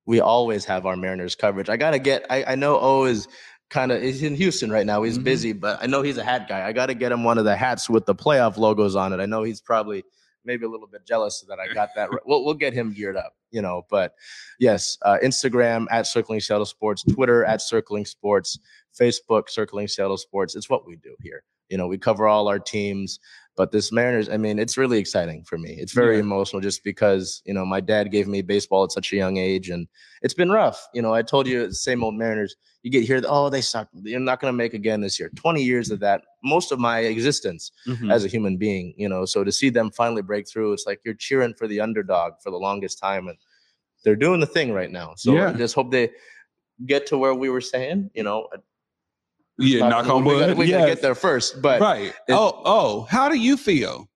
We 0.05 0.19
always 0.19 0.65
have 0.65 0.85
our 0.85 0.95
Mariners 0.95 1.35
coverage. 1.35 1.69
I 1.69 1.77
gotta 1.77 1.99
get. 1.99 2.25
I, 2.29 2.43
I 2.43 2.55
know 2.55 2.77
O 2.79 3.05
is 3.05 3.27
kind 3.69 3.91
of 3.91 4.01
he's 4.01 4.21
in 4.21 4.35
Houston 4.35 4.71
right 4.71 4.85
now. 4.85 5.01
He's 5.03 5.17
Mhm. 5.17 5.23
busy, 5.23 5.53
but 5.53 5.81
I 5.81 5.87
know 5.87 6.01
he's 6.01 6.17
a 6.17 6.23
hat 6.23 6.47
guy. 6.47 6.65
I 6.67 6.73
got 6.73 6.87
to 6.87 6.93
get 6.93 7.11
him 7.11 7.23
one 7.23 7.37
of 7.37 7.45
the 7.45 7.55
hats 7.55 7.89
with 7.89 8.05
the 8.05 8.13
playoff 8.13 8.57
logos 8.57 8.95
on 8.95 9.13
it. 9.13 9.19
I 9.19 9.25
know 9.25 9.43
he's 9.43 9.61
probably 9.61 10.03
maybe 10.45 10.65
a 10.65 10.69
little 10.69 10.87
bit 10.87 11.05
jealous 11.07 11.43
that 11.47 11.57
I 11.59 11.73
got 11.73 11.89
that. 11.95 12.09
We'll 12.25 12.43
we'll 12.43 12.53
get 12.53 12.73
him 12.73 12.91
geared 12.93 13.15
up, 13.15 13.33
you 13.51 13.61
know. 13.61 13.85
But 13.89 14.13
yes, 14.59 14.97
uh, 15.03 15.17
Instagram 15.23 15.87
at 15.89 16.05
Circling 16.05 16.41
Seattle 16.41 16.65
Sports, 16.65 17.03
Twitter 17.03 17.45
at 17.45 17.61
Circling 17.61 18.05
Sports, 18.05 18.59
Facebook 18.99 19.49
Circling 19.49 19.87
Seattle 19.87 20.17
Sports. 20.17 20.55
It's 20.55 20.69
what 20.69 20.85
we 20.85 20.97
do 20.97 21.15
here. 21.21 21.43
You 21.69 21.77
know, 21.77 21.87
we 21.87 21.97
cover 21.97 22.27
all 22.27 22.47
our 22.47 22.59
teams. 22.59 23.19
But 23.55 23.71
this 23.71 23.91
Mariners, 23.91 24.29
I 24.29 24.37
mean, 24.37 24.57
it's 24.57 24.77
really 24.77 24.97
exciting 24.97 25.43
for 25.43 25.59
me. 25.59 25.75
It's 25.79 25.91
very 25.93 26.15
Yeah. 26.15 26.21
emotional 26.21 26.59
just 26.59 26.83
because, 26.83 27.43
you 27.45 27.53
know, 27.53 27.63
my 27.65 27.81
dad 27.81 28.11
gave 28.11 28.27
me 28.27 28.41
baseball 28.41 28.83
at 28.83 28.91
such 28.91 29.13
a 29.13 29.15
young 29.15 29.37
age 29.37 29.69
and 29.69 29.87
it's 30.23 30.33
been 30.33 30.49
rough. 30.49 30.87
You 30.95 31.03
know, 31.03 31.13
I 31.13 31.21
told 31.21 31.45
you, 31.47 31.71
same 31.71 32.03
old 32.03 32.15
Mariners, 32.15 32.55
you 32.81 32.89
get 32.89 33.03
here, 33.03 33.21
oh, 33.27 33.49
they 33.51 33.61
suck. 33.61 33.89
You're 33.93 34.19
not 34.19 34.39
going 34.39 34.51
to 34.51 34.57
make 34.57 34.73
again 34.73 35.01
this 35.01 35.19
year. 35.19 35.29
20 35.35 35.61
years 35.63 35.91
of 35.91 35.99
that, 35.99 36.23
most 36.43 36.71
of 36.71 36.79
my 36.79 37.01
existence 37.01 37.71
Mhm. 37.87 38.11
as 38.11 38.25
a 38.25 38.27
human 38.27 38.57
being, 38.57 38.95
you 38.97 39.07
know. 39.07 39.23
So 39.23 39.43
to 39.43 39.51
see 39.51 39.69
them 39.69 39.91
finally 39.91 40.23
break 40.23 40.49
through, 40.49 40.73
it's 40.73 40.87
like 40.87 41.01
you're 41.05 41.13
cheering 41.13 41.53
for 41.53 41.67
the 41.67 41.79
underdog 41.79 42.33
for 42.43 42.49
the 42.49 42.57
longest 42.57 42.97
time. 42.97 43.27
And 43.27 43.37
they're 44.03 44.15
doing 44.15 44.39
the 44.39 44.47
thing 44.47 44.71
right 44.71 44.89
now. 44.91 45.13
So 45.15 45.35
Yeah. 45.35 45.49
I 45.49 45.53
just 45.53 45.75
hope 45.75 45.91
they 45.91 46.09
get 46.87 47.05
to 47.07 47.19
where 47.19 47.35
we 47.35 47.49
were 47.49 47.61
saying, 47.61 48.09
you 48.15 48.23
know. 48.23 48.47
Yeah, 49.65 49.87
knock 49.89 50.07
on 50.07 50.23
we 50.25 50.31
gotta- 50.33 50.45
wood. 50.47 50.57
We 50.57 50.69
got 50.69 50.81
to 50.81 50.87
get 50.87 51.01
there 51.01 51.15
first. 51.15 51.61
But 51.61 51.81
right. 51.81 52.13
oh, 52.29 52.61
oh, 52.65 53.01
how 53.09 53.29
do 53.29 53.37
you 53.37 53.57
feel? 53.57 54.09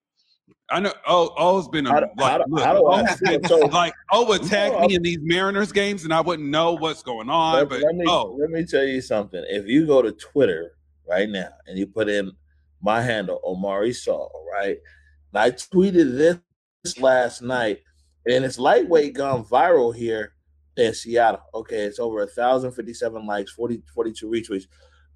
I 0.70 0.82
know. 0.82 0.92
Oh, 1.08 1.34
Oh's 1.38 1.70
been 1.70 1.88
a, 1.88 1.92
How 1.92 2.00
do- 2.02 2.08
like, 2.18 2.32
how 2.32 2.38
do- 2.40 2.44
look, 2.50 2.64
how 2.64 2.74
do 2.74 2.80
oh, 2.86 2.88
I 2.92 3.02
O 3.02 3.06
has 3.06 3.20
feel? 3.20 3.40
been- 3.40 3.50
So- 3.50 3.58
like 3.68 3.94
O 4.12 4.26
would 4.28 4.44
tag 4.44 4.74
No, 4.74 4.88
me 4.88 4.96
in 4.96 5.02
these 5.02 5.20
Mariners 5.22 5.72
games, 5.72 6.04
and 6.04 6.14
I 6.14 6.20
wouldn't 6.22 6.50
know 6.50 6.74
what's 6.74 7.02
going 7.04 7.30
on. 7.30 7.56
let, 7.56 7.70
but 7.70 7.82
let 7.82 7.96
me 7.96 8.06
oh, 8.08 8.36
let 8.40 8.50
me 8.50 8.66
tell 8.66 8.84
you 8.84 9.00
something. 9.02 9.44
If 9.48 9.66
you 9.68 9.86
go 9.86 10.02
to 10.02 10.12
Twitter 10.12 10.74
right 11.08 11.30
now 11.30 11.50
and 11.68 11.78
you 11.80 11.88
put 11.88 12.10
in 12.10 12.32
my 12.82 13.02
handle 13.02 13.40
Omari 13.46 13.94
Saul, 13.94 14.46
right? 14.54 14.78
And 15.34 15.42
I 15.42 15.52
tweeted 15.52 16.18
this 16.18 17.00
last 17.00 17.42
night, 17.42 17.80
and 18.26 18.44
it's 18.44 18.60
lightweight 18.60 19.14
gone 19.14 19.46
viral 19.46 19.96
here 19.96 20.34
in 20.76 20.94
Seattle. 20.94 21.40
Okay, 21.56 21.84
it's 21.84 21.98
over 22.00 22.22
a 22.24 22.28
thousand 22.28 22.74
fifty-seven 22.74 23.26
likes, 23.26 23.52
40, 23.54 23.82
42 23.96 24.28
retweets. 24.28 24.66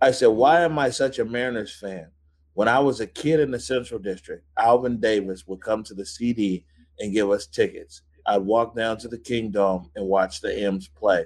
I 0.01 0.11
said, 0.11 0.27
why 0.27 0.61
am 0.61 0.79
I 0.79 0.89
such 0.89 1.19
a 1.19 1.25
Mariners 1.25 1.75
fan? 1.75 2.07
When 2.53 2.67
I 2.67 2.79
was 2.79 2.99
a 2.99 3.07
kid 3.07 3.39
in 3.39 3.51
the 3.51 3.59
Central 3.59 3.99
District, 3.99 4.43
Alvin 4.57 4.99
Davis 4.99 5.45
would 5.47 5.61
come 5.61 5.83
to 5.83 5.93
the 5.93 6.05
CD 6.05 6.65
and 6.99 7.13
give 7.13 7.29
us 7.29 7.45
tickets. 7.45 8.01
I'd 8.25 8.37
walk 8.39 8.75
down 8.75 8.97
to 8.99 9.07
the 9.07 9.17
Kingdome 9.17 9.89
and 9.95 10.07
watch 10.07 10.41
the 10.41 10.53
M's 10.65 10.87
play. 10.87 11.25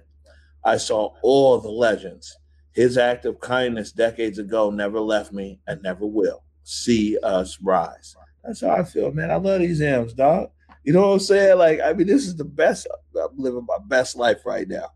I 0.64 0.78
saw 0.78 1.14
all 1.24 1.58
the 1.60 1.70
legends. 1.70 2.38
His 2.74 2.98
act 2.98 3.26
of 3.26 3.40
kindness 3.40 3.92
decades 3.94 4.40
ago 4.40 4.70
never 4.70 5.00
left 5.00 5.32
me 5.32 5.60
and 5.68 5.82
never 5.82 6.06
will. 6.06 6.44
See 6.64 7.18
us 7.24 7.58
rise. 7.62 8.16
That's 8.44 8.62
how 8.62 8.72
I 8.72 8.84
feel, 8.84 9.12
man. 9.12 9.32
I 9.32 9.36
love 9.36 9.62
these 9.62 9.82
M's, 9.82 10.14
dog. 10.14 10.50
You 10.84 10.94
know 10.94 11.02
what 11.08 11.14
I'm 11.14 11.20
saying? 11.20 11.58
Like, 11.58 11.80
I 11.84 11.94
mean, 11.94 12.08
this 12.08 12.28
is 12.28 12.36
the 12.36 12.46
best. 12.46 12.88
I'm 13.16 13.38
living 13.38 13.66
my 13.66 13.78
best 13.88 14.16
life 14.16 14.46
right 14.46 14.68
now. 14.68 14.92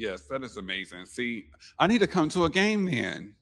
Yes, 0.00 0.22
that 0.30 0.42
is 0.42 0.56
amazing. 0.56 1.06
See, 1.06 1.46
I 1.78 1.86
need 1.86 1.98
to 2.00 2.06
come 2.06 2.28
to 2.30 2.44
a 2.46 2.50
game 2.50 2.84
then. 2.86 3.34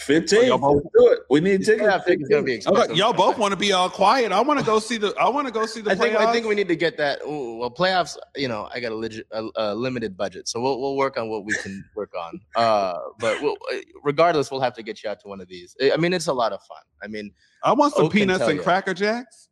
15. 0.00 0.48
Y'all 0.48 0.58
both- 0.58 0.82
do 0.94 1.06
it. 1.12 1.20
We 1.30 1.40
need 1.40 1.64
tickets. 1.64 1.88
I 1.88 1.98
think 2.00 2.20
it's 2.20 2.28
going 2.28 2.42
to 2.42 2.46
be 2.46 2.52
Okay, 2.52 2.56
expensive. 2.58 2.94
y'all 2.94 3.14
both 3.14 3.38
want 3.38 3.52
to 3.52 3.56
be 3.58 3.72
all 3.72 3.88
quiet. 3.88 4.30
I 4.30 4.38
want 4.42 4.60
to 4.60 4.66
go 4.66 4.78
see 4.78 4.98
the. 4.98 5.14
I 5.18 5.30
want 5.30 5.46
to 5.46 5.52
go 5.52 5.64
see 5.64 5.80
the 5.80 5.92
I 5.92 5.94
think. 5.94 6.14
I 6.14 6.30
think 6.30 6.44
we 6.46 6.54
need 6.54 6.68
to 6.68 6.76
get 6.76 6.98
that. 6.98 7.22
ooh, 7.22 7.56
Well, 7.56 7.70
playoffs. 7.70 8.18
You 8.36 8.48
know, 8.48 8.68
I 8.74 8.80
got 8.80 8.92
a, 8.92 8.94
legit, 8.94 9.26
a, 9.30 9.48
a 9.56 9.74
limited 9.74 10.14
budget, 10.14 10.46
so 10.46 10.60
we'll 10.60 10.78
we'll 10.78 10.94
work 10.96 11.16
on 11.16 11.30
what 11.30 11.46
we 11.46 11.54
can 11.54 11.82
work 11.96 12.12
on. 12.14 12.38
Uh, 12.54 12.98
but 13.18 13.40
we'll, 13.40 13.56
regardless, 14.04 14.50
we'll 14.50 14.60
have 14.60 14.74
to 14.74 14.82
get 14.82 15.02
you 15.02 15.08
out 15.08 15.20
to 15.20 15.28
one 15.28 15.40
of 15.40 15.48
these. 15.48 15.74
I 15.90 15.96
mean, 15.96 16.12
it's 16.12 16.26
a 16.26 16.34
lot 16.34 16.52
of 16.52 16.60
fun. 16.64 16.82
I 17.02 17.06
mean, 17.06 17.32
I 17.64 17.72
want 17.72 17.94
some 17.94 18.04
O 18.04 18.08
peanuts 18.10 18.44
and 18.44 18.58
ya. 18.58 18.62
cracker 18.62 18.92
jacks. 18.92 19.48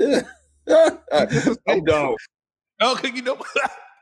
I'm 0.00 1.84
done. 1.84 2.14
Okay, 2.82 3.10
you 3.14 3.20
know. 3.22 3.36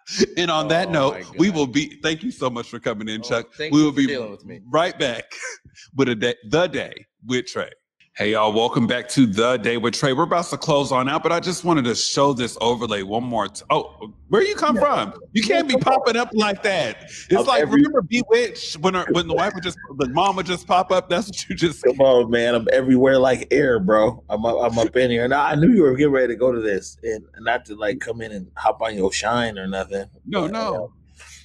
and 0.37 0.51
on 0.51 0.69
that 0.69 0.89
Oh, 0.89 0.93
note, 0.93 1.27
we 1.39 1.51
will 1.51 1.67
be. 1.67 1.99
Thank 2.03 2.23
you 2.23 2.31
so 2.31 2.51
much 2.51 2.69
for 2.69 2.79
coming 2.79 3.09
in, 3.09 3.21
Oh, 3.21 3.29
Chuck. 3.29 3.47
We 3.59 3.83
will 3.83 3.93
be 3.93 4.07
dealing 4.07 4.31
with 4.31 4.45
me. 4.45 4.61
right 4.71 4.99
back 4.99 5.25
with 5.97 6.09
a 6.09 6.15
day, 6.15 6.35
the 6.51 6.67
day 6.67 7.07
with 7.27 7.47
Trey. 7.47 7.71
Hey 8.17 8.31
y'all, 8.31 8.53
welcome 8.53 8.87
back 8.87 9.09
to 9.09 9.27
the 9.27 9.57
day 9.57 9.77
with 9.77 9.95
Trey. 9.95 10.13
We're 10.13 10.23
about 10.23 10.45
to 10.51 10.57
close 10.57 10.93
on 10.93 11.09
out, 11.09 11.25
but 11.25 11.33
I 11.33 11.41
just 11.41 11.65
wanted 11.65 11.85
to 11.87 11.97
show 11.97 12.33
this 12.33 12.57
overlay 12.61 13.03
one 13.03 13.25
more. 13.25 13.49
Oh, 13.71 14.13
where 14.29 14.41
you 14.41 14.55
come 14.55 14.77
from? 14.77 15.15
You 15.33 15.43
can't 15.43 15.67
be 15.67 15.77
popping 15.77 16.15
up 16.15 16.29
like 16.33 16.63
that. 16.63 17.03
It's 17.03 17.33
I'm 17.33 17.45
like 17.45 17.63
every- 17.63 17.81
remember 17.83 18.03
Bewitched 18.03 18.77
when 18.79 18.95
her, 18.95 19.05
when 19.11 19.27
the 19.27 19.35
wife 19.35 19.53
would 19.57 19.65
just 19.65 19.77
the 19.97 20.09
mom 20.11 20.37
would 20.37 20.47
just 20.47 20.65
pop 20.69 20.93
up. 20.93 21.11
That's 21.11 21.27
what 21.27 21.49
you 21.49 21.57
just 21.57 21.83
Come 21.83 22.01
on, 22.01 22.31
man. 22.31 22.55
I'm 22.55 22.69
everywhere 22.73 23.19
like 23.19 23.49
air, 23.51 23.81
bro. 23.81 24.23
I'm 24.29 24.47
up, 24.47 24.59
I'm 24.63 24.79
up 24.79 24.95
in 24.95 25.11
here. 25.11 25.25
And 25.25 25.35
I, 25.35 25.51
I 25.51 25.55
knew 25.57 25.73
you 25.73 25.83
were 25.83 25.97
getting 25.97 26.13
ready 26.13 26.29
to 26.35 26.37
go 26.37 26.53
to 26.53 26.61
this 26.61 26.97
and 27.03 27.25
not 27.41 27.65
to 27.65 27.75
like 27.75 27.99
come 27.99 28.21
in 28.21 28.31
and 28.31 28.49
hop 28.57 28.81
on 28.81 28.95
your 28.97 29.13
shine 29.13 29.59
or 29.59 29.67
nothing. 29.67 30.05
no 30.25 30.43
But, 30.43 30.53
no. 30.53 30.85
uh, 30.85 30.89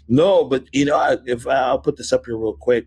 no, 0.07 0.43
but 0.43 0.65
you 0.71 0.85
know, 0.85 0.97
I, 0.97 1.17
if 1.25 1.47
I, 1.47 1.55
I'll 1.55 1.79
put 1.79 1.97
this 1.97 2.13
up 2.13 2.27
here 2.27 2.37
real 2.37 2.53
quick. 2.53 2.85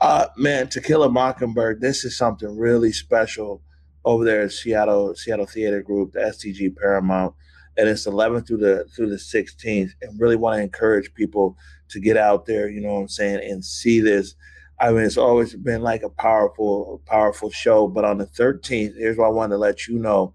Uh, 0.00 0.26
man, 0.36 0.68
To 0.68 0.80
Kill 0.80 1.02
a 1.02 1.10
Mockingbird, 1.10 1.80
this 1.80 2.04
is 2.04 2.16
something 2.16 2.56
really 2.56 2.92
special 2.92 3.62
over 4.04 4.24
there 4.24 4.42
at 4.42 4.52
Seattle, 4.52 5.14
Seattle 5.14 5.46
Theater 5.46 5.82
Group, 5.82 6.12
the 6.12 6.20
STG 6.20 6.76
Paramount. 6.76 7.34
And 7.78 7.88
it's 7.88 8.06
11th 8.06 8.46
through 8.46 8.58
the 8.58 8.86
through 8.94 9.10
the 9.10 9.16
16th, 9.16 9.90
and 10.00 10.20
really 10.20 10.36
want 10.36 10.56
to 10.56 10.62
encourage 10.62 11.12
people 11.12 11.58
to 11.90 12.00
get 12.00 12.16
out 12.16 12.46
there. 12.46 12.70
You 12.70 12.80
know 12.80 12.94
what 12.94 13.00
I'm 13.00 13.08
saying, 13.08 13.40
and 13.50 13.62
see 13.62 14.00
this. 14.00 14.34
I 14.80 14.90
mean, 14.92 15.04
it's 15.04 15.18
always 15.18 15.54
been 15.54 15.82
like 15.82 16.02
a 16.02 16.08
powerful, 16.08 17.02
powerful 17.06 17.50
show. 17.50 17.86
But 17.86 18.04
on 18.04 18.16
the 18.18 18.26
13th, 18.26 18.96
here's 18.96 19.18
what 19.18 19.26
I 19.26 19.30
wanted 19.30 19.54
to 19.54 19.58
let 19.58 19.86
you 19.86 19.98
know 19.98 20.34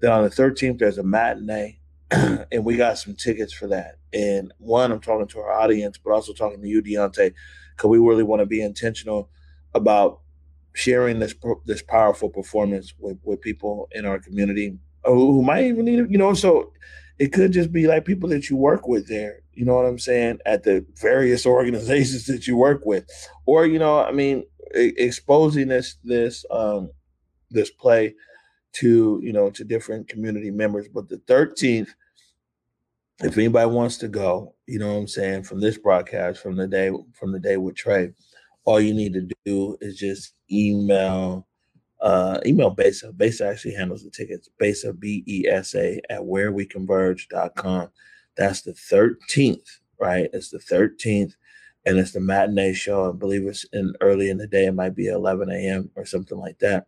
that 0.00 0.12
on 0.12 0.24
the 0.24 0.30
13th, 0.30 0.78
there's 0.78 0.98
a 0.98 1.02
matinee, 1.02 1.78
and 2.10 2.64
we 2.64 2.76
got 2.76 2.98
some 2.98 3.16
tickets 3.16 3.52
for 3.52 3.66
that. 3.68 3.96
And 4.12 4.52
one, 4.58 4.92
I'm 4.92 5.00
talking 5.00 5.28
to 5.28 5.40
our 5.40 5.52
audience, 5.52 5.98
but 5.98 6.12
also 6.12 6.32
talking 6.32 6.60
to 6.60 6.68
you, 6.68 6.82
Deontay, 6.82 7.34
because 7.76 7.88
we 7.88 7.98
really 7.98 8.22
want 8.22 8.40
to 8.40 8.46
be 8.46 8.62
intentional 8.62 9.30
about 9.74 10.20
sharing 10.74 11.18
this 11.18 11.34
this 11.66 11.82
powerful 11.82 12.28
performance 12.28 12.94
with, 12.98 13.18
with 13.24 13.40
people 13.40 13.88
in 13.92 14.06
our 14.06 14.18
community 14.18 14.78
who, 15.04 15.32
who 15.32 15.42
might 15.42 15.64
even 15.64 15.84
need 15.84 15.98
it. 15.98 16.10
You 16.10 16.18
know, 16.18 16.34
so 16.34 16.72
it 17.18 17.32
could 17.32 17.52
just 17.52 17.72
be 17.72 17.86
like 17.86 18.04
people 18.04 18.28
that 18.30 18.48
you 18.50 18.56
work 18.56 18.88
with 18.88 19.08
there. 19.08 19.40
You 19.52 19.64
know 19.64 19.74
what 19.74 19.86
I'm 19.86 19.98
saying? 19.98 20.38
At 20.46 20.62
the 20.62 20.84
various 21.00 21.46
organizations 21.56 22.26
that 22.26 22.46
you 22.46 22.56
work 22.56 22.84
with, 22.84 23.04
or 23.46 23.66
you 23.66 23.78
know, 23.78 24.00
I 24.00 24.12
mean, 24.12 24.44
exposing 24.74 25.68
this 25.68 25.96
this 26.04 26.44
um 26.50 26.90
this 27.50 27.70
play 27.70 28.14
to 28.72 29.20
you 29.22 29.32
know 29.32 29.50
to 29.50 29.64
different 29.64 30.08
community 30.08 30.50
members. 30.50 30.88
But 30.88 31.08
the 31.08 31.18
13th, 31.18 31.88
if 33.22 33.38
anybody 33.38 33.70
wants 33.70 33.96
to 33.98 34.08
go, 34.08 34.54
you 34.66 34.78
know 34.78 34.92
what 34.92 35.00
I'm 35.00 35.08
saying, 35.08 35.44
from 35.44 35.60
this 35.60 35.78
broadcast, 35.78 36.42
from 36.42 36.56
the 36.56 36.66
day 36.66 36.90
from 37.12 37.32
the 37.32 37.40
day 37.40 37.56
with 37.56 37.76
Trey, 37.76 38.12
all 38.64 38.80
you 38.80 38.94
need 38.94 39.12
to 39.14 39.28
do 39.44 39.76
is 39.80 39.96
just 39.96 40.34
email 40.50 41.46
uh 42.00 42.40
email 42.44 42.70
Besa. 42.70 43.12
Besa 43.12 43.46
actually 43.46 43.74
handles 43.74 44.02
the 44.02 44.10
tickets. 44.10 44.48
Besa 44.58 44.92
B 44.92 45.22
E 45.26 45.46
S 45.48 45.74
A 45.74 46.00
at 46.10 46.24
where 46.24 46.52
we 46.52 46.66
whereweconverge.com. 46.66 47.88
That's 48.36 48.62
the 48.62 48.72
13th, 48.72 49.68
right? 50.00 50.28
It's 50.32 50.50
the 50.50 50.58
13th, 50.58 51.34
and 51.86 51.98
it's 51.98 52.12
the 52.12 52.20
matinee 52.20 52.72
show. 52.72 53.10
I 53.10 53.12
believe 53.12 53.46
it's 53.46 53.64
in 53.72 53.94
early 54.00 54.30
in 54.30 54.38
the 54.38 54.46
day. 54.46 54.66
It 54.66 54.74
might 54.74 54.96
be 54.96 55.08
11 55.08 55.50
a.m. 55.50 55.90
or 55.96 56.06
something 56.06 56.38
like 56.38 56.58
that. 56.60 56.86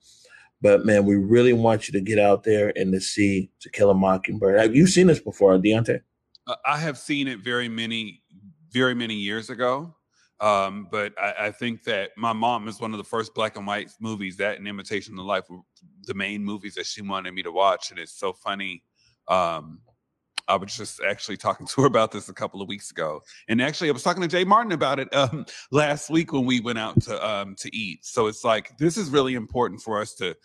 But 0.63 0.87
man, 0.87 1.05
we 1.05 1.17
really 1.17 1.53
want 1.53 1.87
you 1.87 1.93
to 1.93 2.01
get 2.01 2.19
out 2.19 2.43
there 2.43 2.73
and 2.75 2.93
to 2.93 3.01
see 3.01 3.51
To 3.61 3.71
Kill 3.71 3.91
a 3.91 3.95
Mockingbird. 3.95 4.59
Have 4.59 4.75
you 4.75 4.87
seen 4.87 5.07
this 5.09 5.21
before, 5.21 5.59
Deontay? 5.59 6.01
Uh, 6.47 6.57
I 6.65 6.79
have 6.79 6.99
seen 6.99 7.29
it 7.29 7.41
very 7.41 7.69
many, 7.69 8.23
very 8.71 8.95
many 8.95 9.15
years 9.15 9.51
ago. 9.51 9.95
Um, 10.41 10.89
but 10.91 11.13
I, 11.19 11.47
I 11.47 11.51
think 11.53 11.85
that 11.85 12.11
my 12.17 12.33
mom 12.33 12.69
is 12.69 12.81
one 12.81 12.93
of 12.93 12.99
the 12.99 13.05
first 13.05 13.35
black 13.35 13.57
and 13.57 13.67
white 13.67 13.91
movies 14.01 14.37
that 14.39 14.59
and 14.59 14.67
Imitation 14.67 15.19
of 15.19 15.25
Life 15.25 15.45
were 15.49 15.61
the 16.03 16.15
main 16.15 16.45
movies 16.45 16.75
that 16.75 16.87
she 16.87 17.03
wanted 17.03 17.33
me 17.33 17.43
to 17.43 17.53
watch. 17.53 17.91
And 17.91 17.99
it's 17.99 18.19
so 18.19 18.33
funny. 18.33 18.83
Um, 19.29 19.81
I 20.47 20.57
was 20.57 20.77
just 20.77 21.01
actually 21.03 21.37
talking 21.37 21.67
to 21.69 21.83
her 21.83 21.87
about 21.87 22.13
this 22.13 22.29
a 22.29 22.35
couple 22.35 22.61
of 22.61 22.69
weeks 22.69 22.91
ago. 22.91 23.23
And 23.49 23.63
actually 23.63 23.89
I 23.89 23.93
was 23.93 24.03
talking 24.03 24.23
to 24.23 24.29
Jay 24.29 24.45
Martin 24.45 24.73
about 24.73 24.99
it 24.99 25.15
um, 25.15 25.47
last 25.71 26.11
week 26.11 26.33
when 26.33 26.45
we 26.45 26.61
went 26.61 26.79
out 26.79 27.01
to 27.03 27.27
um, 27.27 27.55
to 27.61 27.75
eat. 27.75 28.05
So 28.05 28.27
it's 28.27 28.45
like 28.45 28.77
this 28.79 28.97
is 28.97 29.11
really 29.11 29.35
important 29.35 29.81
for 29.81 30.01
us 30.01 30.15
to 30.17 30.37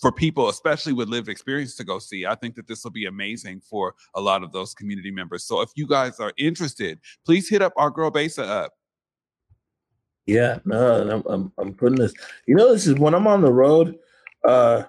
for 0.00 0.12
people, 0.12 0.48
especially 0.48 0.92
with 0.92 1.08
lived 1.08 1.28
experience, 1.28 1.74
to 1.76 1.84
go 1.84 1.98
see. 1.98 2.26
I 2.26 2.34
think 2.34 2.54
that 2.56 2.66
this 2.66 2.84
will 2.84 2.90
be 2.90 3.06
amazing 3.06 3.60
for 3.60 3.94
a 4.14 4.20
lot 4.20 4.42
of 4.42 4.52
those 4.52 4.74
community 4.74 5.10
members. 5.10 5.44
So 5.44 5.60
if 5.60 5.70
you 5.74 5.86
guys 5.86 6.20
are 6.20 6.32
interested, 6.36 6.98
please 7.24 7.48
hit 7.48 7.62
up 7.62 7.72
our 7.76 7.90
girl 7.90 8.10
Besa 8.10 8.44
up. 8.44 8.72
Yeah, 10.26 10.58
no, 10.64 11.08
I'm, 11.08 11.22
I'm 11.26 11.52
I'm 11.56 11.74
putting 11.74 11.98
this. 11.98 12.12
You 12.46 12.56
know, 12.56 12.72
this 12.72 12.86
is 12.86 12.96
when 12.96 13.14
I'm 13.14 13.28
on 13.28 13.42
the 13.42 13.52
road. 13.52 13.96
Uh, 14.44 14.82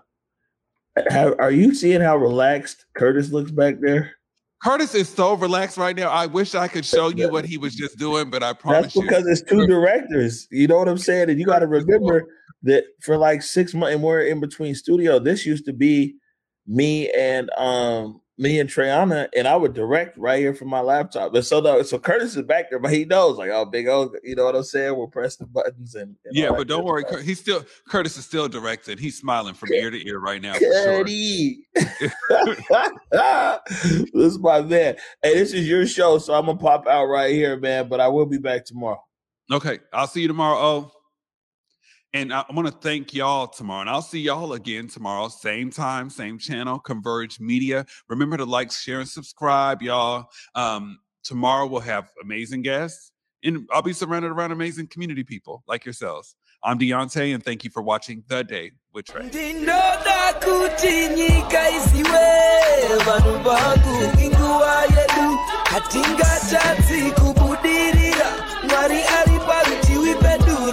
are 1.40 1.52
you 1.52 1.76
seeing 1.76 2.02
how 2.02 2.18
relaxed 2.18 2.86
Curtis 2.96 3.32
looks 3.32 3.52
back 3.52 3.76
there? 3.80 4.17
Curtis 4.64 4.96
is 4.96 5.08
so 5.08 5.36
relaxed 5.36 5.78
right 5.78 5.96
now. 5.96 6.10
I 6.10 6.26
wish 6.26 6.56
I 6.56 6.68
could 6.68 6.86
show 6.86 7.10
you 7.10 7.30
what 7.30 7.46
he 7.46 7.58
was 7.58 7.76
just 7.76 7.98
doing, 7.98 8.30
but 8.30 8.42
I 8.42 8.54
promise 8.54 8.94
That's 8.94 9.06
because 9.06 9.26
you. 9.26 9.32
it's 9.32 9.42
two 9.44 9.68
directors. 9.68 10.48
You 10.50 10.68
know 10.68 10.78
what 10.78 10.88
I'm 10.88 10.98
saying? 10.98 11.30
And 11.30 11.40
you 11.40 11.46
got 11.46 11.60
to 11.60 11.68
remember 11.68 12.26
that 12.64 12.86
for 13.02 13.18
like 13.18 13.44
six 13.44 13.74
months, 13.74 13.94
and 13.94 14.04
we're 14.04 14.22
in 14.22 14.40
between 14.40 14.74
studio. 14.74 15.20
This 15.20 15.46
used 15.46 15.66
to 15.66 15.74
be 15.74 16.16
me 16.66 17.10
and 17.12 17.50
um 17.58 18.20
me 18.38 18.60
and 18.60 18.70
Treyana, 18.70 19.28
and 19.36 19.48
I 19.48 19.56
would 19.56 19.74
direct 19.74 20.18
right 20.18 20.40
here 20.40 20.54
from 20.54 20.68
my 20.70 20.80
laptop. 20.82 21.34
And 21.34 21.44
so 21.46 21.60
no, 21.60 21.82
so 21.82 21.98
Curtis 21.98 22.36
is 22.36 22.44
back 22.44 22.70
there, 22.70 22.80
but 22.80 22.94
he 22.94 23.04
knows 23.06 23.38
like, 23.38 23.50
oh, 23.50 23.66
big 23.66 23.88
O, 23.88 24.14
you 24.24 24.36
know 24.36 24.46
what 24.46 24.56
I'm 24.56 24.64
saying? 24.64 24.96
We'll 24.96 25.08
press 25.08 25.38
the 25.38 25.48
buttons 25.48 25.96
and, 25.96 26.16
and 26.26 26.36
yeah, 26.36 26.52
but 26.52 26.68
don't 26.68 26.86
worry. 26.86 27.04
Cur- 27.04 27.22
He's 27.22 27.40
still 27.40 27.66
Curtis 27.88 28.18
is 28.18 28.26
still 28.26 28.48
directing. 28.48 28.98
He's 28.98 29.18
smiling 29.18 29.56
from 29.56 29.74
ear 29.74 29.90
to 29.90 30.08
ear 30.08 30.20
right 30.20 30.42
now. 30.42 30.54
For 30.54 30.60
sure. 30.60 31.06
This 34.14 34.34
is 34.34 34.40
my 34.40 34.62
man. 34.62 34.96
Hey, 35.24 35.34
this 35.36 35.54
is 35.54 35.68
your 35.68 35.86
show, 35.88 36.18
so 36.18 36.34
I'm 36.34 36.46
gonna 36.46 36.58
pop 36.58 36.88
out 36.88 37.06
right 37.06 37.34
here, 37.34 37.58
man. 37.58 37.88
But 37.88 38.00
I 38.00 38.08
will 38.08 38.26
be 38.26 38.38
back 38.38 38.66
tomorrow. 38.66 39.02
Okay, 39.52 39.80
I'll 39.94 40.08
see 40.08 40.22
you 40.22 40.28
tomorrow. 40.28 40.58
Oh, 40.58 40.92
and 42.14 42.34
I 42.34 42.46
want 42.52 42.68
to 42.68 42.74
thank 42.74 43.14
y'all 43.14 43.48
tomorrow, 43.48 43.82
and 43.82 43.90
I'll 43.90 44.02
see 44.02 44.20
y'all 44.20 44.54
again 44.54 44.88
tomorrow, 44.88 45.28
same 45.28 45.70
time, 45.70 46.10
same 46.10 46.40
channel, 46.40 46.80
Converge 46.80 47.40
Media. 47.40 47.86
Remember 48.08 48.38
to 48.38 48.46
like, 48.46 48.72
share, 48.72 49.00
and 49.00 49.10
subscribe, 49.10 49.82
y'all. 49.82 50.30
Um, 50.56 51.00
tomorrow 51.24 51.68
we'll 51.68 51.82
have 51.82 52.10
amazing 52.24 52.62
guests, 52.62 53.12
and 53.44 53.68
I'll 53.72 53.82
be 53.82 53.94
surrounded 53.94 54.32
around 54.32 54.52
amazing 54.52 54.88
community 54.88 55.24
people 55.24 55.64
like 55.68 55.86
yourselves. 55.86 56.36
I'm 56.64 56.80
Deontay, 56.80 57.34
and 57.34 57.44
thank 57.44 57.64
you 57.64 57.70
for 57.70 57.82
watching 57.82 58.24
The 58.28 58.44
Day 58.44 58.72
with 58.94 59.06
Trey. 59.06 59.30